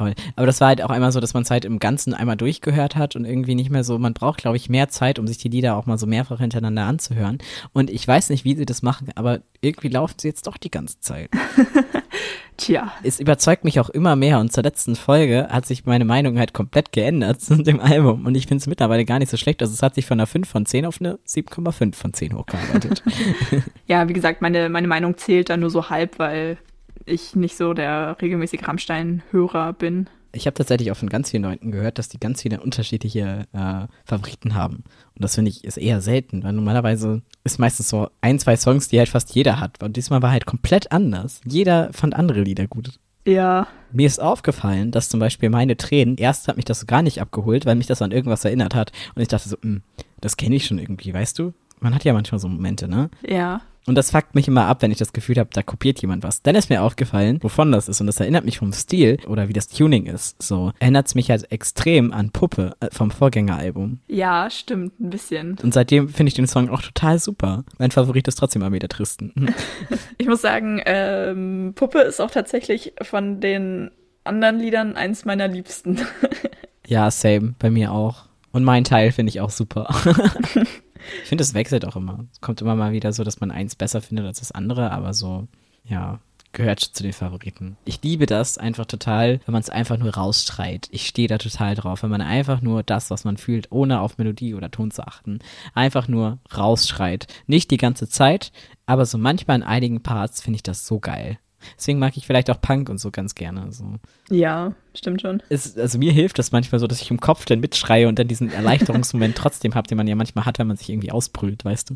toll. 0.00 0.14
Aber 0.36 0.46
das 0.46 0.60
war 0.60 0.68
halt 0.68 0.82
auch 0.82 0.90
einmal 0.90 1.12
so, 1.12 1.20
dass 1.20 1.34
man 1.34 1.42
es 1.42 1.50
halt 1.50 1.64
im 1.64 1.78
Ganzen 1.78 2.14
einmal 2.14 2.36
durchgehört 2.36 2.96
hat 2.96 3.16
und 3.16 3.24
irgendwie 3.24 3.54
nicht 3.54 3.70
mehr 3.70 3.84
so, 3.84 3.98
man 3.98 4.14
braucht, 4.14 4.38
glaube 4.38 4.56
ich, 4.56 4.70
mehr 4.70 4.88
Zeit, 4.88 5.18
um 5.18 5.26
sich 5.26 5.38
die 5.38 5.48
Lieder 5.48 5.76
auch 5.76 5.86
mal 5.86 5.98
so 5.98 6.06
mehrfach 6.06 6.38
hintereinander 6.38 6.84
anzuhören. 6.84 7.38
Und 7.72 7.90
ich 7.90 8.06
weiß 8.06 8.30
nicht, 8.30 8.44
wie 8.44 8.56
sie 8.56 8.66
das 8.66 8.82
machen, 8.82 9.08
aber 9.14 9.40
irgendwie 9.60 9.88
laufen 9.88 10.14
sie 10.18 10.28
jetzt 10.28 10.46
doch 10.46 10.56
die 10.56 10.70
ganze 10.70 11.00
Zeit. 11.00 11.28
Tja. 12.56 12.92
Es 13.02 13.20
überzeugt 13.20 13.64
mich 13.64 13.80
auch 13.80 13.88
immer 13.88 14.16
mehr 14.16 14.38
und 14.38 14.52
zur 14.52 14.62
letzten 14.62 14.94
Folge 14.94 15.48
hat 15.50 15.64
sich 15.64 15.86
meine 15.86 16.04
Meinung 16.04 16.38
halt 16.38 16.52
komplett 16.52 16.92
geändert 16.92 17.40
zu 17.42 17.62
dem 17.62 17.80
Album 17.80 18.26
und 18.26 18.34
ich 18.34 18.46
finde 18.46 18.62
es 18.62 18.66
mittlerweile 18.66 19.04
gar 19.04 19.18
nicht 19.18 19.30
so 19.30 19.36
schlecht. 19.36 19.62
Also 19.62 19.72
es 19.74 19.82
hat 19.82 19.94
sich 19.94 20.06
von 20.06 20.18
einer 20.18 20.26
5 20.26 20.48
von 20.48 20.66
10 20.66 20.86
auf 20.86 21.00
eine 21.00 21.18
7,5 21.26 21.94
von 21.94 22.12
10 22.12 22.34
hochgearbeitet. 22.36 23.02
ja, 23.86 24.08
wie 24.08 24.12
gesagt, 24.12 24.42
meine, 24.42 24.68
meine 24.68 24.88
Meinung 24.88 25.16
zählt 25.16 25.50
da 25.50 25.56
nur 25.56 25.70
so 25.70 25.88
halb, 25.88 26.18
weil 26.18 26.58
ich 27.10 27.36
nicht 27.36 27.56
so 27.56 27.74
der 27.74 28.16
regelmäßige 28.20 28.66
Rammstein-Hörer 28.66 29.72
bin. 29.74 30.08
Ich 30.32 30.46
habe 30.46 30.54
tatsächlich 30.54 30.92
auch 30.92 30.96
von 30.96 31.08
ganz 31.08 31.30
vielen 31.30 31.42
Leuten 31.42 31.72
gehört, 31.72 31.98
dass 31.98 32.08
die 32.08 32.20
ganz 32.20 32.42
viele 32.42 32.60
unterschiedliche 32.60 33.46
äh, 33.52 33.86
Favoriten 34.04 34.54
haben. 34.54 34.84
Und 35.14 35.24
das 35.24 35.34
finde 35.34 35.50
ich 35.50 35.64
ist 35.64 35.76
eher 35.76 36.00
selten, 36.00 36.44
weil 36.44 36.52
normalerweise 36.52 37.22
ist 37.42 37.58
meistens 37.58 37.88
so 37.88 38.08
ein, 38.20 38.38
zwei 38.38 38.56
Songs, 38.56 38.88
die 38.88 38.98
halt 38.98 39.08
fast 39.08 39.34
jeder 39.34 39.58
hat. 39.58 39.82
Und 39.82 39.96
diesmal 39.96 40.22
war 40.22 40.30
halt 40.30 40.46
komplett 40.46 40.92
anders. 40.92 41.40
Jeder 41.44 41.92
fand 41.92 42.14
andere 42.14 42.42
Lieder 42.42 42.68
gut. 42.68 42.92
Ja. 43.26 43.66
Mir 43.92 44.06
ist 44.06 44.20
aufgefallen, 44.20 44.92
dass 44.92 45.08
zum 45.08 45.20
Beispiel 45.20 45.50
meine 45.50 45.76
Tränen, 45.76 46.16
erst 46.16 46.48
hat 46.48 46.56
mich 46.56 46.64
das 46.64 46.86
gar 46.86 47.02
nicht 47.02 47.20
abgeholt, 47.20 47.66
weil 47.66 47.74
mich 47.74 47.86
das 47.86 48.02
an 48.02 48.12
irgendwas 48.12 48.44
erinnert 48.44 48.74
hat. 48.74 48.92
Und 49.14 49.22
ich 49.22 49.28
dachte 49.28 49.48
so, 49.48 49.56
hm, 49.60 49.82
das 50.20 50.36
kenne 50.36 50.56
ich 50.56 50.66
schon 50.66 50.78
irgendwie, 50.78 51.12
weißt 51.12 51.38
du? 51.38 51.52
Man 51.80 51.94
hat 51.94 52.04
ja 52.04 52.12
manchmal 52.12 52.38
so 52.38 52.48
Momente, 52.48 52.88
ne? 52.88 53.10
Ja. 53.26 53.62
Und 53.86 53.94
das 53.94 54.10
fuckt 54.10 54.34
mich 54.34 54.46
immer 54.46 54.66
ab, 54.66 54.82
wenn 54.82 54.90
ich 54.90 54.98
das 54.98 55.12
Gefühl 55.12 55.36
habe, 55.36 55.50
da 55.52 55.62
kopiert 55.62 56.00
jemand 56.00 56.22
was. 56.22 56.42
Dann 56.42 56.54
ist 56.54 56.68
mir 56.70 56.82
aufgefallen, 56.82 57.38
wovon 57.42 57.72
das 57.72 57.88
ist. 57.88 58.00
Und 58.00 58.06
das 58.06 58.20
erinnert 58.20 58.44
mich 58.44 58.58
vom 58.58 58.72
Stil 58.72 59.18
oder 59.26 59.48
wie 59.48 59.52
das 59.52 59.68
Tuning 59.68 60.06
ist. 60.06 60.40
So 60.42 60.72
erinnert 60.78 61.06
es 61.08 61.14
mich 61.14 61.30
halt 61.30 61.50
extrem 61.50 62.12
an 62.12 62.30
Puppe 62.30 62.72
äh, 62.80 62.88
vom 62.92 63.10
Vorgängeralbum. 63.10 64.00
Ja, 64.06 64.50
stimmt, 64.50 65.00
ein 65.00 65.10
bisschen. 65.10 65.56
Und 65.62 65.72
seitdem 65.72 66.08
finde 66.08 66.28
ich 66.28 66.34
den 66.34 66.46
Song 66.46 66.68
auch 66.68 66.82
total 66.82 67.18
super. 67.18 67.64
Mein 67.78 67.90
Favorit 67.90 68.28
ist 68.28 68.36
trotzdem 68.36 68.62
Armee 68.62 68.78
der 68.78 68.88
Tristen. 68.88 69.54
ich 70.18 70.26
muss 70.26 70.42
sagen, 70.42 70.80
ähm, 70.84 71.72
Puppe 71.74 72.00
ist 72.00 72.20
auch 72.20 72.30
tatsächlich 72.30 72.92
von 73.02 73.40
den 73.40 73.90
anderen 74.24 74.58
Liedern 74.58 74.96
eins 74.96 75.24
meiner 75.24 75.48
Liebsten. 75.48 76.00
ja, 76.86 77.10
same. 77.10 77.54
Bei 77.58 77.70
mir 77.70 77.92
auch. 77.92 78.26
Und 78.52 78.64
mein 78.64 78.84
Teil 78.84 79.12
finde 79.12 79.30
ich 79.30 79.40
auch 79.40 79.50
super. 79.50 79.88
Ich 81.22 81.28
finde, 81.28 81.42
es 81.42 81.54
wechselt 81.54 81.84
auch 81.84 81.96
immer. 81.96 82.24
Es 82.32 82.40
kommt 82.40 82.60
immer 82.60 82.76
mal 82.76 82.92
wieder 82.92 83.12
so, 83.12 83.24
dass 83.24 83.40
man 83.40 83.50
eins 83.50 83.74
besser 83.74 84.00
findet 84.00 84.26
als 84.26 84.40
das 84.40 84.52
andere, 84.52 84.90
aber 84.90 85.14
so, 85.14 85.48
ja, 85.84 86.20
gehört 86.52 86.80
zu 86.80 87.02
den 87.02 87.12
Favoriten. 87.12 87.76
Ich 87.84 88.02
liebe 88.02 88.26
das 88.26 88.58
einfach 88.58 88.86
total, 88.86 89.40
wenn 89.46 89.52
man 89.52 89.62
es 89.62 89.70
einfach 89.70 89.96
nur 89.98 90.14
rausschreit. 90.14 90.88
Ich 90.90 91.06
stehe 91.06 91.28
da 91.28 91.38
total 91.38 91.74
drauf, 91.74 92.02
wenn 92.02 92.10
man 92.10 92.22
einfach 92.22 92.60
nur 92.60 92.82
das, 92.82 93.10
was 93.10 93.24
man 93.24 93.36
fühlt, 93.36 93.70
ohne 93.70 94.00
auf 94.00 94.18
Melodie 94.18 94.54
oder 94.54 94.70
Ton 94.70 94.90
zu 94.90 95.06
achten, 95.06 95.38
einfach 95.74 96.08
nur 96.08 96.38
rausschreit. 96.56 97.26
Nicht 97.46 97.70
die 97.70 97.76
ganze 97.76 98.08
Zeit, 98.08 98.52
aber 98.86 99.06
so 99.06 99.18
manchmal 99.18 99.58
in 99.58 99.62
einigen 99.62 100.02
Parts 100.02 100.42
finde 100.42 100.56
ich 100.56 100.62
das 100.62 100.86
so 100.86 100.98
geil. 100.98 101.38
Deswegen 101.76 101.98
mag 101.98 102.16
ich 102.16 102.26
vielleicht 102.26 102.50
auch 102.50 102.60
Punk 102.60 102.88
und 102.88 102.98
so 102.98 103.10
ganz 103.10 103.34
gerne. 103.34 103.72
So. 103.72 103.94
Ja, 104.30 104.72
stimmt 104.94 105.20
schon. 105.20 105.42
Es, 105.48 105.76
also 105.76 105.98
mir 105.98 106.12
hilft 106.12 106.38
das 106.38 106.52
manchmal 106.52 106.78
so, 106.78 106.86
dass 106.86 107.00
ich 107.00 107.10
im 107.10 107.20
Kopf 107.20 107.44
dann 107.44 107.60
mitschreie 107.60 108.08
und 108.08 108.18
dann 108.18 108.28
diesen 108.28 108.52
Erleichterungsmoment 108.52 109.36
trotzdem 109.36 109.74
habe, 109.74 109.88
den 109.88 109.96
man 109.96 110.06
ja 110.06 110.14
manchmal 110.14 110.44
hat, 110.44 110.58
wenn 110.58 110.66
man 110.66 110.76
sich 110.76 110.90
irgendwie 110.90 111.12
ausbrüllt, 111.12 111.64
weißt 111.64 111.90
du. 111.90 111.94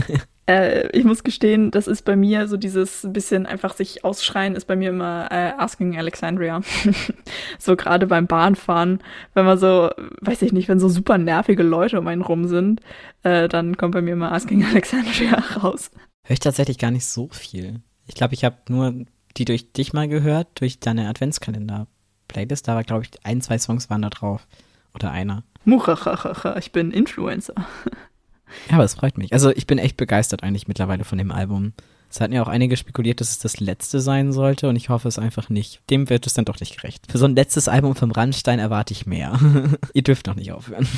äh, 0.46 0.88
ich 0.96 1.04
muss 1.04 1.24
gestehen, 1.24 1.70
das 1.70 1.86
ist 1.86 2.04
bei 2.04 2.16
mir 2.16 2.48
so 2.48 2.56
dieses 2.56 3.06
bisschen 3.10 3.46
einfach 3.46 3.74
sich 3.74 4.04
ausschreien, 4.04 4.54
ist 4.54 4.66
bei 4.66 4.76
mir 4.76 4.90
immer 4.90 5.28
äh, 5.30 5.52
Asking 5.58 5.96
Alexandria. 5.96 6.60
so 7.58 7.76
gerade 7.76 8.06
beim 8.06 8.26
Bahnfahren, 8.26 9.00
wenn 9.34 9.44
man 9.44 9.58
so, 9.58 9.90
weiß 10.20 10.42
ich 10.42 10.52
nicht, 10.52 10.68
wenn 10.68 10.80
so 10.80 10.88
super 10.88 11.18
nervige 11.18 11.62
Leute 11.62 11.98
um 11.98 12.06
einen 12.06 12.22
rum 12.22 12.46
sind, 12.48 12.80
äh, 13.22 13.48
dann 13.48 13.76
kommt 13.76 13.92
bei 13.92 14.02
mir 14.02 14.12
immer 14.12 14.32
Asking 14.32 14.64
Alexandria 14.64 15.42
raus. 15.62 15.90
Hör 16.24 16.34
ich 16.34 16.40
tatsächlich 16.40 16.78
gar 16.78 16.90
nicht 16.90 17.06
so 17.06 17.28
viel. 17.32 17.80
Ich 18.10 18.16
glaube, 18.16 18.34
ich 18.34 18.44
habe 18.44 18.56
nur 18.68 19.06
die 19.36 19.44
durch 19.44 19.72
dich 19.72 19.92
mal 19.92 20.08
gehört, 20.08 20.60
durch 20.60 20.80
deine 20.80 21.08
Adventskalender-Playlist. 21.08 22.66
Da 22.66 22.74
war, 22.74 22.82
glaube 22.82 23.04
ich, 23.04 23.10
ein, 23.24 23.40
zwei 23.40 23.56
Songs 23.56 23.88
waren 23.88 24.02
da 24.02 24.10
drauf. 24.10 24.48
Oder 24.94 25.12
einer. 25.12 25.44
Muchachachacha, 25.64 26.56
ich 26.56 26.72
bin 26.72 26.90
Influencer. 26.90 27.54
Ja, 28.68 28.74
aber 28.74 28.82
es 28.82 28.94
freut 28.94 29.16
mich. 29.16 29.32
Also 29.32 29.50
ich 29.50 29.68
bin 29.68 29.78
echt 29.78 29.96
begeistert 29.96 30.42
eigentlich 30.42 30.66
mittlerweile 30.66 31.04
von 31.04 31.18
dem 31.18 31.30
Album. 31.30 31.72
Es 32.10 32.20
hatten 32.20 32.32
ja 32.32 32.42
auch 32.42 32.48
einige 32.48 32.76
spekuliert, 32.76 33.20
dass 33.20 33.30
es 33.30 33.38
das 33.38 33.60
letzte 33.60 34.00
sein 34.00 34.32
sollte 34.32 34.68
und 34.68 34.76
ich 34.76 34.88
hoffe 34.88 35.06
es 35.06 35.18
einfach 35.18 35.48
nicht. 35.48 35.80
Dem 35.90 36.10
wird 36.10 36.26
es 36.26 36.34
dann 36.34 36.44
doch 36.44 36.58
nicht 36.58 36.76
gerecht. 36.76 37.06
Für 37.10 37.18
so 37.18 37.24
ein 37.24 37.36
letztes 37.36 37.68
Album 37.68 37.94
vom 37.94 38.10
Randstein 38.10 38.58
erwarte 38.58 38.92
ich 38.92 39.06
mehr. 39.06 39.38
Ihr 39.94 40.02
dürft 40.02 40.26
noch 40.26 40.34
nicht 40.34 40.52
aufhören. 40.52 40.88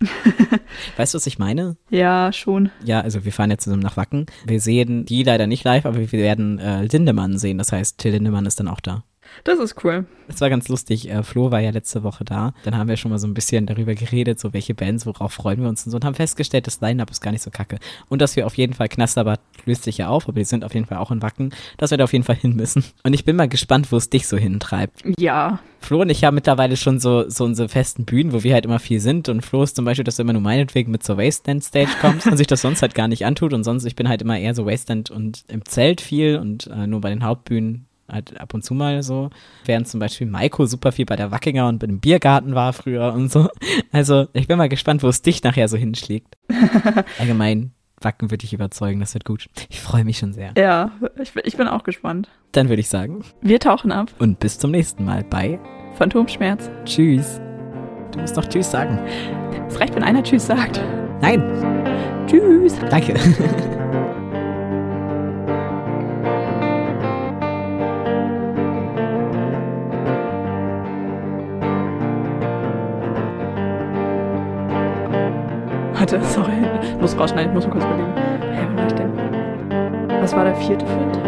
weißt 0.96 1.14
du, 1.14 1.16
was 1.16 1.26
ich 1.26 1.38
meine? 1.38 1.76
Ja, 1.90 2.32
schon. 2.32 2.70
Ja, 2.84 3.00
also 3.00 3.24
wir 3.24 3.32
fahren 3.32 3.50
jetzt 3.50 3.64
zusammen 3.64 3.82
nach 3.82 3.96
Wacken. 3.96 4.26
Wir 4.46 4.60
sehen 4.60 5.04
die 5.04 5.22
leider 5.22 5.46
nicht 5.46 5.64
live, 5.64 5.84
aber 5.84 5.98
wir 5.98 6.12
werden 6.12 6.58
äh, 6.58 6.84
Lindemann 6.84 7.38
sehen. 7.38 7.58
Das 7.58 7.72
heißt, 7.72 7.98
Till 7.98 8.12
Lindemann 8.12 8.46
ist 8.46 8.58
dann 8.58 8.68
auch 8.68 8.80
da. 8.80 9.04
Das 9.44 9.58
ist 9.58 9.82
cool. 9.84 10.06
Es 10.28 10.40
war 10.40 10.50
ganz 10.50 10.68
lustig. 10.68 11.10
Äh, 11.10 11.22
Flo 11.22 11.50
war 11.50 11.60
ja 11.60 11.70
letzte 11.70 12.02
Woche 12.02 12.24
da. 12.24 12.52
Dann 12.64 12.76
haben 12.76 12.88
wir 12.88 12.96
schon 12.96 13.10
mal 13.10 13.18
so 13.18 13.26
ein 13.26 13.34
bisschen 13.34 13.66
darüber 13.66 13.94
geredet, 13.94 14.38
so 14.38 14.52
welche 14.52 14.74
Bands, 14.74 15.06
worauf 15.06 15.32
freuen 15.32 15.62
wir 15.62 15.68
uns 15.68 15.84
und 15.86 15.90
so 15.90 15.96
und 15.96 16.04
haben 16.04 16.14
festgestellt, 16.14 16.66
das 16.66 16.80
Line-Up 16.80 17.10
ist 17.10 17.20
gar 17.20 17.30
nicht 17.30 17.42
so 17.42 17.50
kacke. 17.50 17.78
Und 18.08 18.20
dass 18.20 18.36
wir 18.36 18.46
auf 18.46 18.56
jeden 18.56 18.74
Fall, 18.74 18.88
Knasterbad 18.88 19.40
löst 19.64 19.84
sich 19.84 19.98
ja 19.98 20.08
auf, 20.08 20.28
aber 20.28 20.36
wir 20.36 20.44
sind 20.44 20.64
auf 20.64 20.74
jeden 20.74 20.86
Fall 20.86 20.98
auch 20.98 21.10
in 21.10 21.22
Wacken, 21.22 21.54
dass 21.76 21.90
wir 21.90 21.98
da 21.98 22.04
auf 22.04 22.12
jeden 22.12 22.24
Fall 22.24 22.36
hin 22.36 22.56
müssen. 22.56 22.84
Und 23.02 23.14
ich 23.14 23.24
bin 23.24 23.36
mal 23.36 23.48
gespannt, 23.48 23.90
wo 23.90 23.96
es 23.96 24.10
dich 24.10 24.26
so 24.26 24.36
hintreibt. 24.36 25.02
Ja. 25.18 25.60
Flo 25.80 26.00
und 26.02 26.10
ich 26.10 26.24
haben 26.24 26.34
mittlerweile 26.34 26.76
schon 26.76 26.98
so, 26.98 27.28
so 27.28 27.44
unsere 27.44 27.68
festen 27.68 28.04
Bühnen, 28.04 28.32
wo 28.32 28.42
wir 28.42 28.54
halt 28.54 28.64
immer 28.64 28.78
viel 28.78 29.00
sind. 29.00 29.28
Und 29.28 29.42
Flo 29.42 29.62
ist 29.62 29.76
zum 29.76 29.84
Beispiel, 29.84 30.04
dass 30.04 30.16
du 30.16 30.22
immer 30.22 30.32
nur 30.32 30.42
meinetwegen 30.42 30.90
mit 30.90 31.02
zur 31.02 31.18
Wasteland 31.18 31.64
Stage 31.64 31.90
kommst 32.00 32.26
und 32.30 32.36
sich 32.36 32.46
das 32.46 32.60
sonst 32.60 32.82
halt 32.82 32.94
gar 32.94 33.08
nicht 33.08 33.24
antut. 33.24 33.54
Und 33.54 33.64
sonst, 33.64 33.84
ich 33.84 33.96
bin 33.96 34.08
halt 34.08 34.22
immer 34.22 34.38
eher 34.38 34.54
so 34.54 34.66
Wasteland 34.66 35.10
und 35.10 35.44
im 35.48 35.64
Zelt 35.64 36.00
viel 36.00 36.38
und 36.38 36.66
äh, 36.66 36.86
nur 36.86 37.00
bei 37.00 37.10
den 37.10 37.24
Hauptbühnen 37.24 37.87
halt 38.10 38.40
ab 38.40 38.54
und 38.54 38.64
zu 38.64 38.74
mal 38.74 39.02
so. 39.02 39.30
Während 39.64 39.88
zum 39.88 40.00
Beispiel 40.00 40.26
Maiko 40.26 40.66
super 40.66 40.92
viel 40.92 41.06
bei 41.06 41.16
der 41.16 41.30
Wackinger 41.30 41.68
und 41.68 41.82
dem 41.82 42.00
Biergarten 42.00 42.54
war 42.54 42.72
früher 42.72 43.12
und 43.12 43.30
so. 43.30 43.48
Also 43.92 44.26
ich 44.32 44.46
bin 44.46 44.58
mal 44.58 44.68
gespannt, 44.68 45.02
wo 45.02 45.08
es 45.08 45.22
dich 45.22 45.42
nachher 45.42 45.68
so 45.68 45.76
hinschlägt. 45.76 46.36
Allgemein, 47.18 47.72
Wacken 48.00 48.30
würde 48.30 48.42
dich 48.42 48.52
überzeugen, 48.52 49.00
das 49.00 49.14
wird 49.14 49.24
gut. 49.24 49.48
Ich 49.70 49.80
freue 49.80 50.04
mich 50.04 50.18
schon 50.18 50.32
sehr. 50.32 50.52
Ja, 50.56 50.92
ich, 51.20 51.34
ich 51.44 51.56
bin 51.56 51.68
auch 51.68 51.84
gespannt. 51.84 52.28
Dann 52.52 52.68
würde 52.68 52.80
ich 52.80 52.88
sagen. 52.88 53.24
Wir 53.40 53.60
tauchen 53.60 53.92
ab. 53.92 54.12
Und 54.18 54.40
bis 54.40 54.58
zum 54.58 54.70
nächsten 54.70 55.04
Mal 55.04 55.24
bei 55.24 55.58
Phantomschmerz. 55.94 56.70
Tschüss. 56.84 57.40
Du 58.12 58.20
musst 58.20 58.36
doch 58.36 58.46
Tschüss 58.46 58.70
sagen. 58.70 58.98
Es 59.68 59.80
reicht, 59.80 59.94
wenn 59.94 60.04
einer 60.04 60.22
Tschüss 60.22 60.46
sagt. 60.46 60.80
Nein. 61.20 61.42
Tschüss. 62.26 62.78
Danke. 62.90 63.14
Warte, 76.10 76.24
sorry. 76.28 76.52
Ich 76.82 77.00
muss 77.00 77.18
rausschneiden, 77.18 77.50
ich 77.50 77.54
muss 77.54 77.66
mal 77.66 77.72
kurz 77.72 77.84
überlegen. 77.84 78.12
Hä, 78.16 78.62
wann 78.66 78.76
war 78.78 78.86
ich 78.86 78.94
denn? 78.94 79.12
Was 80.20 80.34
war 80.34 80.44
der 80.44 80.54
vierte 80.54 80.86
für 80.86 80.92
ein 80.92 81.12
Tag? 81.12 81.22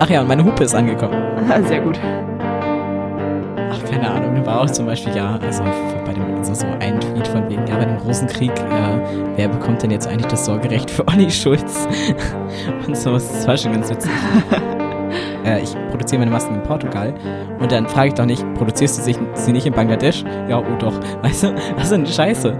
Ach 0.00 0.10
ja, 0.10 0.20
und 0.22 0.28
meine 0.28 0.44
Hupe 0.44 0.64
ist 0.64 0.74
angekommen. 0.74 1.14
Sehr 1.66 1.80
gut. 1.80 1.98
Ach, 3.70 3.90
keine 3.90 4.10
Ahnung, 4.10 4.36
da 4.36 4.46
war 4.46 4.60
auch 4.62 4.70
zum 4.70 4.86
Beispiel, 4.86 5.14
ja, 5.14 5.38
also 5.42 5.62
bei 6.06 6.12
dem, 6.12 6.36
also 6.36 6.54
so 6.54 6.66
ein 6.80 6.98
Tweet 7.00 7.28
von 7.28 7.48
wegen, 7.48 7.66
ja, 7.66 7.76
bei 7.76 7.84
dem 7.84 7.98
großen 7.98 8.28
Krieg, 8.28 8.52
äh, 8.52 8.98
wer 9.36 9.48
bekommt 9.48 9.82
denn 9.82 9.90
jetzt 9.90 10.06
eigentlich 10.06 10.26
das 10.28 10.46
Sorgerecht 10.46 10.90
für 10.90 11.06
Olli 11.08 11.30
Schulz? 11.30 11.86
Und 12.86 12.96
so, 12.96 13.12
das 13.12 13.46
war 13.46 13.56
schon 13.56 13.72
ganz 13.72 13.90
witzig. 13.90 14.10
Äh, 15.44 15.62
ich 15.62 15.74
produziere 15.90 16.20
meine 16.20 16.30
Masken 16.30 16.54
in 16.54 16.62
Portugal 16.62 17.14
und 17.60 17.70
dann 17.70 17.88
frage 17.88 18.08
ich 18.08 18.14
doch 18.14 18.26
nicht, 18.26 18.44
produzierst 18.54 18.98
du 18.98 19.14
sie 19.34 19.52
nicht 19.52 19.66
in 19.66 19.72
Bangladesch? 19.72 20.24
Ja, 20.48 20.58
oh 20.58 20.76
doch. 20.78 20.94
Weißt 21.22 21.44
du, 21.44 21.54
was 21.76 21.84
ist 21.84 21.92
denn 21.92 22.06
Scheiße? 22.06 22.56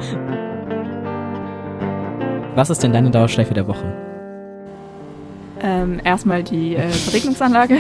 Was 2.54 2.70
ist 2.70 2.82
denn 2.82 2.92
deine 2.92 3.10
Dauerschleife 3.10 3.54
der 3.54 3.66
Woche? 3.66 3.84
Ähm, 5.60 6.00
erstmal 6.04 6.42
die 6.42 6.76
äh, 6.76 6.88
Verregnungsanlage. 6.88 7.78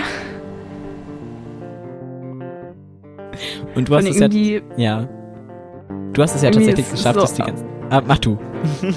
Und 3.74 3.88
du 3.88 3.96
hast 3.96 4.06
es 4.06 4.18
ja, 4.18 4.28
ja. 4.76 5.08
Du 6.12 6.22
hast 6.22 6.36
es 6.36 6.42
ja 6.42 6.50
tatsächlich 6.50 6.90
geschafft, 6.90 7.14
so, 7.14 7.20
dass 7.20 7.34
die 7.34 7.42
ganzen. 7.42 7.66
Ah, 7.90 8.00
mach 8.06 8.18
du. 8.18 8.38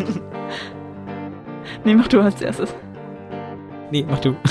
nee, 1.84 1.96
mach 1.96 2.08
du 2.08 2.22
als 2.22 2.42
erstes. 2.42 2.74
Nee, 3.92 4.06
mach 4.08 4.20
du. 4.20 4.36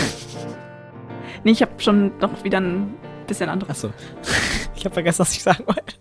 Nee, 1.47 1.53
ich 1.53 1.63
habe 1.63 1.71
schon 1.79 2.11
noch 2.19 2.43
wieder 2.43 2.59
ein 2.59 2.93
bisschen 3.29 3.49
anderes. 3.49 3.85
Achso. 3.85 3.93
Ich 4.79 4.85
habe 4.85 4.93
vergessen, 4.93 5.21
was 5.21 5.33
ich 5.33 5.43
sagen 5.43 5.65
wollte. 5.67 5.95